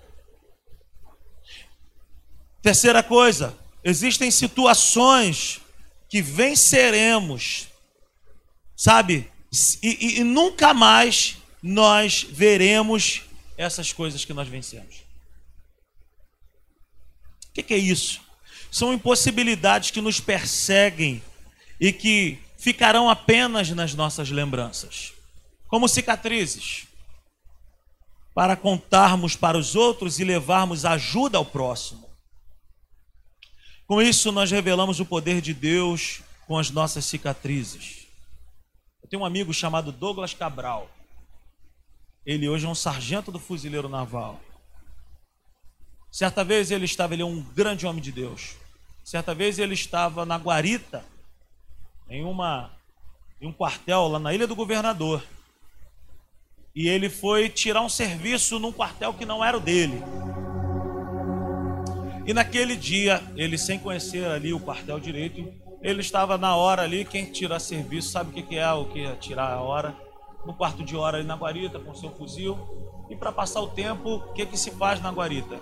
Terceira 2.61 3.03
coisa, 3.03 3.57
existem 3.85 4.31
situações 4.31 5.61
que 6.09 6.21
venceremos, 6.21 7.69
sabe? 8.75 9.31
E, 9.83 9.89
e, 9.89 10.21
e 10.21 10.25
nunca 10.25 10.75
mais 10.75 11.37
nós 11.63 12.27
veremos 12.29 13.23
essas 13.57 13.93
coisas 13.93 14.25
que 14.25 14.33
nós 14.33 14.49
vencemos 14.49 15.08
que, 17.59 17.63
que 17.63 17.75
é 17.75 17.79
isso? 17.79 18.21
São 18.71 18.93
impossibilidades 18.93 19.91
que 19.91 20.01
nos 20.01 20.21
perseguem 20.21 21.23
e 21.81 21.93
que 21.93 22.39
ficarão 22.57 23.09
apenas 23.09 23.71
nas 23.71 23.95
nossas 23.95 24.31
lembranças, 24.31 25.13
como 25.67 25.89
cicatrizes, 25.89 26.87
para 28.35 28.57
contarmos 28.57 29.35
para 29.35 29.59
os 29.59 29.75
outros 29.75 30.19
e 30.19 30.25
levarmos 30.25 30.85
ajuda 30.85 31.39
ao 31.39 31.45
próximo. 31.45 32.09
Com 33.87 34.03
isso, 34.03 34.31
nós 34.31 34.51
revelamos 34.51 35.01
o 35.01 35.07
poder 35.07 35.41
de 35.41 35.55
Deus 35.55 36.21
com 36.47 36.59
as 36.59 36.71
nossas 36.71 37.05
cicatrizes. 37.05 38.07
Eu 39.03 39.09
tenho 39.09 39.23
um 39.23 39.27
amigo 39.27 39.53
chamado 39.53 39.91
Douglas 39.91 40.35
Cabral. 40.35 40.91
Ele 42.25 42.49
hoje 42.49 42.67
é 42.67 42.69
um 42.69 42.75
sargento 42.75 43.33
do 43.33 43.39
fuzileiro 43.39 43.89
naval. 43.89 44.41
Certa 46.11 46.43
vez 46.43 46.71
ele 46.71 46.85
estava, 46.85 47.15
ele 47.15 47.23
é 47.23 47.27
um 47.27 47.41
grande 47.41 47.87
homem 47.87 48.03
de 48.03 48.11
Deus. 48.11 48.57
Certa 49.05 49.35
vez 49.35 49.59
ele 49.59 49.75
estava 49.75 50.25
na 50.25 50.37
guarita, 50.37 51.05
em, 52.11 52.25
uma, 52.25 52.71
em 53.41 53.47
um 53.47 53.53
quartel 53.53 54.09
lá 54.09 54.19
na 54.19 54.35
Ilha 54.35 54.47
do 54.47 54.57
Governador. 54.57 55.23
E 56.75 56.89
ele 56.89 57.11
foi 57.11 57.49
tirar 57.49 57.83
um 57.83 57.89
serviço 57.89 58.59
num 58.59 58.73
quartel 58.73 59.13
que 59.15 59.25
não 59.25 59.45
era 59.45 59.57
o 59.57 59.61
dele. 59.61 60.03
E 62.27 62.35
naquele 62.35 62.77
dia, 62.77 63.23
ele 63.37 63.57
sem 63.57 63.79
conhecer 63.79 64.27
ali 64.27 64.53
o 64.53 64.61
quartel 64.61 65.01
direito, 65.01 65.51
ele 65.81 66.01
estava 66.01 66.37
na 66.37 66.55
hora 66.57 66.83
ali, 66.83 67.05
quem 67.05 67.25
tira 67.25 67.59
serviço 67.59 68.11
sabe 68.11 68.31
o 68.31 68.45
que 68.45 68.57
é 68.57 68.73
o 68.73 68.85
que 68.87 69.05
é 69.05 69.15
tirar 69.17 69.53
a 69.53 69.61
hora. 69.61 69.97
No 70.45 70.55
quarto 70.55 70.85
de 70.85 70.97
hora 70.97 71.19
ali 71.19 71.27
na 71.27 71.37
guarita, 71.37 71.79
com 71.79 71.95
seu 71.95 72.11
fuzil. 72.11 72.59
E 73.09 73.17
para 73.17 73.33
passar 73.33 73.61
o 73.61 73.69
tempo, 73.69 74.17
o 74.17 74.33
que, 74.33 74.45
que 74.45 74.57
se 74.57 74.71
faz 74.73 75.01
na 75.01 75.11
guarita? 75.11 75.59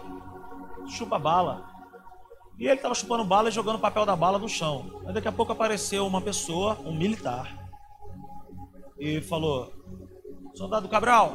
Chupa 0.89 1.19
bala. 1.19 1.69
E 2.59 2.65
ele 2.65 2.75
estava 2.75 2.95
chupando 2.95 3.25
bala 3.25 3.49
e 3.49 3.53
jogando 3.53 3.77
o 3.77 3.81
papel 3.81 4.07
da 4.07 4.17
bala 4.17 4.39
no 4.39 4.49
chão. 4.49 5.03
Aí 5.07 5.13
daqui 5.13 5.29
a 5.29 5.33
pouco 5.33 5.53
apareceu 5.53 6.07
uma 6.07 6.21
pessoa, 6.21 6.79
um 6.85 6.95
militar, 6.95 7.67
e 8.99 9.21
falou: 9.21 9.73
Soldado 10.55 10.89
Cabral, 10.89 11.35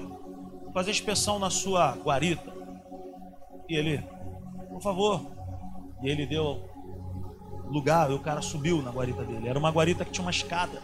vou 0.63 0.71
fazer 0.73 0.91
inspeção 0.91 1.37
na 1.37 1.49
sua 1.49 1.91
guarita. 1.91 2.51
E 3.69 3.75
ele, 3.75 4.03
por 4.69 4.81
favor. 4.81 5.21
E 6.01 6.09
ele 6.09 6.25
deu 6.25 6.67
lugar 7.65 8.09
e 8.09 8.13
o 8.13 8.19
cara 8.19 8.41
subiu 8.41 8.81
na 8.81 8.91
guarita 8.91 9.23
dele. 9.23 9.47
Era 9.47 9.59
uma 9.59 9.71
guarita 9.71 10.03
que 10.03 10.11
tinha 10.11 10.25
uma 10.25 10.31
escada. 10.31 10.81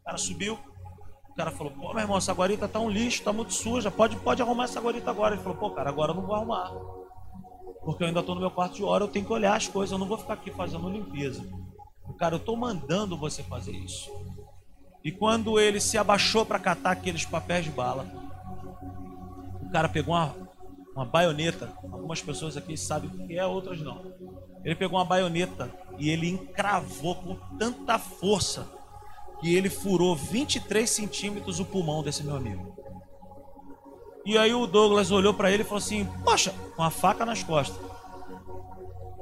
O 0.00 0.04
cara 0.04 0.18
subiu, 0.18 0.58
o 1.30 1.34
cara 1.34 1.50
falou, 1.50 1.72
pô, 1.72 1.92
meu 1.92 2.00
irmão, 2.00 2.18
essa 2.18 2.32
guarita 2.32 2.68
tá 2.68 2.78
um 2.78 2.90
lixo, 2.90 3.24
tá 3.24 3.32
muito 3.32 3.52
suja, 3.52 3.90
pode, 3.90 4.16
pode 4.16 4.42
arrumar 4.42 4.64
essa 4.64 4.80
guarita 4.80 5.10
agora. 5.10 5.34
Ele 5.34 5.42
falou, 5.42 5.58
pô, 5.58 5.70
cara, 5.70 5.88
agora 5.88 6.12
eu 6.12 6.16
não 6.16 6.26
vou 6.26 6.34
arrumar. 6.34 6.70
Porque 7.84 8.02
eu 8.02 8.08
ainda 8.08 8.20
estou 8.20 8.34
no 8.34 8.40
meu 8.40 8.50
quarto 8.50 8.74
de 8.74 8.84
hora, 8.84 9.04
eu 9.04 9.08
tenho 9.08 9.24
que 9.24 9.32
olhar 9.32 9.56
as 9.56 9.68
coisas, 9.68 9.92
eu 9.92 9.98
não 9.98 10.06
vou 10.06 10.18
ficar 10.18 10.34
aqui 10.34 10.50
fazendo 10.50 10.88
limpeza. 10.88 11.44
Cara, 12.18 12.34
eu 12.34 12.38
estou 12.38 12.56
mandando 12.56 13.16
você 13.16 13.44
fazer 13.44 13.72
isso. 13.72 14.10
E 15.04 15.12
quando 15.12 15.60
ele 15.60 15.80
se 15.80 15.96
abaixou 15.96 16.44
para 16.44 16.58
catar 16.58 16.90
aqueles 16.90 17.24
papéis 17.24 17.64
de 17.64 17.70
bala, 17.70 18.06
o 19.62 19.70
cara 19.70 19.88
pegou 19.88 20.14
uma, 20.14 20.34
uma 20.94 21.04
baioneta. 21.04 21.72
Algumas 21.84 22.20
pessoas 22.20 22.56
aqui 22.56 22.76
sabem 22.76 23.08
o 23.08 23.26
que 23.26 23.38
é, 23.38 23.46
outras 23.46 23.80
não. 23.80 24.02
Ele 24.64 24.74
pegou 24.74 24.98
uma 24.98 25.04
baioneta 25.04 25.72
e 25.96 26.10
ele 26.10 26.28
encravou 26.28 27.14
com 27.14 27.36
tanta 27.56 27.98
força 27.98 28.66
que 29.40 29.54
ele 29.54 29.70
furou 29.70 30.16
23 30.16 30.90
centímetros 30.90 31.60
o 31.60 31.64
pulmão 31.64 32.02
desse 32.02 32.24
meu 32.24 32.34
amigo. 32.34 32.77
E 34.24 34.36
aí 34.36 34.52
o 34.52 34.66
Douglas 34.66 35.10
olhou 35.10 35.34
para 35.34 35.50
ele 35.50 35.62
e 35.62 35.64
falou 35.64 35.78
assim: 35.78 36.06
Poxa, 36.24 36.54
com 36.76 36.82
a 36.82 36.90
faca 36.90 37.24
nas 37.24 37.42
costas. 37.42 37.78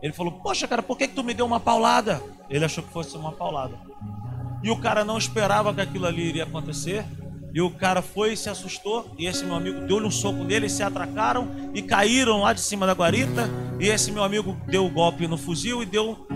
Ele 0.03 0.13
falou: 0.13 0.33
Poxa, 0.33 0.67
cara, 0.67 0.83
por 0.83 0.97
que, 0.97 1.09
que 1.09 1.15
tu 1.15 1.25
me 1.25 1.35
deu 1.35 1.47
uma 1.47 1.61
paulada? 1.61 2.23
Ele 2.49 2.65
achou 2.65 2.83
que 2.83 2.93
fosse 2.93 3.17
uma 3.17 3.33
paulada. 3.33 3.79
E 4.63 4.71
o 4.71 4.77
cara 4.77 5.05
não 5.05 5.19
esperava 5.19 5.73
que 5.73 5.81
aquilo 5.81 6.07
ali 6.07 6.29
iria 6.29 6.45
acontecer. 6.45 7.05
E 7.53 7.61
o 7.61 7.71
cara 7.71 8.03
foi 8.03 8.37
se 8.37 8.51
assustou. 8.51 9.07
E 9.19 9.27
esse 9.27 9.45
meu 9.45 9.55
amigo 9.55 9.81
deu-lhe 9.87 10.07
um 10.07 10.11
soco 10.11 10.45
nele, 10.45 10.69
se 10.69 10.83
atracaram 10.83 11.49
e 11.73 11.81
caíram 11.81 12.43
lá 12.43 12.53
de 12.53 12.61
cima 12.61 12.87
da 12.87 12.93
guarita. 12.93 13.49
E 13.81 13.89
esse 13.89 14.13
meu 14.13 14.23
amigo 14.23 14.57
deu 14.67 14.85
o 14.85 14.89
um 14.89 14.93
golpe 14.93 15.27
no 15.27 15.39
fuzil 15.39 15.83
e 15.83 15.87
deu 15.87 16.27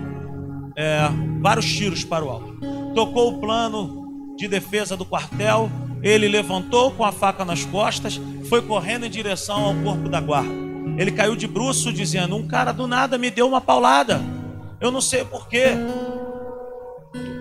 é, 0.77 1.09
vários 1.41 1.67
tiros 1.67 2.05
para 2.05 2.25
o 2.25 2.31
alto. 2.31 2.59
Tocou 2.95 3.35
o 3.35 3.41
plano 3.41 4.35
de 4.37 4.49
defesa 4.49 4.97
do 4.97 5.05
quartel. 5.05 5.71
Ele 6.03 6.29
levantou 6.29 6.91
com 6.93 7.05
a 7.05 7.13
faca 7.13 7.45
nas 7.45 7.65
costas, 7.65 8.21
foi 8.49 8.63
correndo 8.63 9.07
em 9.07 9.11
direção 9.11 9.65
ao 9.65 9.75
corpo 9.75 10.09
da 10.09 10.21
guarda. 10.21 10.53
Ele 10.97 11.13
caiu 11.13 11.37
de 11.37 11.47
bruço, 11.47 11.93
dizendo: 11.93 12.37
Um 12.37 12.47
cara 12.47 12.73
do 12.73 12.87
nada 12.87 13.19
me 13.19 13.31
deu 13.31 13.47
uma 13.47 13.61
paulada. 13.61 14.21
Eu 14.81 14.91
não 14.91 15.01
sei 15.01 15.25
porquê. 15.25 15.69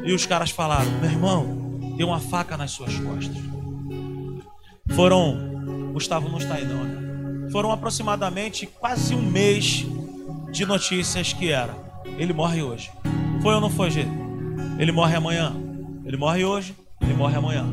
E 0.04 0.14
os 0.14 0.26
caras 0.26 0.52
falaram: 0.52 0.92
Meu 1.00 1.10
irmão, 1.10 1.94
deu 1.98 2.08
uma 2.08 2.20
faca 2.20 2.58
nas 2.58 2.72
suas 2.72 2.94
costas. 3.00 3.38
Foram, 4.96 5.92
Gustavo 5.94 6.30
não 6.30 6.38
está 6.38 6.56
aí 6.56 6.66
não, 6.66 6.84
né? 6.84 7.50
Foram 7.52 7.72
aproximadamente 7.72 8.66
quase 8.66 9.16
um 9.16 9.22
mês 9.22 9.86
de 10.52 10.66
notícias 10.66 11.34
que 11.34 11.52
era: 11.52 11.76
Ele 12.18 12.34
morre 12.34 12.62
hoje. 12.62 12.92
Foi 13.42 13.54
ou 13.56 13.62
não 13.62 13.70
foi, 13.70 13.90
Gê? 13.90 14.06
Ele 14.78 14.92
morre 14.92 15.16
amanhã. 15.16 15.54
Ele 16.06 16.18
morre 16.18 16.44
hoje, 16.44 16.76
ele 17.02 17.14
morre 17.14 17.36
amanhã. 17.36 17.66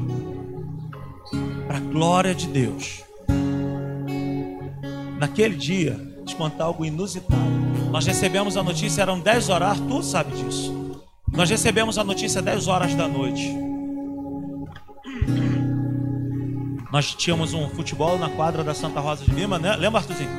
Para 1.76 1.84
a 1.84 1.92
glória 1.92 2.34
de 2.34 2.46
Deus. 2.46 3.04
Naquele 5.18 5.54
dia, 5.54 6.00
te 6.24 6.34
contar 6.34 6.64
algo 6.64 6.86
inusitado. 6.86 7.42
Nós 7.90 8.06
recebemos 8.06 8.56
a 8.56 8.62
notícia, 8.62 9.02
eram 9.02 9.20
10 9.20 9.50
horas, 9.50 9.78
tu 9.80 10.02
sabe 10.02 10.34
disso. 10.36 11.04
Nós 11.30 11.50
recebemos 11.50 11.98
a 11.98 12.04
notícia 12.04 12.40
10 12.40 12.66
horas 12.68 12.94
da 12.94 13.06
noite. 13.06 13.54
Nós 16.90 17.14
tínhamos 17.14 17.52
um 17.52 17.68
futebol 17.68 18.18
na 18.18 18.30
quadra 18.30 18.64
da 18.64 18.72
Santa 18.72 19.00
Rosa 19.00 19.26
de 19.26 19.32
Lima, 19.32 19.58
né? 19.58 19.76
Lembra, 19.76 20.00
Arthurzinho? 20.00 20.30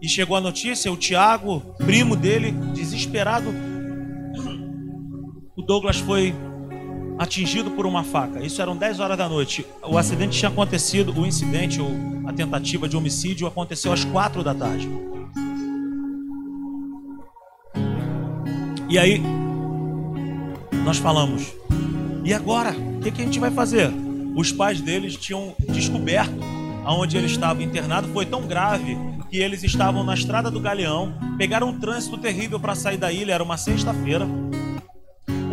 E 0.00 0.08
chegou 0.08 0.36
a 0.36 0.40
notícia, 0.40 0.92
o 0.92 0.96
Tiago, 0.96 1.60
primo 1.78 2.14
dele, 2.14 2.52
desesperado. 2.72 3.52
O 5.56 5.62
Douglas 5.62 5.96
foi 5.96 6.32
atingido 7.18 7.70
por 7.70 7.86
uma 7.86 8.02
faca. 8.02 8.44
Isso 8.44 8.60
eram 8.60 8.76
10 8.76 9.00
horas 9.00 9.16
da 9.16 9.28
noite. 9.28 9.66
O 9.82 9.96
acidente 9.96 10.38
tinha 10.38 10.50
acontecido, 10.50 11.12
o 11.18 11.26
incidente 11.26 11.80
ou 11.80 11.90
a 12.26 12.32
tentativa 12.32 12.88
de 12.88 12.96
homicídio 12.96 13.46
aconteceu 13.46 13.92
às 13.92 14.04
4 14.04 14.42
da 14.42 14.54
tarde. 14.54 14.88
E 18.88 18.98
aí 18.98 19.20
nós 20.84 20.98
falamos: 20.98 21.52
e 22.24 22.32
agora? 22.32 22.72
O 22.72 23.00
que, 23.00 23.10
que 23.10 23.20
a 23.20 23.24
gente 23.24 23.38
vai 23.38 23.50
fazer? 23.50 23.90
Os 24.34 24.50
pais 24.50 24.80
deles 24.80 25.14
tinham 25.16 25.54
descoberto 25.68 26.54
aonde 26.84 27.16
ele 27.16 27.26
estava 27.26 27.62
internado 27.62 28.08
foi 28.08 28.26
tão 28.26 28.46
grave 28.46 28.96
que 29.30 29.38
eles 29.38 29.64
estavam 29.64 30.04
na 30.04 30.14
estrada 30.14 30.50
do 30.50 30.60
Galeão, 30.60 31.14
pegaram 31.36 31.68
um 31.68 31.78
trânsito 31.78 32.18
terrível 32.18 32.60
para 32.60 32.74
sair 32.74 32.96
da 32.96 33.10
ilha, 33.10 33.32
era 33.32 33.42
uma 33.42 33.56
sexta-feira. 33.56 34.28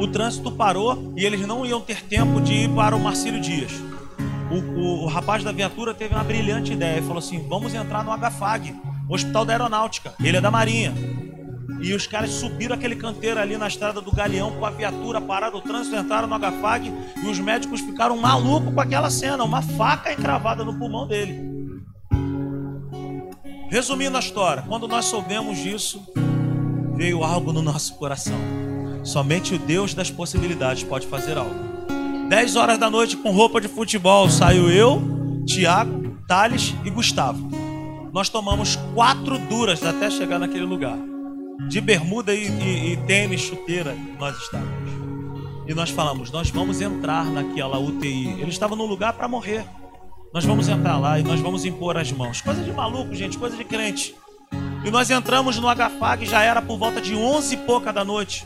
O 0.02 0.08
trânsito 0.08 0.52
parou 0.52 1.14
e 1.16 1.24
eles 1.24 1.45
não 1.45 1.64
iam 1.64 1.80
ter 1.80 2.02
tempo 2.02 2.41
de 2.41 2.54
ir 2.54 2.70
para 2.70 2.95
o 2.95 2.99
Marcílio 2.99 3.39
Dias. 3.39 3.72
O, 4.49 4.56
o, 4.56 5.04
o 5.04 5.06
rapaz 5.06 5.43
da 5.43 5.52
viatura 5.52 5.93
teve 5.93 6.16
uma 6.16 6.24
brilhante 6.24 6.74
ideia 6.74 6.97
e 6.97 7.04
falou 7.04 7.20
assim: 7.20 7.47
vamos 7.47 7.76
entrar 7.76 8.04
no 8.04 8.12
HFAG, 8.18 8.74
Hospital 9.08 9.45
da 9.45 9.54
Aeronáutica. 9.54 10.16
Ele 10.20 10.38
é 10.38 10.41
da 10.41 10.49
Marinha. 10.49 10.91
E 11.80 11.93
os 11.93 12.08
caras 12.08 12.32
subiram 12.32 12.74
aquele 12.74 12.95
canteiro 12.95 13.39
ali 13.39 13.58
na 13.58 13.68
estrada 13.68 14.02
do 14.02 14.12
Galeão 14.12 14.49
com 14.54 14.66
a 14.66 14.72
viatura 14.72 15.22
parada, 15.22 15.56
o 15.56 15.62
trânsito 15.62 15.95
entraram 15.95 16.28
no 16.28 16.39
HFAG 16.39 16.91
e 17.24 17.28
os 17.28 17.38
médicos 17.38 17.82
ficaram 17.82 18.18
malucos 18.18 18.74
com 18.74 18.82
aquela 18.82 19.12
cena, 19.12 19.43
uma 19.43 19.62
faca 19.62 20.12
encravada 20.12 20.66
no 20.66 20.80
pulmão 20.80 21.06
dele. 21.06 21.72
Resumindo 23.70 24.18
a 24.18 24.20
história, 24.20 24.64
quando 24.68 24.88
nós 24.88 25.06
soubemos 25.06 25.60
disso, 25.60 26.04
veio 26.95 27.24
algo 27.24 27.54
no 27.54 27.62
nosso 27.62 27.95
coração. 27.97 28.70
Somente 29.04 29.56
o 29.56 29.60
Deus 29.60 29.93
das 29.93 30.12
possibilidades 30.12 30.84
pode 30.84 31.08
fazer 31.08 31.38
algo. 31.38 31.56
10 32.30 32.56
horas 32.56 32.78
da 32.78 32.89
noite 32.89 33.18
com 33.18 33.32
roupa 33.32 33.60
de 33.60 33.68
futebol, 33.68 34.30
saiu 34.30 34.70
eu, 34.70 35.02
Tiago, 35.45 36.18
Thales 36.28 36.74
e 36.86 36.89
Gustavo. 36.89 37.49
Nós 38.14 38.30
tomamos 38.30 38.78
quatro 38.93 39.38
duras 39.38 39.84
até 39.84 40.10
chegar 40.10 40.39
naquele 40.39 40.66
lugar 40.66 40.97
de 41.68 41.80
bermuda 41.80 42.34
e, 42.34 42.47
e, 42.47 42.93
e 42.93 42.97
tênis, 42.97 43.41
chuteira, 43.41 43.95
nós 44.20 44.38
estávamos. 44.38 44.91
E 45.68 45.74
nós 45.74 45.89
falamos, 45.89 46.32
nós 46.32 46.49
vamos 46.49 46.82
entrar 46.82 47.26
naquela 47.26 47.80
UTI. 47.80 48.30
Ele 48.39 48.49
estava 48.49 48.76
num 48.76 48.86
lugar 48.86 49.14
para 49.14 49.28
morrer. 49.28 49.64
Nós 50.34 50.43
vamos 50.45 50.68
entrar 50.68 50.97
lá 50.97 51.20
e 51.20 51.24
nós 51.24 51.39
vamos 51.39 51.66
impor 51.66 51.97
as 51.97 52.12
mãos. 52.12 52.41
Coisa 52.41 52.64
de 52.64 52.72
maluco, 52.72 53.14
gente, 53.14 53.38
coisa 53.38 53.56
de 53.56 53.64
crente. 53.64 54.16
E 54.84 54.89
nós 54.89 55.10
entramos 55.10 55.58
no 55.58 55.68
HFAG, 55.68 56.26
já 56.26 56.41
era 56.41 56.62
por 56.62 56.78
volta 56.78 56.99
de 56.99 57.16
onze 57.16 57.56
e 57.56 57.58
pouca 57.58 57.93
da 57.93 58.04
noite. 58.04 58.45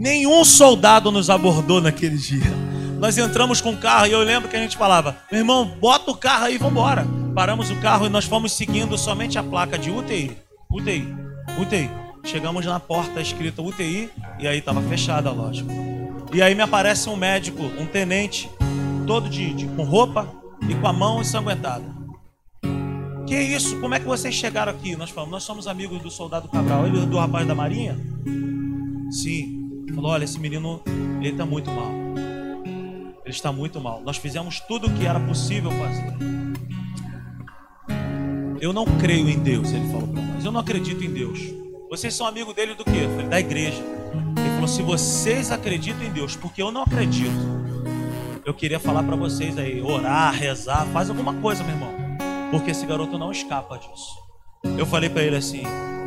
Nenhum 0.00 0.42
soldado 0.46 1.12
nos 1.12 1.28
abordou 1.28 1.78
naquele 1.78 2.16
dia. 2.16 2.50
Nós 2.98 3.18
entramos 3.18 3.60
com 3.60 3.72
o 3.72 3.76
carro 3.76 4.06
e 4.06 4.12
eu 4.12 4.20
lembro 4.20 4.48
que 4.48 4.56
a 4.56 4.58
gente 4.58 4.74
falava: 4.74 5.14
meu 5.30 5.42
irmão, 5.42 5.66
bota 5.78 6.10
o 6.10 6.16
carro 6.16 6.46
aí, 6.46 6.56
vambora. 6.56 7.06
Paramos 7.34 7.70
o 7.70 7.76
carro 7.76 8.06
e 8.06 8.08
nós 8.08 8.24
fomos 8.24 8.52
seguindo 8.52 8.96
somente 8.96 9.38
a 9.38 9.42
placa 9.42 9.78
de 9.78 9.90
UTI. 9.90 10.34
UTI. 10.72 11.06
UTI. 11.60 11.90
Chegamos 12.24 12.64
na 12.64 12.80
porta 12.80 13.20
escrita 13.20 13.60
UTI 13.60 14.10
e 14.38 14.48
aí 14.48 14.60
estava 14.60 14.80
fechada, 14.80 15.30
lógico. 15.30 15.70
E 16.32 16.40
aí 16.40 16.54
me 16.54 16.62
aparece 16.62 17.10
um 17.10 17.16
médico, 17.16 17.62
um 17.62 17.84
tenente, 17.84 18.48
todo 19.06 19.28
de, 19.28 19.52
de, 19.52 19.66
com 19.66 19.82
roupa 19.82 20.26
e 20.66 20.74
com 20.76 20.88
a 20.88 20.94
mão 20.94 21.20
ensanguentada. 21.20 21.84
Que 23.26 23.38
isso? 23.38 23.78
Como 23.80 23.94
é 23.94 24.00
que 24.00 24.06
vocês 24.06 24.34
chegaram 24.34 24.72
aqui? 24.72 24.96
Nós 24.96 25.10
falamos, 25.10 25.32
nós 25.32 25.42
somos 25.42 25.68
amigos 25.68 26.00
do 26.00 26.10
soldado 26.10 26.48
Cabral. 26.48 26.86
Ele 26.86 27.04
do 27.04 27.18
rapaz 27.18 27.46
da 27.46 27.54
Marinha? 27.54 27.98
Sim. 29.10 29.59
Falou, 29.94 30.10
olha, 30.12 30.24
esse 30.24 30.38
menino, 30.38 30.80
ele 31.20 31.30
está 31.30 31.44
muito 31.44 31.70
mal. 31.70 31.90
Ele 33.24 33.34
está 33.34 33.52
muito 33.52 33.80
mal. 33.80 34.00
Nós 34.02 34.16
fizemos 34.16 34.60
tudo 34.60 34.86
o 34.86 34.94
que 34.94 35.06
era 35.06 35.20
possível 35.20 35.70
fazer. 35.70 36.14
Eu 38.60 38.72
não 38.72 38.84
creio 38.98 39.28
em 39.28 39.38
Deus, 39.38 39.72
ele 39.72 39.86
falou 39.90 40.08
para 40.08 40.22
nós. 40.22 40.44
Eu 40.44 40.52
não 40.52 40.60
acredito 40.60 41.02
em 41.02 41.10
Deus. 41.10 41.40
Vocês 41.88 42.14
são 42.14 42.26
amigos 42.26 42.54
dele 42.54 42.74
do 42.74 42.84
quê? 42.84 43.08
Falei, 43.16 43.28
da 43.28 43.40
igreja. 43.40 43.82
Ele 44.36 44.50
falou: 44.54 44.68
se 44.68 44.82
vocês 44.82 45.50
acreditam 45.50 46.02
em 46.02 46.10
Deus, 46.10 46.36
porque 46.36 46.62
eu 46.62 46.70
não 46.70 46.82
acredito, 46.82 47.30
eu 48.44 48.54
queria 48.54 48.78
falar 48.78 49.02
para 49.02 49.16
vocês 49.16 49.56
aí, 49.58 49.80
orar, 49.80 50.32
rezar, 50.34 50.86
faz 50.92 51.08
alguma 51.08 51.34
coisa, 51.34 51.64
meu 51.64 51.74
irmão. 51.74 51.92
Porque 52.50 52.70
esse 52.70 52.84
garoto 52.84 53.16
não 53.16 53.32
escapa 53.32 53.78
disso. 53.78 54.14
Eu 54.78 54.86
falei 54.86 55.08
para 55.08 55.22
ele 55.22 55.36
assim: 55.36 55.62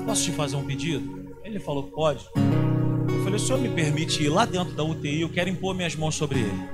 posso 0.05 0.23
te 0.23 0.31
fazer 0.31 0.55
um 0.55 0.65
pedido? 0.65 1.35
Ele 1.43 1.59
falou: 1.59 1.83
pode. 1.83 2.23
Falei: 3.33 3.35
o 3.35 3.39
senhor 3.39 3.59
me 3.59 3.69
permite 3.69 4.23
ir 4.23 4.29
lá 4.29 4.45
dentro 4.45 4.73
da 4.75 4.83
UTI? 4.83 5.21
Eu 5.21 5.29
quero 5.29 5.49
impor 5.49 5.73
minhas 5.73 5.95
mãos 5.95 6.15
sobre 6.15 6.39
ele. 6.39 6.69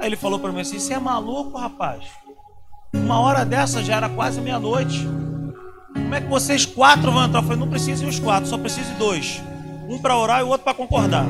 Aí 0.00 0.08
ele 0.08 0.16
falou 0.16 0.38
para 0.38 0.50
mim 0.50 0.60
assim: 0.60 0.78
você 0.78 0.94
é 0.94 0.98
maluco, 0.98 1.56
rapaz? 1.56 2.04
Uma 2.92 3.20
hora 3.20 3.44
dessa 3.44 3.82
já 3.82 3.96
era 3.96 4.08
quase 4.08 4.40
meia-noite. 4.40 5.06
Como 5.92 6.14
é 6.14 6.20
que 6.20 6.28
vocês 6.28 6.66
quatro 6.66 7.12
vão 7.12 7.24
entrar? 7.24 7.40
Eu 7.40 7.44
falei, 7.44 7.58
não 7.58 7.68
precisa 7.68 8.04
ir 8.04 8.08
os 8.08 8.18
quatro, 8.18 8.48
só 8.48 8.58
precisa 8.58 8.92
de 8.92 8.98
dois. 8.98 9.40
Um 9.88 9.98
para 9.98 10.16
orar 10.16 10.40
e 10.40 10.44
o 10.44 10.48
outro 10.48 10.64
para 10.64 10.74
concordar. 10.74 11.26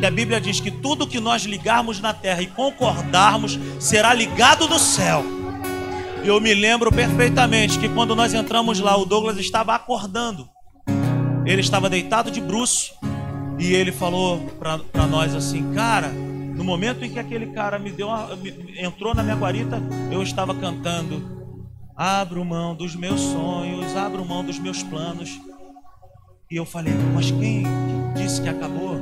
Que 0.00 0.06
a 0.06 0.10
Bíblia 0.10 0.40
diz 0.40 0.60
que 0.60 0.70
tudo 0.70 1.06
que 1.06 1.20
nós 1.20 1.42
ligarmos 1.42 2.00
na 2.00 2.12
terra 2.12 2.42
e 2.42 2.46
concordarmos 2.46 3.58
será 3.78 4.12
ligado 4.12 4.68
no 4.68 4.78
céu. 4.78 5.24
Eu 6.24 6.40
me 6.40 6.54
lembro 6.54 6.90
perfeitamente 6.90 7.78
que 7.78 7.88
quando 7.88 8.16
nós 8.16 8.34
entramos 8.34 8.80
lá, 8.80 8.96
o 8.96 9.04
Douglas 9.04 9.38
estava 9.38 9.74
acordando. 9.74 10.48
ele 11.44 11.60
estava 11.60 11.88
deitado 11.88 12.30
de 12.30 12.40
bruço 12.40 12.92
e 13.58 13.72
ele 13.72 13.92
falou 13.92 14.38
para 14.58 15.06
nós 15.06 15.34
assim, 15.34 15.72
cara, 15.72 16.08
no 16.08 16.64
momento 16.64 17.04
em 17.04 17.10
que 17.10 17.18
aquele 17.18 17.46
cara 17.46 17.78
me 17.78 17.90
deu 17.90 18.08
uma, 18.08 18.34
me, 18.36 18.52
entrou 18.78 19.14
na 19.14 19.22
minha 19.22 19.36
guarita, 19.36 19.80
eu 20.10 20.22
estava 20.22 20.54
cantando 20.54 21.36
Abro 21.98 22.44
mão 22.44 22.74
dos 22.74 22.94
meus 22.94 23.18
sonhos, 23.18 23.96
abro 23.96 24.22
mão 24.22 24.44
dos 24.44 24.58
meus 24.58 24.82
planos. 24.82 25.40
E 26.50 26.56
eu 26.56 26.66
falei, 26.66 26.92
mas 27.14 27.30
quem, 27.30 27.62
disse 28.14 28.42
que 28.42 28.50
acabou? 28.50 29.00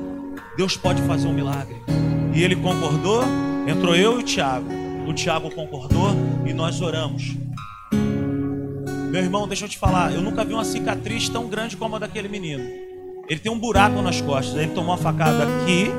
Deus 0.57 0.77
pode 0.77 1.03
fazer 1.03 1.27
um 1.27 1.33
milagre. 1.33 1.75
E 2.33 2.41
ele 2.41 2.55
concordou, 2.55 3.25
entrou 3.67 3.97
eu 3.97 4.21
e 4.21 4.23
o 4.23 4.25
Tiago. 4.25 4.69
O 5.09 5.13
Tiago 5.13 5.51
concordou 5.51 6.11
e 6.47 6.53
nós 6.53 6.81
oramos. 6.81 7.35
Meu 9.11 9.21
irmão, 9.21 9.49
deixa 9.49 9.65
eu 9.65 9.69
te 9.69 9.77
falar, 9.77 10.15
eu 10.15 10.23
nunca 10.23 10.45
vi 10.45 10.55
uma 10.55 10.65
cicatriz 10.65 11.29
tão 11.29 11.49
grande 11.49 11.77
como 11.77 11.97
a 11.97 11.99
daquele 11.99 12.29
menino. 12.29 12.84
Ele 13.29 13.41
tem 13.41 13.51
um 13.51 13.59
buraco 13.59 14.03
nas 14.03 14.21
costas, 14.21 14.55
ele 14.57 14.73
tomou 14.73 14.91
uma 14.91 14.99
facada 14.99 15.45
aqui, 15.45 15.91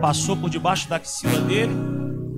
passou 0.00 0.36
por 0.36 0.48
debaixo 0.48 0.88
da 0.88 0.96
axila 0.96 1.40
dele 1.42 1.74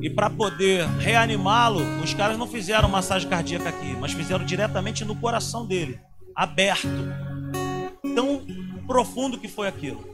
e 0.03 0.11
para 0.11 0.29
poder 0.29 0.87
reanimá-lo, 0.99 1.81
os 2.03 2.13
caras 2.13 2.37
não 2.37 2.47
fizeram 2.47 2.89
massagem 2.89 3.29
cardíaca 3.29 3.71
aqui, 3.71 3.97
mas 3.99 4.13
fizeram 4.13 4.45
diretamente 4.45 5.05
no 5.05 5.17
coração 5.17 5.67
dele, 5.67 5.99
aberto. 6.37 6.89
Tão 8.15 8.43
profundo 8.87 9.39
que 9.39 9.49
foi 9.49 9.67
aquilo. 9.67 10.05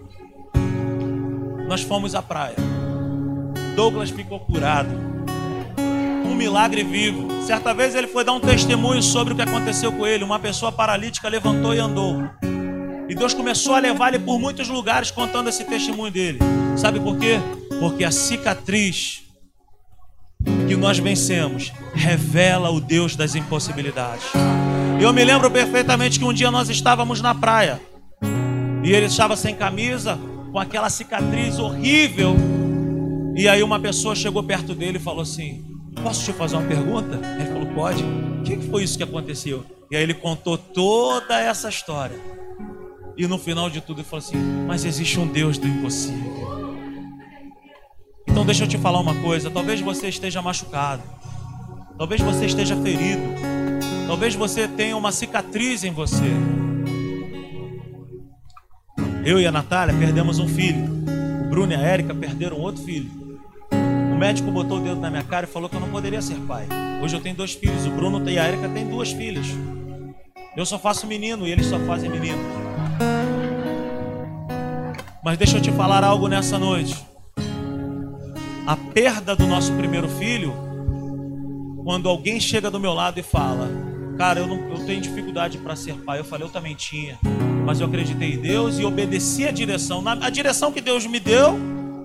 Nós 1.66 1.82
fomos 1.82 2.14
à 2.14 2.22
praia. 2.22 2.56
Douglas 3.74 4.10
ficou 4.10 4.38
curado. 4.40 4.90
Um 6.24 6.34
milagre 6.34 6.84
vivo. 6.84 7.42
Certa 7.42 7.74
vez 7.74 7.94
ele 7.94 8.06
foi 8.06 8.24
dar 8.24 8.32
um 8.32 8.40
testemunho 8.40 9.02
sobre 9.02 9.32
o 9.32 9.36
que 9.36 9.42
aconteceu 9.42 9.90
com 9.90 10.06
ele. 10.06 10.22
Uma 10.22 10.38
pessoa 10.38 10.70
paralítica 10.70 11.28
levantou 11.28 11.74
e 11.74 11.78
andou. 11.78 12.22
E 13.10 13.14
Deus 13.16 13.34
começou 13.34 13.74
a 13.74 13.80
levar 13.80 14.14
ele 14.14 14.22
por 14.22 14.38
muitos 14.38 14.68
lugares 14.68 15.10
contando 15.10 15.48
esse 15.48 15.64
testemunho 15.64 16.12
dele. 16.12 16.38
Sabe 16.76 17.00
por 17.00 17.18
quê? 17.18 17.40
Porque 17.80 18.04
a 18.04 18.12
cicatriz 18.12 19.22
que 20.68 20.76
nós 20.76 21.00
vencemos 21.00 21.72
revela 21.92 22.70
o 22.70 22.80
Deus 22.80 23.16
das 23.16 23.34
impossibilidades. 23.34 24.26
Eu 25.00 25.12
me 25.12 25.24
lembro 25.24 25.50
perfeitamente 25.50 26.20
que 26.20 26.24
um 26.24 26.32
dia 26.32 26.52
nós 26.52 26.68
estávamos 26.68 27.20
na 27.20 27.34
praia 27.34 27.80
e 28.84 28.92
ele 28.92 29.06
estava 29.06 29.34
sem 29.36 29.56
camisa, 29.56 30.16
com 30.52 30.60
aquela 30.60 30.88
cicatriz 30.88 31.58
horrível. 31.58 32.36
E 33.34 33.48
aí 33.48 33.60
uma 33.60 33.80
pessoa 33.80 34.14
chegou 34.14 34.44
perto 34.44 34.72
dele 34.72 34.98
e 34.98 35.00
falou 35.00 35.22
assim: 35.22 35.64
Posso 36.00 36.24
te 36.24 36.32
fazer 36.32 36.54
uma 36.54 36.68
pergunta? 36.68 37.20
Ele 37.40 37.50
falou: 37.50 37.66
Pode. 37.74 38.04
O 38.04 38.42
que 38.44 38.56
foi 38.68 38.84
isso 38.84 38.96
que 38.96 39.02
aconteceu? 39.02 39.66
E 39.90 39.96
aí 39.96 40.02
ele 40.04 40.14
contou 40.14 40.56
toda 40.56 41.40
essa 41.40 41.68
história. 41.68 42.16
E 43.16 43.26
no 43.26 43.38
final 43.38 43.68
de 43.68 43.80
tudo 43.80 44.00
ele 44.00 44.08
falou 44.08 44.24
assim: 44.24 44.36
Mas 44.66 44.84
existe 44.84 45.18
um 45.18 45.26
Deus 45.26 45.58
do 45.58 45.66
impossível. 45.66 46.50
Então 48.28 48.44
deixa 48.44 48.64
eu 48.64 48.68
te 48.68 48.78
falar 48.78 49.00
uma 49.00 49.14
coisa, 49.16 49.50
talvez 49.50 49.80
você 49.80 50.08
esteja 50.08 50.40
machucado. 50.40 51.02
Talvez 51.98 52.20
você 52.22 52.46
esteja 52.46 52.74
ferido. 52.76 53.22
Talvez 54.06 54.34
você 54.34 54.66
tenha 54.66 54.96
uma 54.96 55.12
cicatriz 55.12 55.84
em 55.84 55.92
você. 55.92 56.32
Eu 59.24 59.38
e 59.38 59.46
a 59.46 59.52
Natália 59.52 59.94
perdemos 59.94 60.38
um 60.38 60.48
filho. 60.48 60.82
O 61.44 61.50
Bruno 61.50 61.72
e 61.72 61.76
a 61.76 61.80
Érica 61.80 62.14
perderam 62.14 62.58
outro 62.58 62.82
filho. 62.82 63.10
O 63.70 64.16
médico 64.18 64.50
botou 64.50 64.78
o 64.78 64.80
dedo 64.80 64.98
na 64.98 65.10
minha 65.10 65.22
cara 65.22 65.44
e 65.44 65.48
falou 65.48 65.68
que 65.68 65.76
eu 65.76 65.80
não 65.80 65.90
poderia 65.90 66.22
ser 66.22 66.36
pai. 66.46 66.66
Hoje 67.02 67.14
eu 67.14 67.20
tenho 67.20 67.36
dois 67.36 67.52
filhos. 67.52 67.84
O 67.84 67.90
Bruno 67.90 68.26
e 68.30 68.38
a 68.38 68.44
Érica 68.44 68.68
têm 68.70 68.88
duas 68.88 69.12
filhas. 69.12 69.46
Eu 70.56 70.64
só 70.64 70.78
faço 70.78 71.06
menino 71.06 71.46
e 71.46 71.52
eles 71.52 71.66
só 71.66 71.78
fazem 71.80 72.08
menino. 72.08 72.69
Mas 75.24 75.38
deixa 75.38 75.58
eu 75.58 75.62
te 75.62 75.70
falar 75.72 76.02
algo 76.02 76.28
nessa 76.28 76.58
noite 76.58 77.10
a 78.70 78.76
perda 78.76 79.34
do 79.34 79.48
nosso 79.48 79.72
primeiro 79.72 80.08
filho, 80.08 80.54
quando 81.82 82.08
alguém 82.08 82.38
chega 82.38 82.70
do 82.70 82.78
meu 82.78 82.92
lado 82.92 83.18
e 83.18 83.22
fala: 83.22 83.68
Cara, 84.16 84.38
eu, 84.38 84.46
não, 84.46 84.58
eu 84.70 84.86
tenho 84.86 85.00
dificuldade 85.00 85.58
para 85.58 85.74
ser 85.74 85.94
pai. 85.94 86.20
Eu 86.20 86.24
falei: 86.24 86.46
Eu 86.46 86.52
também 86.52 86.76
tinha. 86.76 87.18
Mas 87.66 87.80
eu 87.80 87.88
acreditei 87.88 88.34
em 88.34 88.38
Deus 88.40 88.78
e 88.78 88.84
obedeci 88.84 89.44
a 89.44 89.50
direção. 89.50 90.00
Na, 90.00 90.12
a 90.12 90.30
direção 90.30 90.70
que 90.70 90.80
Deus 90.80 91.04
me 91.04 91.18
deu 91.18 91.58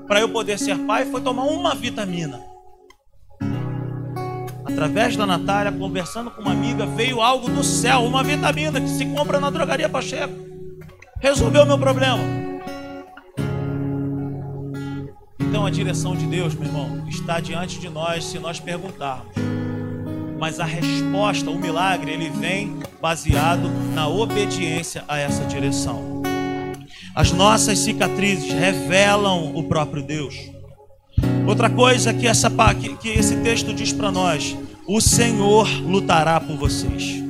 para 0.07 0.19
eu 0.19 0.29
poder 0.29 0.57
ser 0.57 0.75
pai 0.79 1.05
foi 1.05 1.21
tomar 1.21 1.43
uma 1.43 1.75
vitamina. 1.75 2.41
Através 4.65 5.15
da 5.15 5.27
Natália, 5.27 5.71
conversando 5.71 6.31
com 6.31 6.41
uma 6.41 6.51
amiga, 6.51 6.87
veio 6.87 7.21
algo 7.21 7.47
do 7.47 7.63
céu, 7.63 8.03
uma 8.05 8.23
vitamina 8.23 8.81
que 8.81 8.89
se 8.89 9.05
compra 9.05 9.39
na 9.39 9.51
drogaria 9.51 9.87
Pacheco. 9.87 10.33
Resolveu 11.21 11.63
meu 11.63 11.77
problema. 11.77 12.44
Então 15.55 15.65
a 15.65 15.71
direção 15.71 16.17
de 16.17 16.25
Deus, 16.25 16.53
meu 16.53 16.65
irmão, 16.65 17.07
está 17.07 17.39
diante 17.39 17.79
de 17.79 17.87
nós 17.87 18.25
se 18.25 18.37
nós 18.37 18.59
perguntarmos. 18.59 19.33
Mas 20.37 20.59
a 20.59 20.65
resposta, 20.65 21.49
o 21.49 21.57
milagre, 21.57 22.11
ele 22.11 22.29
vem 22.29 22.77
baseado 23.01 23.69
na 23.93 24.05
obediência 24.05 25.05
a 25.07 25.17
essa 25.17 25.45
direção. 25.45 26.21
As 27.15 27.31
nossas 27.31 27.79
cicatrizes 27.79 28.51
revelam 28.51 29.55
o 29.55 29.63
próprio 29.63 30.03
Deus. 30.03 30.35
Outra 31.47 31.69
coisa 31.69 32.13
que, 32.13 32.27
essa, 32.27 32.51
que, 32.77 32.97
que 32.97 33.07
esse 33.07 33.37
texto 33.37 33.73
diz 33.73 33.93
para 33.93 34.11
nós: 34.11 34.57
o 34.85 34.99
Senhor 34.99 35.69
lutará 35.85 36.37
por 36.37 36.57
vocês. 36.57 37.24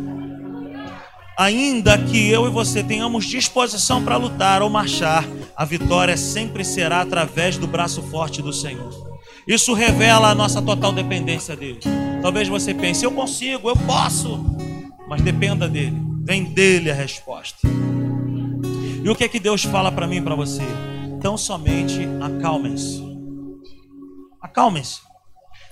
Ainda 1.38 1.98
que 1.98 2.30
eu 2.30 2.48
e 2.48 2.50
você 2.50 2.82
tenhamos 2.82 3.26
disposição 3.26 4.02
para 4.04 4.16
lutar 4.16 4.62
ou 4.62 4.70
marchar, 4.70 5.26
a 5.56 5.66
vitória 5.66 6.16
sempre 6.16 6.64
será 6.64 7.02
através 7.02 7.58
do 7.58 7.68
braço 7.68 8.02
forte 8.04 8.42
do 8.42 8.54
Senhor. 8.54 8.90
Isso 9.46 9.74
revela 9.74 10.30
a 10.30 10.36
nossa 10.36 10.62
total 10.62 10.94
dependência 10.94 11.54
dele. 11.54 11.80
Talvez 12.22 12.48
você 12.48 12.74
pense, 12.74 13.04
eu 13.04 13.12
consigo, 13.12 13.70
eu 13.70 13.76
posso, 13.76 14.44
mas 15.10 15.22
dependa 15.22 15.68
dele. 15.68 16.02
Vem 16.24 16.46
dele 16.46 16.90
a 16.90 16.94
resposta. 16.94 17.68
E 19.04 19.10
o 19.10 19.16
que 19.16 19.26
é 19.26 19.28
que 19.28 19.40
Deus 19.40 19.64
fala 19.64 19.92
para 19.92 20.08
mim 20.08 20.18
e 20.18 20.22
para 20.22 20.36
você? 20.36 20.64
Então 21.18 21.38
somente 21.38 22.00
acalmem-se. 22.22 23.04
Acalmem-se. 24.42 25.02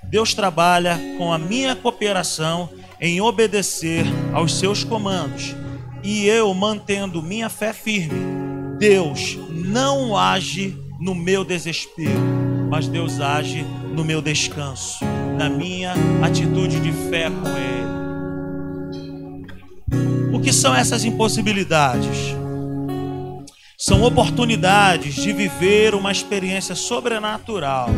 Deus 0.03 0.33
trabalha 0.33 0.99
com 1.17 1.31
a 1.31 1.37
minha 1.37 1.73
cooperação 1.73 2.69
em 3.03 3.19
obedecer 3.19 4.05
aos 4.31 4.57
seus 4.57 4.85
comandos 4.85 5.53
e 6.01 6.25
eu 6.25 6.53
mantendo 6.53 7.21
minha 7.21 7.49
fé 7.49 7.73
firme, 7.73 8.77
Deus 8.79 9.37
não 9.49 10.17
age 10.17 10.77
no 11.01 11.13
meu 11.13 11.43
desespero, 11.43 12.21
mas 12.69 12.87
Deus 12.87 13.19
age 13.19 13.65
no 13.93 14.05
meu 14.05 14.21
descanso, 14.21 15.03
na 15.37 15.49
minha 15.49 15.93
atitude 16.21 16.79
de 16.79 16.93
fé 17.09 17.29
com 17.29 17.49
Ele. 17.49 17.83
O 20.33 20.39
que 20.39 20.53
são 20.53 20.73
essas 20.73 21.03
impossibilidades? 21.03 22.33
São 23.77 24.01
oportunidades 24.03 25.15
de 25.15 25.33
viver 25.33 25.93
uma 25.93 26.09
experiência 26.09 26.73
sobrenatural. 26.73 27.89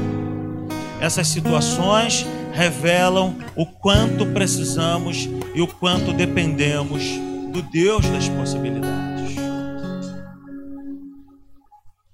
Essas 1.00 1.28
situações 1.28 2.26
revelam 2.56 3.36
o 3.54 3.66
quanto 3.66 4.26
precisamos 4.28 5.28
e 5.54 5.62
o 5.62 5.68
quanto 5.68 6.14
dependemos 6.14 7.04
do 7.52 7.62
Deus 7.62 8.06
das 8.10 8.30
possibilidades. 8.30 9.36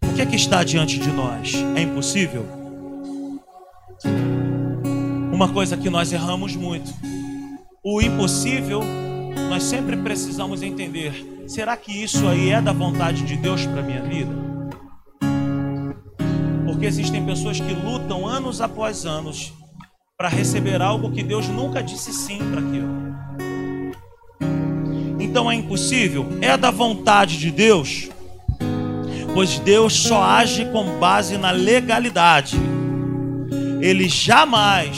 O 0.03 0.13
que 0.15 0.21
é 0.21 0.25
que 0.25 0.35
está 0.35 0.63
diante 0.63 0.97
de 0.97 1.11
nós? 1.11 1.53
É 1.75 1.81
impossível? 1.81 2.43
Uma 5.31 5.49
coisa 5.49 5.77
que 5.77 5.91
nós 5.91 6.11
erramos 6.11 6.55
muito. 6.55 6.91
O 7.83 8.01
impossível, 8.01 8.81
nós 9.47 9.61
sempre 9.61 9.95
precisamos 9.97 10.63
entender: 10.63 11.43
será 11.47 11.77
que 11.77 11.91
isso 11.91 12.27
aí 12.27 12.49
é 12.49 12.59
da 12.59 12.73
vontade 12.73 13.21
de 13.23 13.37
Deus 13.37 13.65
para 13.67 13.83
minha 13.83 14.01
vida? 14.01 14.31
Porque 16.65 16.87
existem 16.87 17.23
pessoas 17.23 17.59
que 17.59 17.73
lutam 17.73 18.27
anos 18.27 18.59
após 18.59 19.05
anos 19.05 19.53
para 20.21 20.29
receber 20.29 20.83
algo 20.83 21.11
que 21.11 21.23
Deus 21.23 21.47
nunca 21.47 21.81
disse 21.81 22.13
sim 22.13 22.37
para 22.51 22.61
aquilo. 22.61 23.15
Então 25.19 25.49
é 25.49 25.55
impossível? 25.55 26.27
É 26.41 26.55
da 26.55 26.69
vontade 26.69 27.39
de 27.39 27.49
Deus? 27.49 28.07
Pois 29.33 29.57
Deus 29.57 29.93
só 29.93 30.21
age 30.21 30.65
com 30.65 30.99
base 30.99 31.39
na 31.39 31.49
legalidade. 31.49 32.55
Ele 33.81 34.07
jamais 34.07 34.95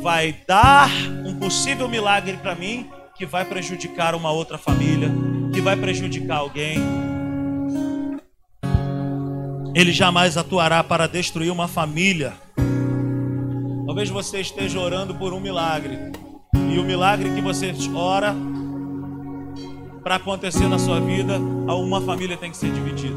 vai 0.00 0.34
dar 0.48 0.88
um 1.26 1.34
possível 1.34 1.86
milagre 1.86 2.38
para 2.38 2.54
mim 2.54 2.88
que 3.14 3.26
vai 3.26 3.44
prejudicar 3.44 4.14
uma 4.14 4.30
outra 4.30 4.56
família, 4.56 5.10
que 5.52 5.60
vai 5.60 5.76
prejudicar 5.76 6.38
alguém. 6.38 6.78
Ele 9.74 9.92
jamais 9.92 10.38
atuará 10.38 10.82
para 10.82 11.06
destruir 11.06 11.52
uma 11.52 11.68
família. 11.68 12.32
Talvez 13.84 14.08
você 14.08 14.40
esteja 14.40 14.78
orando 14.78 15.14
por 15.14 15.32
um 15.32 15.40
milagre. 15.40 15.98
E 16.54 16.78
o 16.78 16.84
milagre 16.84 17.34
que 17.34 17.40
você 17.40 17.74
ora 17.94 18.34
para 20.02 20.16
acontecer 20.16 20.68
na 20.68 20.78
sua 20.78 21.00
vida, 21.00 21.38
uma 21.38 22.00
família 22.00 22.36
tem 22.36 22.50
que 22.50 22.56
ser 22.56 22.72
dividida. 22.72 23.16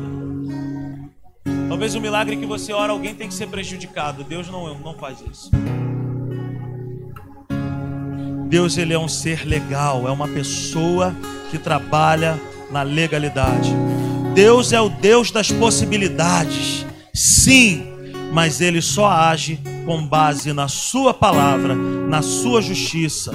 Talvez 1.70 1.96
o 1.96 2.02
milagre 2.02 2.36
que 2.38 2.46
você 2.46 2.74
ora, 2.74 2.94
alguém 2.94 3.14
tem 3.14 3.28
que 3.28 3.34
ser 3.34 3.48
prejudicado. 3.48 4.24
Deus 4.24 4.48
não, 4.50 4.78
não 4.80 4.96
faz 4.96 5.20
isso. 5.22 5.52
Deus 8.48 8.78
ele 8.78 8.94
é 8.94 9.00
um 9.00 9.08
ser 9.08 9.46
legal, 9.46 10.08
é 10.08 10.12
uma 10.12 10.28
pessoa 10.28 11.16
que 11.52 11.58
trabalha 11.58 12.40
na 12.72 12.84
legalidade. 12.84 13.72
Deus 14.34 14.74
é 14.74 14.82
o 14.82 14.90
Deus 14.90 15.32
das 15.32 15.52
possibilidades. 15.52 16.86
Sim, 17.14 17.84
mas 18.32 18.62
ele 18.62 18.82
só 18.82 19.08
age 19.08 19.60
com 19.86 20.06
base 20.06 20.52
na 20.52 20.68
sua 20.68 21.14
palavra, 21.14 21.76
na 21.76 22.22
sua 22.22 22.62
justiça. 22.62 23.32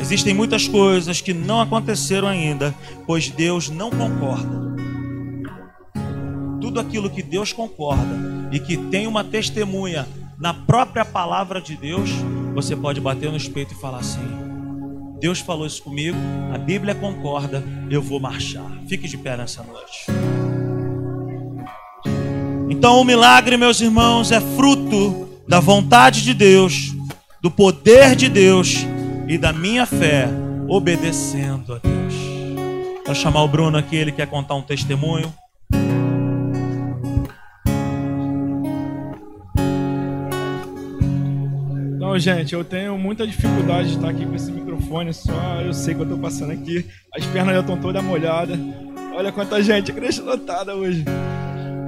Existem 0.00 0.34
muitas 0.34 0.66
coisas 0.66 1.20
que 1.20 1.32
não 1.32 1.60
aconteceram 1.60 2.28
ainda, 2.28 2.74
pois 3.06 3.28
Deus 3.28 3.68
não 3.68 3.90
concorda. 3.90 4.68
Tudo 6.60 6.80
aquilo 6.80 7.10
que 7.10 7.22
Deus 7.22 7.52
concorda 7.52 8.48
e 8.50 8.58
que 8.58 8.76
tem 8.76 9.06
uma 9.06 9.22
testemunha 9.22 10.06
na 10.38 10.54
própria 10.54 11.04
palavra 11.04 11.60
de 11.60 11.76
Deus, 11.76 12.10
você 12.54 12.76
pode 12.76 13.00
bater 13.00 13.30
no 13.30 13.50
peito 13.50 13.74
e 13.74 13.80
falar 13.80 13.98
assim: 13.98 14.20
Deus 15.20 15.40
falou 15.40 15.66
isso 15.66 15.82
comigo, 15.82 16.16
a 16.54 16.58
Bíblia 16.58 16.94
concorda, 16.94 17.62
eu 17.90 18.00
vou 18.00 18.20
marchar. 18.20 18.70
Fique 18.88 19.08
de 19.08 19.16
pé 19.18 19.36
nessa 19.36 19.62
noite. 19.62 20.06
Então, 22.70 23.00
o 23.00 23.04
milagre, 23.04 23.56
meus 23.56 23.80
irmãos, 23.80 24.30
é 24.30 24.40
fruto 24.40 25.28
da 25.48 25.58
vontade 25.58 26.22
de 26.22 26.34
Deus, 26.34 26.94
do 27.40 27.50
poder 27.50 28.14
de 28.14 28.28
Deus 28.28 28.86
e 29.26 29.38
da 29.38 29.52
minha 29.52 29.86
fé 29.86 30.28
obedecendo 30.68 31.74
a 31.74 31.78
Deus. 31.78 32.14
Vou 33.06 33.14
chamar 33.14 33.42
o 33.42 33.48
Bruno 33.48 33.78
aqui, 33.78 33.96
ele 33.96 34.12
quer 34.12 34.26
contar 34.26 34.54
um 34.54 34.62
testemunho. 34.62 35.32
Não, 41.98 42.18
gente, 42.18 42.52
eu 42.52 42.62
tenho 42.62 42.98
muita 42.98 43.26
dificuldade 43.26 43.88
de 43.88 43.94
estar 43.96 44.10
aqui 44.10 44.26
com 44.26 44.34
esse 44.34 44.52
microfone, 44.52 45.14
só 45.14 45.62
eu 45.64 45.72
sei 45.72 45.94
que 45.94 46.00
eu 46.00 46.04
estou 46.04 46.18
passando 46.18 46.52
aqui. 46.52 46.84
As 47.14 47.24
pernas 47.24 47.54
já 47.54 47.60
estão 47.60 47.78
todas 47.78 48.04
molhadas. 48.04 48.58
Olha 49.16 49.32
quanta 49.32 49.62
gente, 49.62 49.90
igreja 49.90 50.22
lotada 50.22 50.74
hoje. 50.74 51.02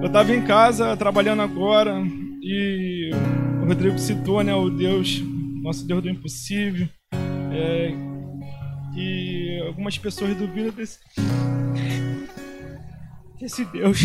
Eu 0.01 0.07
estava 0.07 0.35
em 0.35 0.43
casa 0.43 0.97
trabalhando 0.97 1.43
agora 1.43 2.03
e 2.43 3.11
o 3.63 3.67
Rodrigo 3.67 3.99
citou, 3.99 4.43
né, 4.43 4.55
o 4.55 4.71
Deus, 4.71 5.23
nosso 5.63 5.87
Deus 5.87 6.03
do 6.03 6.09
impossível. 6.09 6.89
É, 7.53 7.93
e 8.97 9.63
algumas 9.67 9.99
pessoas 9.99 10.35
duvidam 10.35 10.73
desse, 10.73 10.99
desse 13.39 13.63
Deus. 13.67 14.01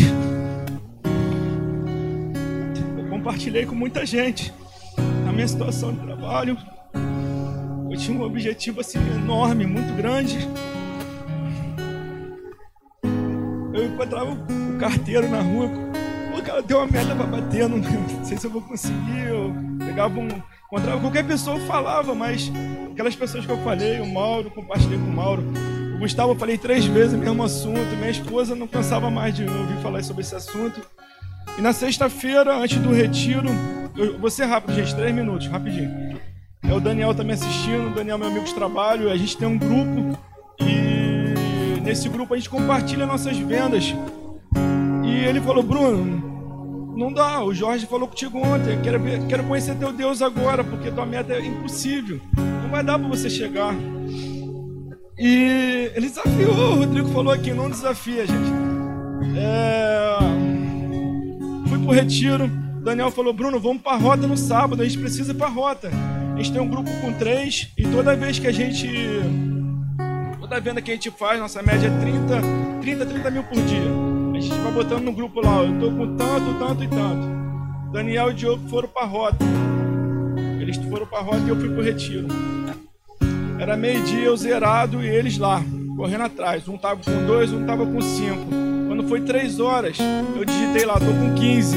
Eu 2.98 3.08
compartilhei 3.08 3.64
com 3.64 3.74
muita 3.74 4.04
gente 4.04 4.52
a 5.26 5.32
minha 5.32 5.48
situação 5.48 5.94
de 5.94 6.00
trabalho. 6.00 6.58
Eu 7.90 7.96
tinha 7.96 8.18
um 8.18 8.22
objetivo 8.22 8.80
assim 8.80 8.98
enorme, 8.98 9.64
muito 9.64 9.94
grande. 9.94 10.36
Eu 13.72 13.86
encontrava 13.86 14.32
o 14.32 14.78
carteiro 14.78 15.28
na 15.30 15.40
rua 15.40 15.85
tem 16.62 16.76
uma 16.76 16.86
meta 16.86 17.14
pra 17.14 17.26
bater, 17.26 17.68
não, 17.68 17.78
não 17.78 18.24
sei 18.24 18.36
se 18.36 18.46
eu 18.46 18.50
vou 18.50 18.62
conseguir. 18.62 19.26
Eu 19.26 19.54
pegava 19.78 20.18
um. 20.18 20.28
Encontrava 20.66 21.00
qualquer 21.00 21.24
pessoa, 21.24 21.58
eu 21.58 21.66
falava, 21.66 22.14
mas 22.14 22.50
aquelas 22.90 23.14
pessoas 23.14 23.46
que 23.46 23.52
eu 23.52 23.58
falei, 23.58 24.00
o 24.00 24.06
Mauro, 24.06 24.50
compartilhei 24.50 24.98
com 24.98 25.04
o 25.04 25.14
Mauro. 25.14 25.44
O 25.94 25.98
Gustavo 25.98 26.32
eu 26.32 26.36
falei 26.36 26.58
três 26.58 26.84
vezes 26.84 27.14
o 27.14 27.18
mesmo 27.18 27.42
assunto. 27.42 27.96
Minha 27.96 28.10
esposa 28.10 28.54
não 28.54 28.66
cansava 28.66 29.10
mais 29.10 29.34
de 29.34 29.44
ouvir 29.44 29.80
falar 29.80 30.02
sobre 30.02 30.22
esse 30.22 30.34
assunto. 30.34 30.80
E 31.56 31.60
na 31.60 31.72
sexta-feira, 31.72 32.56
antes 32.56 32.78
do 32.78 32.92
retiro, 32.92 33.48
eu 33.96 34.18
vou 34.18 34.28
ser 34.28 34.44
rápido, 34.44 34.74
gente, 34.74 34.94
três 34.94 35.14
minutos, 35.14 35.46
rapidinho. 35.46 36.20
É 36.62 36.72
o 36.72 36.80
Daniel 36.80 37.14
tá 37.14 37.22
me 37.22 37.32
assistindo, 37.32 37.88
o 37.88 37.94
Daniel 37.94 38.16
é 38.16 38.18
meu 38.18 38.28
amigo 38.28 38.44
de 38.44 38.54
trabalho, 38.54 39.10
a 39.10 39.16
gente 39.16 39.36
tem 39.36 39.46
um 39.46 39.56
grupo 39.56 40.18
e 40.60 41.80
nesse 41.80 42.08
grupo 42.08 42.34
a 42.34 42.36
gente 42.36 42.50
compartilha 42.50 43.06
nossas 43.06 43.38
vendas. 43.38 43.94
E 45.04 45.24
ele 45.24 45.40
falou, 45.40 45.62
Bruno, 45.62 46.25
não 46.96 47.12
dá. 47.12 47.42
O 47.44 47.54
Jorge 47.54 47.86
falou 47.86 48.08
contigo 48.08 48.38
ontem. 48.38 48.80
Quero, 48.82 49.00
quero 49.28 49.44
conhecer 49.44 49.76
teu 49.76 49.92
Deus 49.92 50.22
agora, 50.22 50.64
porque 50.64 50.90
tua 50.90 51.06
meta 51.06 51.34
é 51.34 51.44
impossível. 51.44 52.20
Não 52.36 52.70
vai 52.70 52.82
dar 52.82 52.98
para 52.98 53.08
você 53.08 53.28
chegar. 53.28 53.74
E 55.18 55.90
ele 55.94 56.08
desafiou. 56.08 56.72
O 56.72 56.74
Rodrigo 56.76 57.08
falou 57.10 57.32
aqui: 57.32 57.52
não 57.52 57.70
desafia, 57.70 58.26
gente. 58.26 58.50
É... 59.36 60.18
Fui 61.68 61.78
pro 61.78 61.92
retiro. 61.92 62.48
Daniel 62.82 63.10
falou: 63.10 63.32
Bruno, 63.32 63.60
vamos 63.60 63.82
pra 63.82 63.96
rota 63.96 64.26
no 64.26 64.36
sábado. 64.36 64.82
A 64.82 64.84
gente 64.84 64.98
precisa 64.98 65.32
ir 65.32 65.36
pra 65.36 65.48
rota. 65.48 65.90
A 66.34 66.36
gente 66.38 66.52
tem 66.52 66.60
um 66.60 66.68
grupo 66.68 66.90
com 67.00 67.12
três. 67.12 67.68
E 67.76 67.86
toda 67.86 68.16
vez 68.16 68.38
que 68.38 68.46
a 68.46 68.52
gente. 68.52 68.88
Toda 70.40 70.60
venda 70.60 70.80
que 70.80 70.90
a 70.90 70.94
gente 70.94 71.10
faz, 71.10 71.40
nossa 71.40 71.60
média 71.62 71.88
é 71.88 72.00
30, 72.00 72.40
30, 72.80 73.06
30 73.06 73.30
mil 73.30 73.42
por 73.42 73.60
dia. 73.62 74.15
A 74.36 74.38
gente 74.38 74.54
vai 74.58 74.70
botando 74.70 75.02
no 75.02 75.12
grupo 75.12 75.40
lá, 75.40 75.62
eu 75.62 75.80
tô 75.80 75.90
com 75.90 76.14
tanto, 76.14 76.58
tanto 76.58 76.84
e 76.84 76.88
tanto. 76.88 77.26
Daniel 77.90 78.30
e 78.30 78.34
Diogo 78.34 78.68
foram 78.68 78.86
para 78.86 79.06
rota. 79.06 79.42
Eles 80.60 80.76
foram 80.76 81.06
para 81.06 81.20
rota 81.20 81.40
e 81.46 81.48
eu 81.48 81.56
fui 81.56 81.70
pro 81.70 81.82
retiro. 81.82 82.28
Era 83.58 83.78
meio-dia, 83.78 84.24
eu 84.24 84.36
zerado 84.36 85.02
e 85.02 85.08
eles 85.08 85.38
lá, 85.38 85.62
correndo 85.96 86.24
atrás. 86.24 86.68
Um 86.68 86.76
tava 86.76 87.00
com 87.02 87.26
dois, 87.26 87.50
um 87.50 87.64
tava 87.64 87.86
com 87.86 87.98
cinco. 88.02 88.44
Quando 88.86 89.08
foi 89.08 89.22
três 89.22 89.58
horas, 89.58 89.96
eu 90.36 90.44
digitei 90.44 90.84
lá, 90.84 90.98
tô 90.98 91.06
com 91.06 91.34
15, 91.34 91.74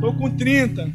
tô 0.00 0.14
com 0.14 0.30
30. 0.30 0.80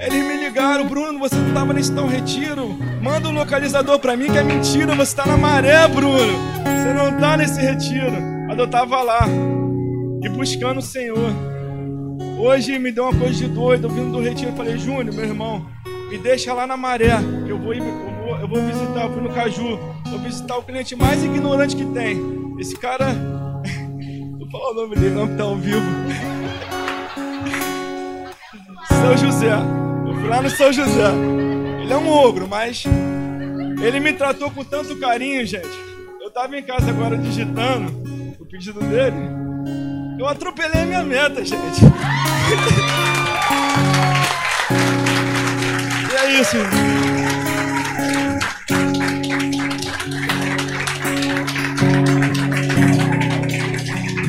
Eles 0.00 0.24
me 0.24 0.39
ligaram, 0.50 0.84
Bruno, 0.84 1.20
você 1.20 1.36
não 1.36 1.46
estava 1.46 1.72
nesse 1.72 1.94
tal 1.94 2.08
retiro? 2.08 2.76
Manda 3.00 3.28
um 3.28 3.32
localizador 3.32 4.00
para 4.00 4.16
mim 4.16 4.26
que 4.26 4.36
é 4.36 4.42
mentira, 4.42 4.96
você 4.96 5.12
está 5.12 5.24
na 5.24 5.36
maré, 5.36 5.86
Bruno. 5.86 6.32
Você 6.64 6.92
não 6.92 7.14
está 7.14 7.36
nesse 7.36 7.60
retiro. 7.60 8.20
Mas 8.48 8.58
eu 8.58 8.64
estava 8.64 9.00
lá 9.00 9.28
e 10.20 10.28
buscando 10.28 10.78
o 10.78 10.82
Senhor. 10.82 11.30
Hoje 12.36 12.80
me 12.80 12.90
deu 12.90 13.04
uma 13.04 13.16
coisa 13.16 13.34
de 13.34 13.46
doido, 13.46 13.86
eu 13.86 13.90
vindo 13.90 14.10
do 14.10 14.20
retiro, 14.20 14.52
falei, 14.56 14.76
Júnior, 14.76 15.14
meu 15.14 15.24
irmão, 15.24 15.64
me 16.10 16.18
deixa 16.18 16.52
lá 16.52 16.66
na 16.66 16.76
maré, 16.76 17.12
eu 17.46 17.56
vou, 17.56 17.72
eu 17.72 17.84
vou, 17.84 18.38
eu 18.40 18.48
vou 18.48 18.60
visitar, 18.62 19.04
eu 19.04 19.12
fui 19.12 19.22
no 19.22 19.30
Caju, 19.30 19.78
vou 20.06 20.18
visitar 20.18 20.56
o 20.56 20.64
cliente 20.64 20.96
mais 20.96 21.22
ignorante 21.22 21.76
que 21.76 21.84
tem. 21.84 22.20
Esse 22.58 22.76
cara, 22.76 23.06
vou 24.36 24.50
falar 24.50 24.72
o 24.72 24.74
nome 24.74 24.96
dele, 24.96 25.14
não, 25.14 25.28
que 25.28 25.36
tá 25.36 25.44
ao 25.44 25.54
vivo. 25.54 25.78
São 28.88 29.16
José. 29.16 29.79
Lá 30.30 30.40
no 30.40 30.48
São 30.48 30.72
José. 30.72 31.10
Ele 31.82 31.92
é 31.92 31.96
um 31.96 32.08
ogro, 32.08 32.46
mas 32.46 32.84
ele 33.82 33.98
me 33.98 34.12
tratou 34.12 34.48
com 34.48 34.62
tanto 34.62 34.96
carinho, 35.00 35.44
gente. 35.44 35.66
Eu 36.22 36.30
tava 36.30 36.56
em 36.56 36.62
casa 36.62 36.88
agora 36.88 37.18
digitando 37.18 37.92
o 38.38 38.46
pedido 38.46 38.78
dele. 38.78 39.16
Eu 40.16 40.28
atropelei 40.28 40.84
minha 40.84 41.02
meta, 41.02 41.44
gente. 41.44 41.80
e 46.12 46.16
é 46.16 46.40
isso. 46.40 46.56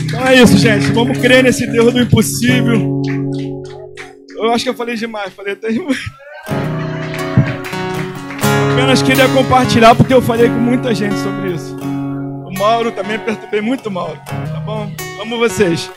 Então 0.06 0.28
é 0.28 0.36
isso, 0.36 0.58
gente. 0.58 0.92
Vamos 0.94 1.20
crer 1.20 1.44
nesse 1.44 1.68
Deus 1.68 1.94
do 1.94 2.02
impossível. 2.02 3.01
Eu 4.42 4.52
acho 4.52 4.64
que 4.64 4.70
eu 4.72 4.74
falei 4.74 4.96
demais, 4.96 5.32
falei 5.34 5.54
até 5.54 5.72
demais. 5.72 6.00
Apenas 8.74 9.04
queria 9.04 9.30
compartilhar 9.30 9.94
porque 9.94 10.12
eu 10.12 10.22
falei 10.22 10.50
com 10.50 10.56
muita 10.56 10.96
gente 10.96 11.16
sobre 11.18 11.52
isso. 11.54 11.78
O 11.78 12.52
Mauro 12.58 12.92
também 12.92 13.20
perturbei 13.20 13.62
muito 13.62 13.92
Mauro. 13.92 14.20
Tá 14.26 14.60
bom? 14.66 14.92
Amo 15.22 15.38
vocês. 15.38 15.92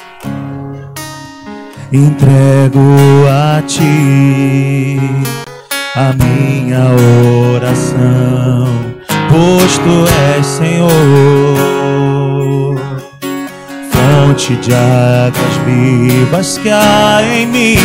Entrego 1.91 2.81
a 3.31 3.63
ti 3.63 4.99
a 5.95 6.13
minha 6.13 6.85
oração, 7.55 8.67
pois 9.31 9.79
tu 9.79 10.07
és 10.37 10.45
Senhor 10.45 11.94
fonte 14.15 14.55
de 14.57 14.73
águas 14.73 15.57
vivas 15.67 16.59
que 16.59 16.71
há 16.71 17.21
em 17.23 17.47
mim. 17.47 17.79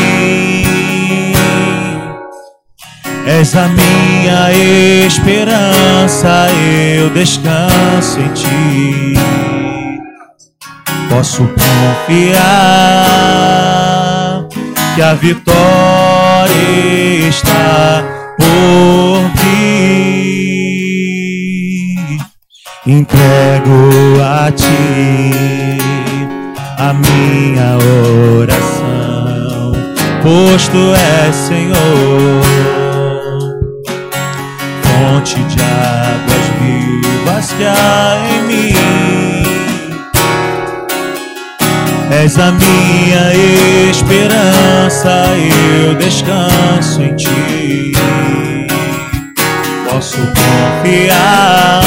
És 3.25 3.55
a 3.55 3.67
minha 3.67 4.51
esperança, 5.05 6.47
eu 6.95 7.09
descanso 7.09 8.19
em 8.19 8.27
ti. 8.34 9.13
Posso 11.09 11.47
confiar 11.47 12.38
que 14.95 15.01
a 15.01 15.15
vitória 15.15 16.47
está 17.27 18.03
ouvir. 18.39 19.39
Entrego 22.86 24.21
a 24.23 24.51
ti 24.51 25.98
a 26.80 26.93
minha 26.93 27.77
oração, 28.38 29.73
pois 30.23 30.67
tu 30.69 30.93
és 31.27 31.36
Senhor, 31.36 32.41
fonte 34.84 35.43
de 35.43 35.61
águas 35.61 36.45
vivas 36.61 37.51
que 37.51 37.65
há 37.65 38.17
em 38.32 38.41
mim. 38.47 38.75
És 42.11 42.39
a 42.39 42.51
minha 42.53 43.34
esperança, 43.91 45.25
eu 45.84 45.95
descanso 45.95 47.03
em 47.03 47.15
ti. 47.15 47.91
Posso 49.89 50.17
confiar 50.17 51.80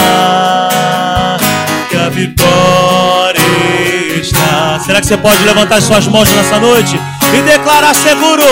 Será 4.84 5.00
que 5.00 5.06
você 5.06 5.16
pode 5.16 5.42
levantar 5.44 5.80
suas 5.80 6.08
mãos 6.08 6.28
nessa 6.32 6.58
noite 6.58 6.98
e 7.32 7.42
declarar 7.42 7.94
seguro? 7.94 8.42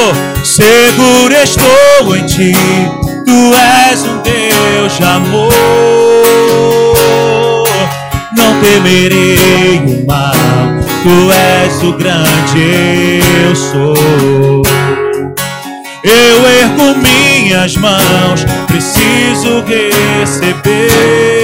Seguro 0.45 1.35
estou 1.35 2.17
em 2.17 2.25
ti, 2.25 2.53
tu 3.27 3.53
és 3.91 4.03
um 4.05 4.23
Deus 4.23 4.97
de 4.97 5.05
amor. 5.05 5.53
Não 8.37 8.61
temerei 8.61 9.79
o 9.79 10.07
mal, 10.07 10.33
tu 11.03 11.33
és 11.33 11.83
o 11.83 11.95
grande 11.95 13.21
eu 13.45 13.57
sou. 13.57 14.63
Eu 16.05 16.47
ergo 16.47 16.97
minhas 16.97 17.77
mãos, 17.77 18.45
preciso 18.69 19.65
receber 19.67 21.40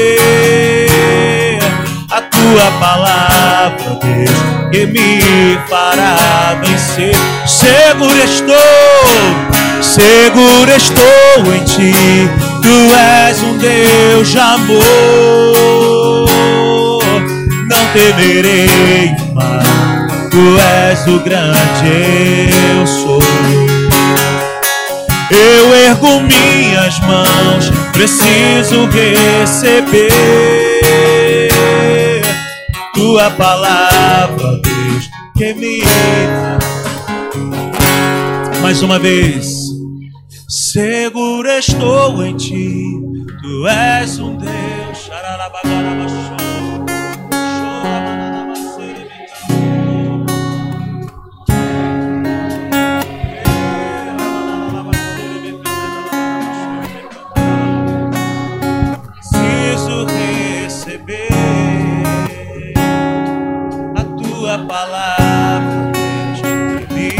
tua 2.47 2.71
palavra, 2.79 3.99
Deus, 4.03 4.31
que 4.71 4.87
me 4.87 5.59
fará 5.69 6.57
vencer. 6.61 7.17
Seguro 7.47 8.17
estou, 8.23 8.57
seguro 9.83 10.71
estou 10.71 11.55
em 11.55 11.65
ti, 11.65 12.31
tu 12.63 12.95
és 13.29 13.43
um 13.43 13.59
Deus 13.59 14.29
de 14.29 14.39
amor. 14.39 14.77
Não 17.69 17.87
temerei 17.93 19.11
mal, 19.35 20.07
tu 20.31 20.59
és 20.89 21.07
o 21.09 21.19
grande 21.21 22.51
eu 22.71 22.87
sou. 22.87 23.23
Eu 25.29 25.75
ergo 25.75 26.21
minhas 26.21 27.01
mãos, 27.01 27.73
preciso 27.93 28.89
receber 28.89 30.77
tua 32.97 33.31
palavra, 33.33 34.59
Deus, 34.63 35.11
que 35.37 35.53
me 35.53 35.83
mais 38.63 38.83
uma 38.83 38.99
vez. 38.99 39.55
Seguro 40.49 41.47
estou 41.49 42.25
em 42.25 42.35
ti, 42.37 42.99
tu 43.43 43.69
és 43.69 44.19
um 44.19 44.37
Deus. 44.39 44.99
Xaralabagarabachó, 45.07 46.46
palavra, 64.67 65.93
que 66.35 66.95
me 66.95 67.11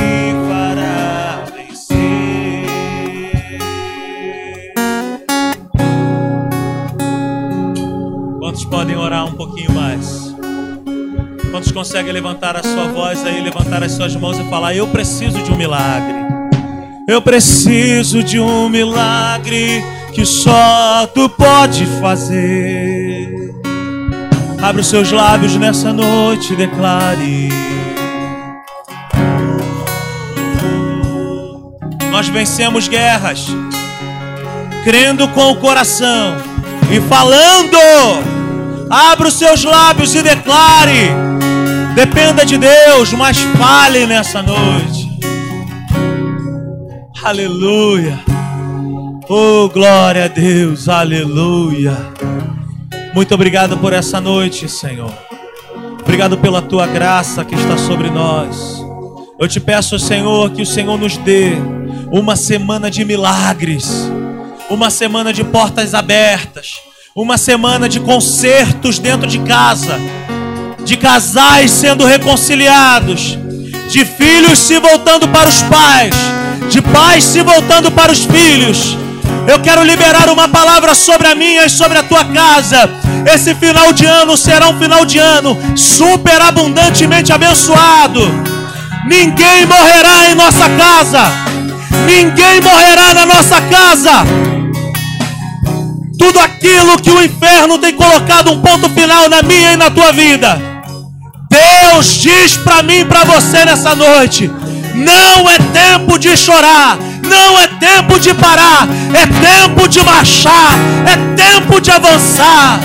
fará 0.49 1.45
vencer. 1.55 2.67
Quantos 8.39 8.65
podem 8.65 8.97
orar 8.97 9.27
um 9.27 9.33
pouquinho 9.33 9.73
mais? 9.73 10.35
Quantos 11.51 11.73
conseguem 11.73 12.13
levantar 12.13 12.57
a 12.57 12.63
sua 12.63 12.89
voz 12.89 13.25
aí, 13.25 13.41
levantar 13.43 13.83
as 13.83 13.93
suas 13.93 14.15
mãos 14.17 14.39
e 14.39 14.45
falar: 14.51 14.75
Eu 14.75 14.89
preciso 14.89 15.43
de 15.43 15.53
um 15.53 15.57
milagre. 15.57 16.27
Eu 17.09 17.23
preciso 17.23 18.23
de 18.23 18.41
um 18.41 18.69
milagre 18.69 19.83
que 20.13 20.27
só 20.27 21.07
tu 21.07 21.29
pode 21.29 21.87
fazer. 22.01 23.06
Abre 24.63 24.81
os 24.81 24.89
seus 24.89 25.13
lábios 25.13 25.55
nessa 25.57 25.93
noite 25.93 26.53
e 26.53 26.57
declare. 26.57 27.49
Nós 32.11 32.29
vencemos 32.29 32.89
guerras, 32.89 33.47
crendo 34.85 35.29
com 35.29 35.53
o 35.53 35.57
coração 35.57 36.37
e 36.91 37.01
falando. 37.03 37.77
Abra 38.91 39.29
os 39.29 39.35
seus 39.35 39.65
lábios 39.65 40.15
e 40.15 40.23
declare. 40.23 41.11
Dependa 41.95 42.45
de 42.45 42.57
Deus, 42.59 43.13
mas 43.13 43.39
fale 43.39 44.07
nessa 44.07 44.43
noite. 44.43 45.07
Aleluia. 47.23 48.19
Oh, 49.29 49.69
glória 49.69 50.27
a 50.27 50.29
Deus. 50.29 50.89
Aleluia. 50.89 51.97
Muito 53.17 53.35
obrigado 53.35 53.79
por 53.79 53.95
essa 53.95 54.21
noite, 54.21 54.69
Senhor. 54.69 55.11
Obrigado 56.03 56.37
pela 56.37 56.61
tua 56.61 56.87
graça 56.87 57.47
que 57.47 57.55
está 57.55 57.79
sobre 57.79 58.11
nós. 58.11 58.85
Eu 59.39 59.49
te 59.49 59.59
peço, 59.59 59.99
Senhor, 59.99 60.51
que 60.51 60.61
o 60.61 60.67
Senhor 60.67 60.99
nos 60.99 61.17
dê 61.17 61.53
uma 62.13 62.37
semana 62.37 62.91
de 62.91 63.07
milagres, 63.07 63.89
uma 64.69 64.91
semana 64.91 65.33
de 65.33 65.43
portas 65.43 65.95
abertas, 65.95 66.75
uma 67.17 67.39
semana 67.39 67.89
de 67.89 68.01
concertos 68.01 68.99
dentro 68.99 69.27
de 69.27 69.39
casa, 69.39 69.99
de 70.85 70.99
casais 70.99 71.71
sendo 71.71 72.05
reconciliados, 72.05 73.39
de 73.89 74.05
filhos 74.05 74.59
se 74.59 74.79
voltando 74.79 75.27
para 75.29 75.49
os 75.49 75.63
pais, 75.63 76.15
de 76.69 76.83
pais 76.83 77.25
se 77.25 77.41
voltando 77.43 77.91
para 77.91 78.13
os 78.13 78.27
filhos. 78.27 79.06
Eu 79.49 79.61
quero 79.61 79.85
liberar 79.85 80.29
uma 80.29 80.49
palavra 80.49 80.95
sobre 80.95 81.29
a 81.29 81.35
minha 81.35 81.67
e 81.67 81.71
sobre 81.71 81.99
a 81.99 82.03
tua 82.03 82.25
casa. 82.25 82.91
Esse 83.33 83.55
final 83.55 83.93
de 83.93 84.05
ano 84.05 84.37
será 84.37 84.69
um 84.69 84.79
final 84.79 85.05
de 85.05 85.19
ano 85.19 85.57
super 85.77 86.43
abundantemente 86.43 87.33
abençoado. 87.33 88.21
Ninguém 89.07 89.65
morrerá 89.67 90.31
em 90.31 90.35
nossa 90.35 90.69
casa. 90.71 91.21
Ninguém 92.07 92.61
morrerá 92.61 93.15
na 93.15 93.27
nossa 93.27 93.61
casa. 93.61 94.13
Tudo 96.19 96.41
aquilo 96.41 97.01
que 97.01 97.11
o 97.11 97.23
inferno 97.23 97.79
tem 97.79 97.95
colocado 97.95 98.51
um 98.51 98.61
ponto 98.61 98.89
final 98.91 99.29
na 99.29 99.43
minha 99.43 99.75
e 99.75 99.77
na 99.77 99.91
tua 99.91 100.13
vida. 100.13 100.61
Deus 101.49 102.15
diz 102.21 102.57
para 102.57 102.83
mim 102.83 103.01
e 103.01 103.05
para 103.05 103.25
você 103.25 103.65
nessa 103.65 103.95
noite: 103.95 104.51
não 104.95 105.49
é 105.49 105.59
tempo 105.73 106.19
de 106.19 106.37
chorar, 106.37 106.99
não 107.27 107.59
é 107.59 107.67
tempo 107.67 108.19
de 108.19 108.33
parar, 108.35 108.89
é 109.13 109.27
tempo 109.27 109.89
de 109.89 110.03
marchar, 110.03 110.73
é 111.07 111.35
tempo 111.37 111.81
de 111.81 111.91
avançar. 111.91 112.81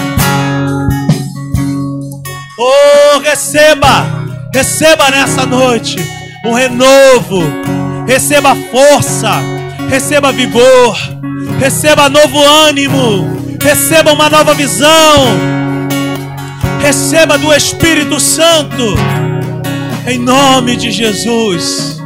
Oh, 2.58 3.20
receba, 3.20 4.06
receba 4.54 5.10
nessa 5.10 5.46
noite 5.46 5.98
um 6.46 6.54
renovo, 6.54 7.44
receba 8.08 8.56
força, 8.56 9.40
receba 9.90 10.32
vigor, 10.32 10.98
receba 11.60 12.10
novo 12.10 12.40
ânimo, 12.68 13.58
receba 13.62 14.12
uma 14.12 14.30
nova 14.30 14.54
visão, 14.54 15.38
receba 16.82 17.38
do 17.38 17.54
Espírito 17.54 18.20
Santo, 18.20 18.96
em 20.08 20.18
nome 20.18 20.76
de 20.76 20.92
Jesus. 20.92 22.01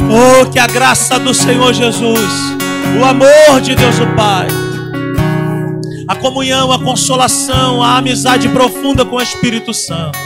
Oh, 0.00 0.46
que 0.46 0.58
a 0.58 0.66
graça 0.66 1.18
do 1.18 1.34
Senhor 1.34 1.74
Jesus, 1.74 2.30
o 2.98 3.04
amor 3.04 3.60
de 3.60 3.74
Deus 3.74 3.98
o 3.98 4.06
Pai, 4.14 4.46
a 6.06 6.14
comunhão, 6.14 6.72
a 6.72 6.78
consolação, 6.78 7.82
a 7.82 7.98
amizade 7.98 8.48
profunda 8.48 9.04
com 9.04 9.16
o 9.16 9.20
Espírito 9.22 9.74
Santo, 9.74 10.18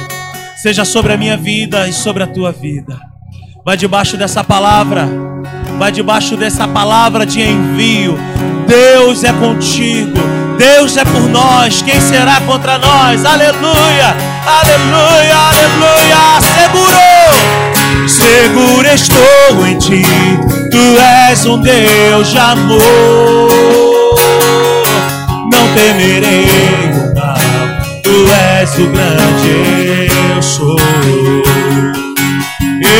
seja 0.57 0.85
sobre 0.85 1.12
a 1.12 1.16
minha 1.16 1.37
vida 1.37 1.89
e 1.89 1.93
sobre 1.93 2.23
a 2.23 2.27
tua 2.27 2.53
vida. 2.53 3.01
Vai 3.64 3.77
debaixo 3.77 4.16
dessa 4.16 4.45
palavra, 4.45 5.09
vai 5.79 5.91
debaixo 5.91 6.37
dessa 6.37 6.68
palavra 6.68 7.25
de 7.25 7.41
envio. 7.41 8.16
Deus 8.66 9.25
é 9.25 9.33
contigo, 9.33 10.18
Deus 10.59 10.97
é 10.97 11.05
por 11.05 11.29
nós. 11.29 11.83
Quem 11.83 12.01
será 12.01 12.41
contra 12.43 12.79
nós? 12.79 13.25
Aleluia, 13.25 14.14
aleluia, 14.47 15.37
aleluia. 15.37 16.41
Seguro, 16.41 17.32
seguro 18.23 18.87
estou 18.87 19.66
em 19.66 19.79
ti. 19.79 20.03
Tu 20.70 21.01
és 21.29 21.45
um 21.47 21.61
Deus 21.61 22.31
de 22.31 22.39
amor. 22.39 22.81
Não 25.53 25.75
temerei 25.75 26.47
o 26.93 27.14
mal. 27.14 27.37
Tu 28.03 28.33
és 28.61 28.79
o 28.79 28.87
grande 28.87 30.09
eu 30.35 30.43
sou. 30.43 30.77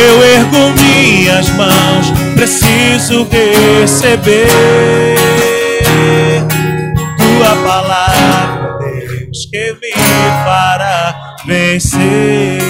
Eu 0.05 0.23
ergo 0.23 0.73
minhas 0.81 1.49
mãos, 1.51 2.11
preciso 2.35 3.27
receber 3.29 4.47
tua 7.17 7.55
palavra, 7.63 8.77
Deus, 8.79 9.45
que 9.51 9.73
me 9.73 9.91
fará 10.43 11.35
vencer. 11.45 12.62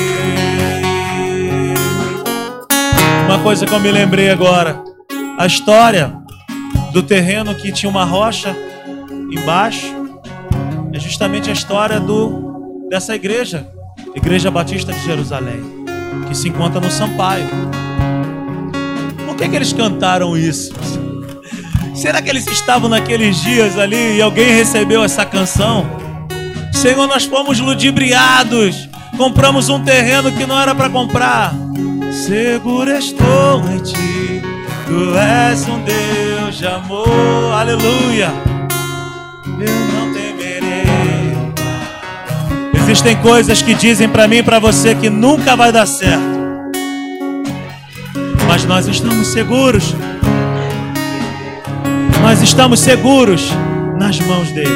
Uma 3.33 3.41
coisa 3.41 3.65
que 3.65 3.73
eu 3.73 3.79
me 3.79 3.91
lembrei 3.91 4.29
agora, 4.29 4.83
a 5.39 5.47
história 5.47 6.15
do 6.91 7.01
terreno 7.01 7.55
que 7.55 7.71
tinha 7.71 7.89
uma 7.89 8.05
rocha 8.05 8.55
embaixo 9.31 9.91
é 10.93 10.99
justamente 10.99 11.49
a 11.49 11.53
história 11.53 11.99
do 11.99 12.85
dessa 12.91 13.15
igreja, 13.15 13.67
Igreja 14.13 14.51
Batista 14.51 14.93
de 14.93 14.99
Jerusalém, 14.99 15.63
que 16.27 16.37
se 16.37 16.47
encontra 16.47 16.79
no 16.79 16.91
Sampaio. 16.91 17.49
Por 19.25 19.35
que, 19.35 19.49
que 19.49 19.55
eles 19.55 19.73
cantaram 19.73 20.37
isso? 20.37 20.71
Será 21.95 22.21
que 22.21 22.29
eles 22.29 22.45
estavam 22.45 22.87
naqueles 22.87 23.41
dias 23.41 23.79
ali 23.79 24.17
e 24.17 24.21
alguém 24.21 24.53
recebeu 24.53 25.03
essa 25.03 25.25
canção? 25.25 25.87
Senhor, 26.71 27.07
nós 27.07 27.25
fomos 27.25 27.59
ludibriados, 27.59 28.87
compramos 29.17 29.69
um 29.69 29.83
terreno 29.83 30.31
que 30.31 30.45
não 30.45 30.59
era 30.59 30.75
para 30.75 30.87
comprar. 30.87 31.51
Seguro 32.13 32.91
estou 32.91 33.67
em 33.69 33.79
ti, 33.79 34.41
tu 34.85 35.17
és 35.17 35.67
um 35.67 35.83
Deus 35.83 36.57
de 36.57 36.67
amor, 36.67 37.51
aleluia. 37.51 38.31
Eu 39.59 39.93
não 39.93 40.13
temerei. 40.13 40.85
Existem 42.75 43.17
coisas 43.17 43.63
que 43.63 43.73
dizem 43.73 44.07
para 44.07 44.27
mim 44.27 44.37
e 44.37 44.43
para 44.43 44.59
você 44.59 44.93
que 44.93 45.09
nunca 45.09 45.55
vai 45.55 45.71
dar 45.71 45.87
certo, 45.87 46.21
mas 48.47 48.63
nós 48.65 48.87
estamos 48.87 49.27
seguros 49.29 49.95
nós 52.21 52.41
estamos 52.41 52.79
seguros 52.79 53.49
nas 53.99 54.17
mãos 54.19 54.51
dele. 54.51 54.69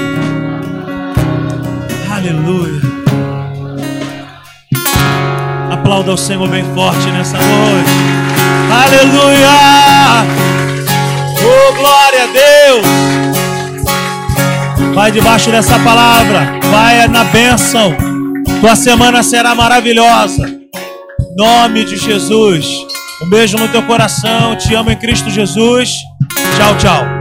Aleluia. 2.12 2.97
Aplauda 5.88 6.12
o 6.12 6.18
Senhor 6.18 6.50
bem 6.50 6.66
forte 6.76 7.10
nessa 7.12 7.38
noite. 7.38 7.90
Aleluia. 8.84 9.48
Oh, 11.40 11.74
glória 11.76 12.24
a 12.24 12.28
Deus. 12.28 12.86
Vai 14.94 15.12
debaixo 15.12 15.50
dessa 15.50 15.80
palavra. 15.80 16.60
Vai 16.70 17.08
na 17.08 17.24
bênção. 17.24 17.96
Tua 18.60 18.76
semana 18.76 19.24
será 19.24 19.56
maravilhosa. 19.56 20.60
Nome 21.38 21.86
de 21.86 21.96
Jesus. 21.96 22.68
Um 23.24 23.30
beijo 23.30 23.58
no 23.58 23.70
teu 23.70 23.82
coração. 23.84 24.58
Te 24.58 24.76
amo 24.76 24.92
em 24.92 24.98
Cristo 24.98 25.30
Jesus. 25.30 25.90
Tchau, 26.58 26.78
tchau. 26.78 27.17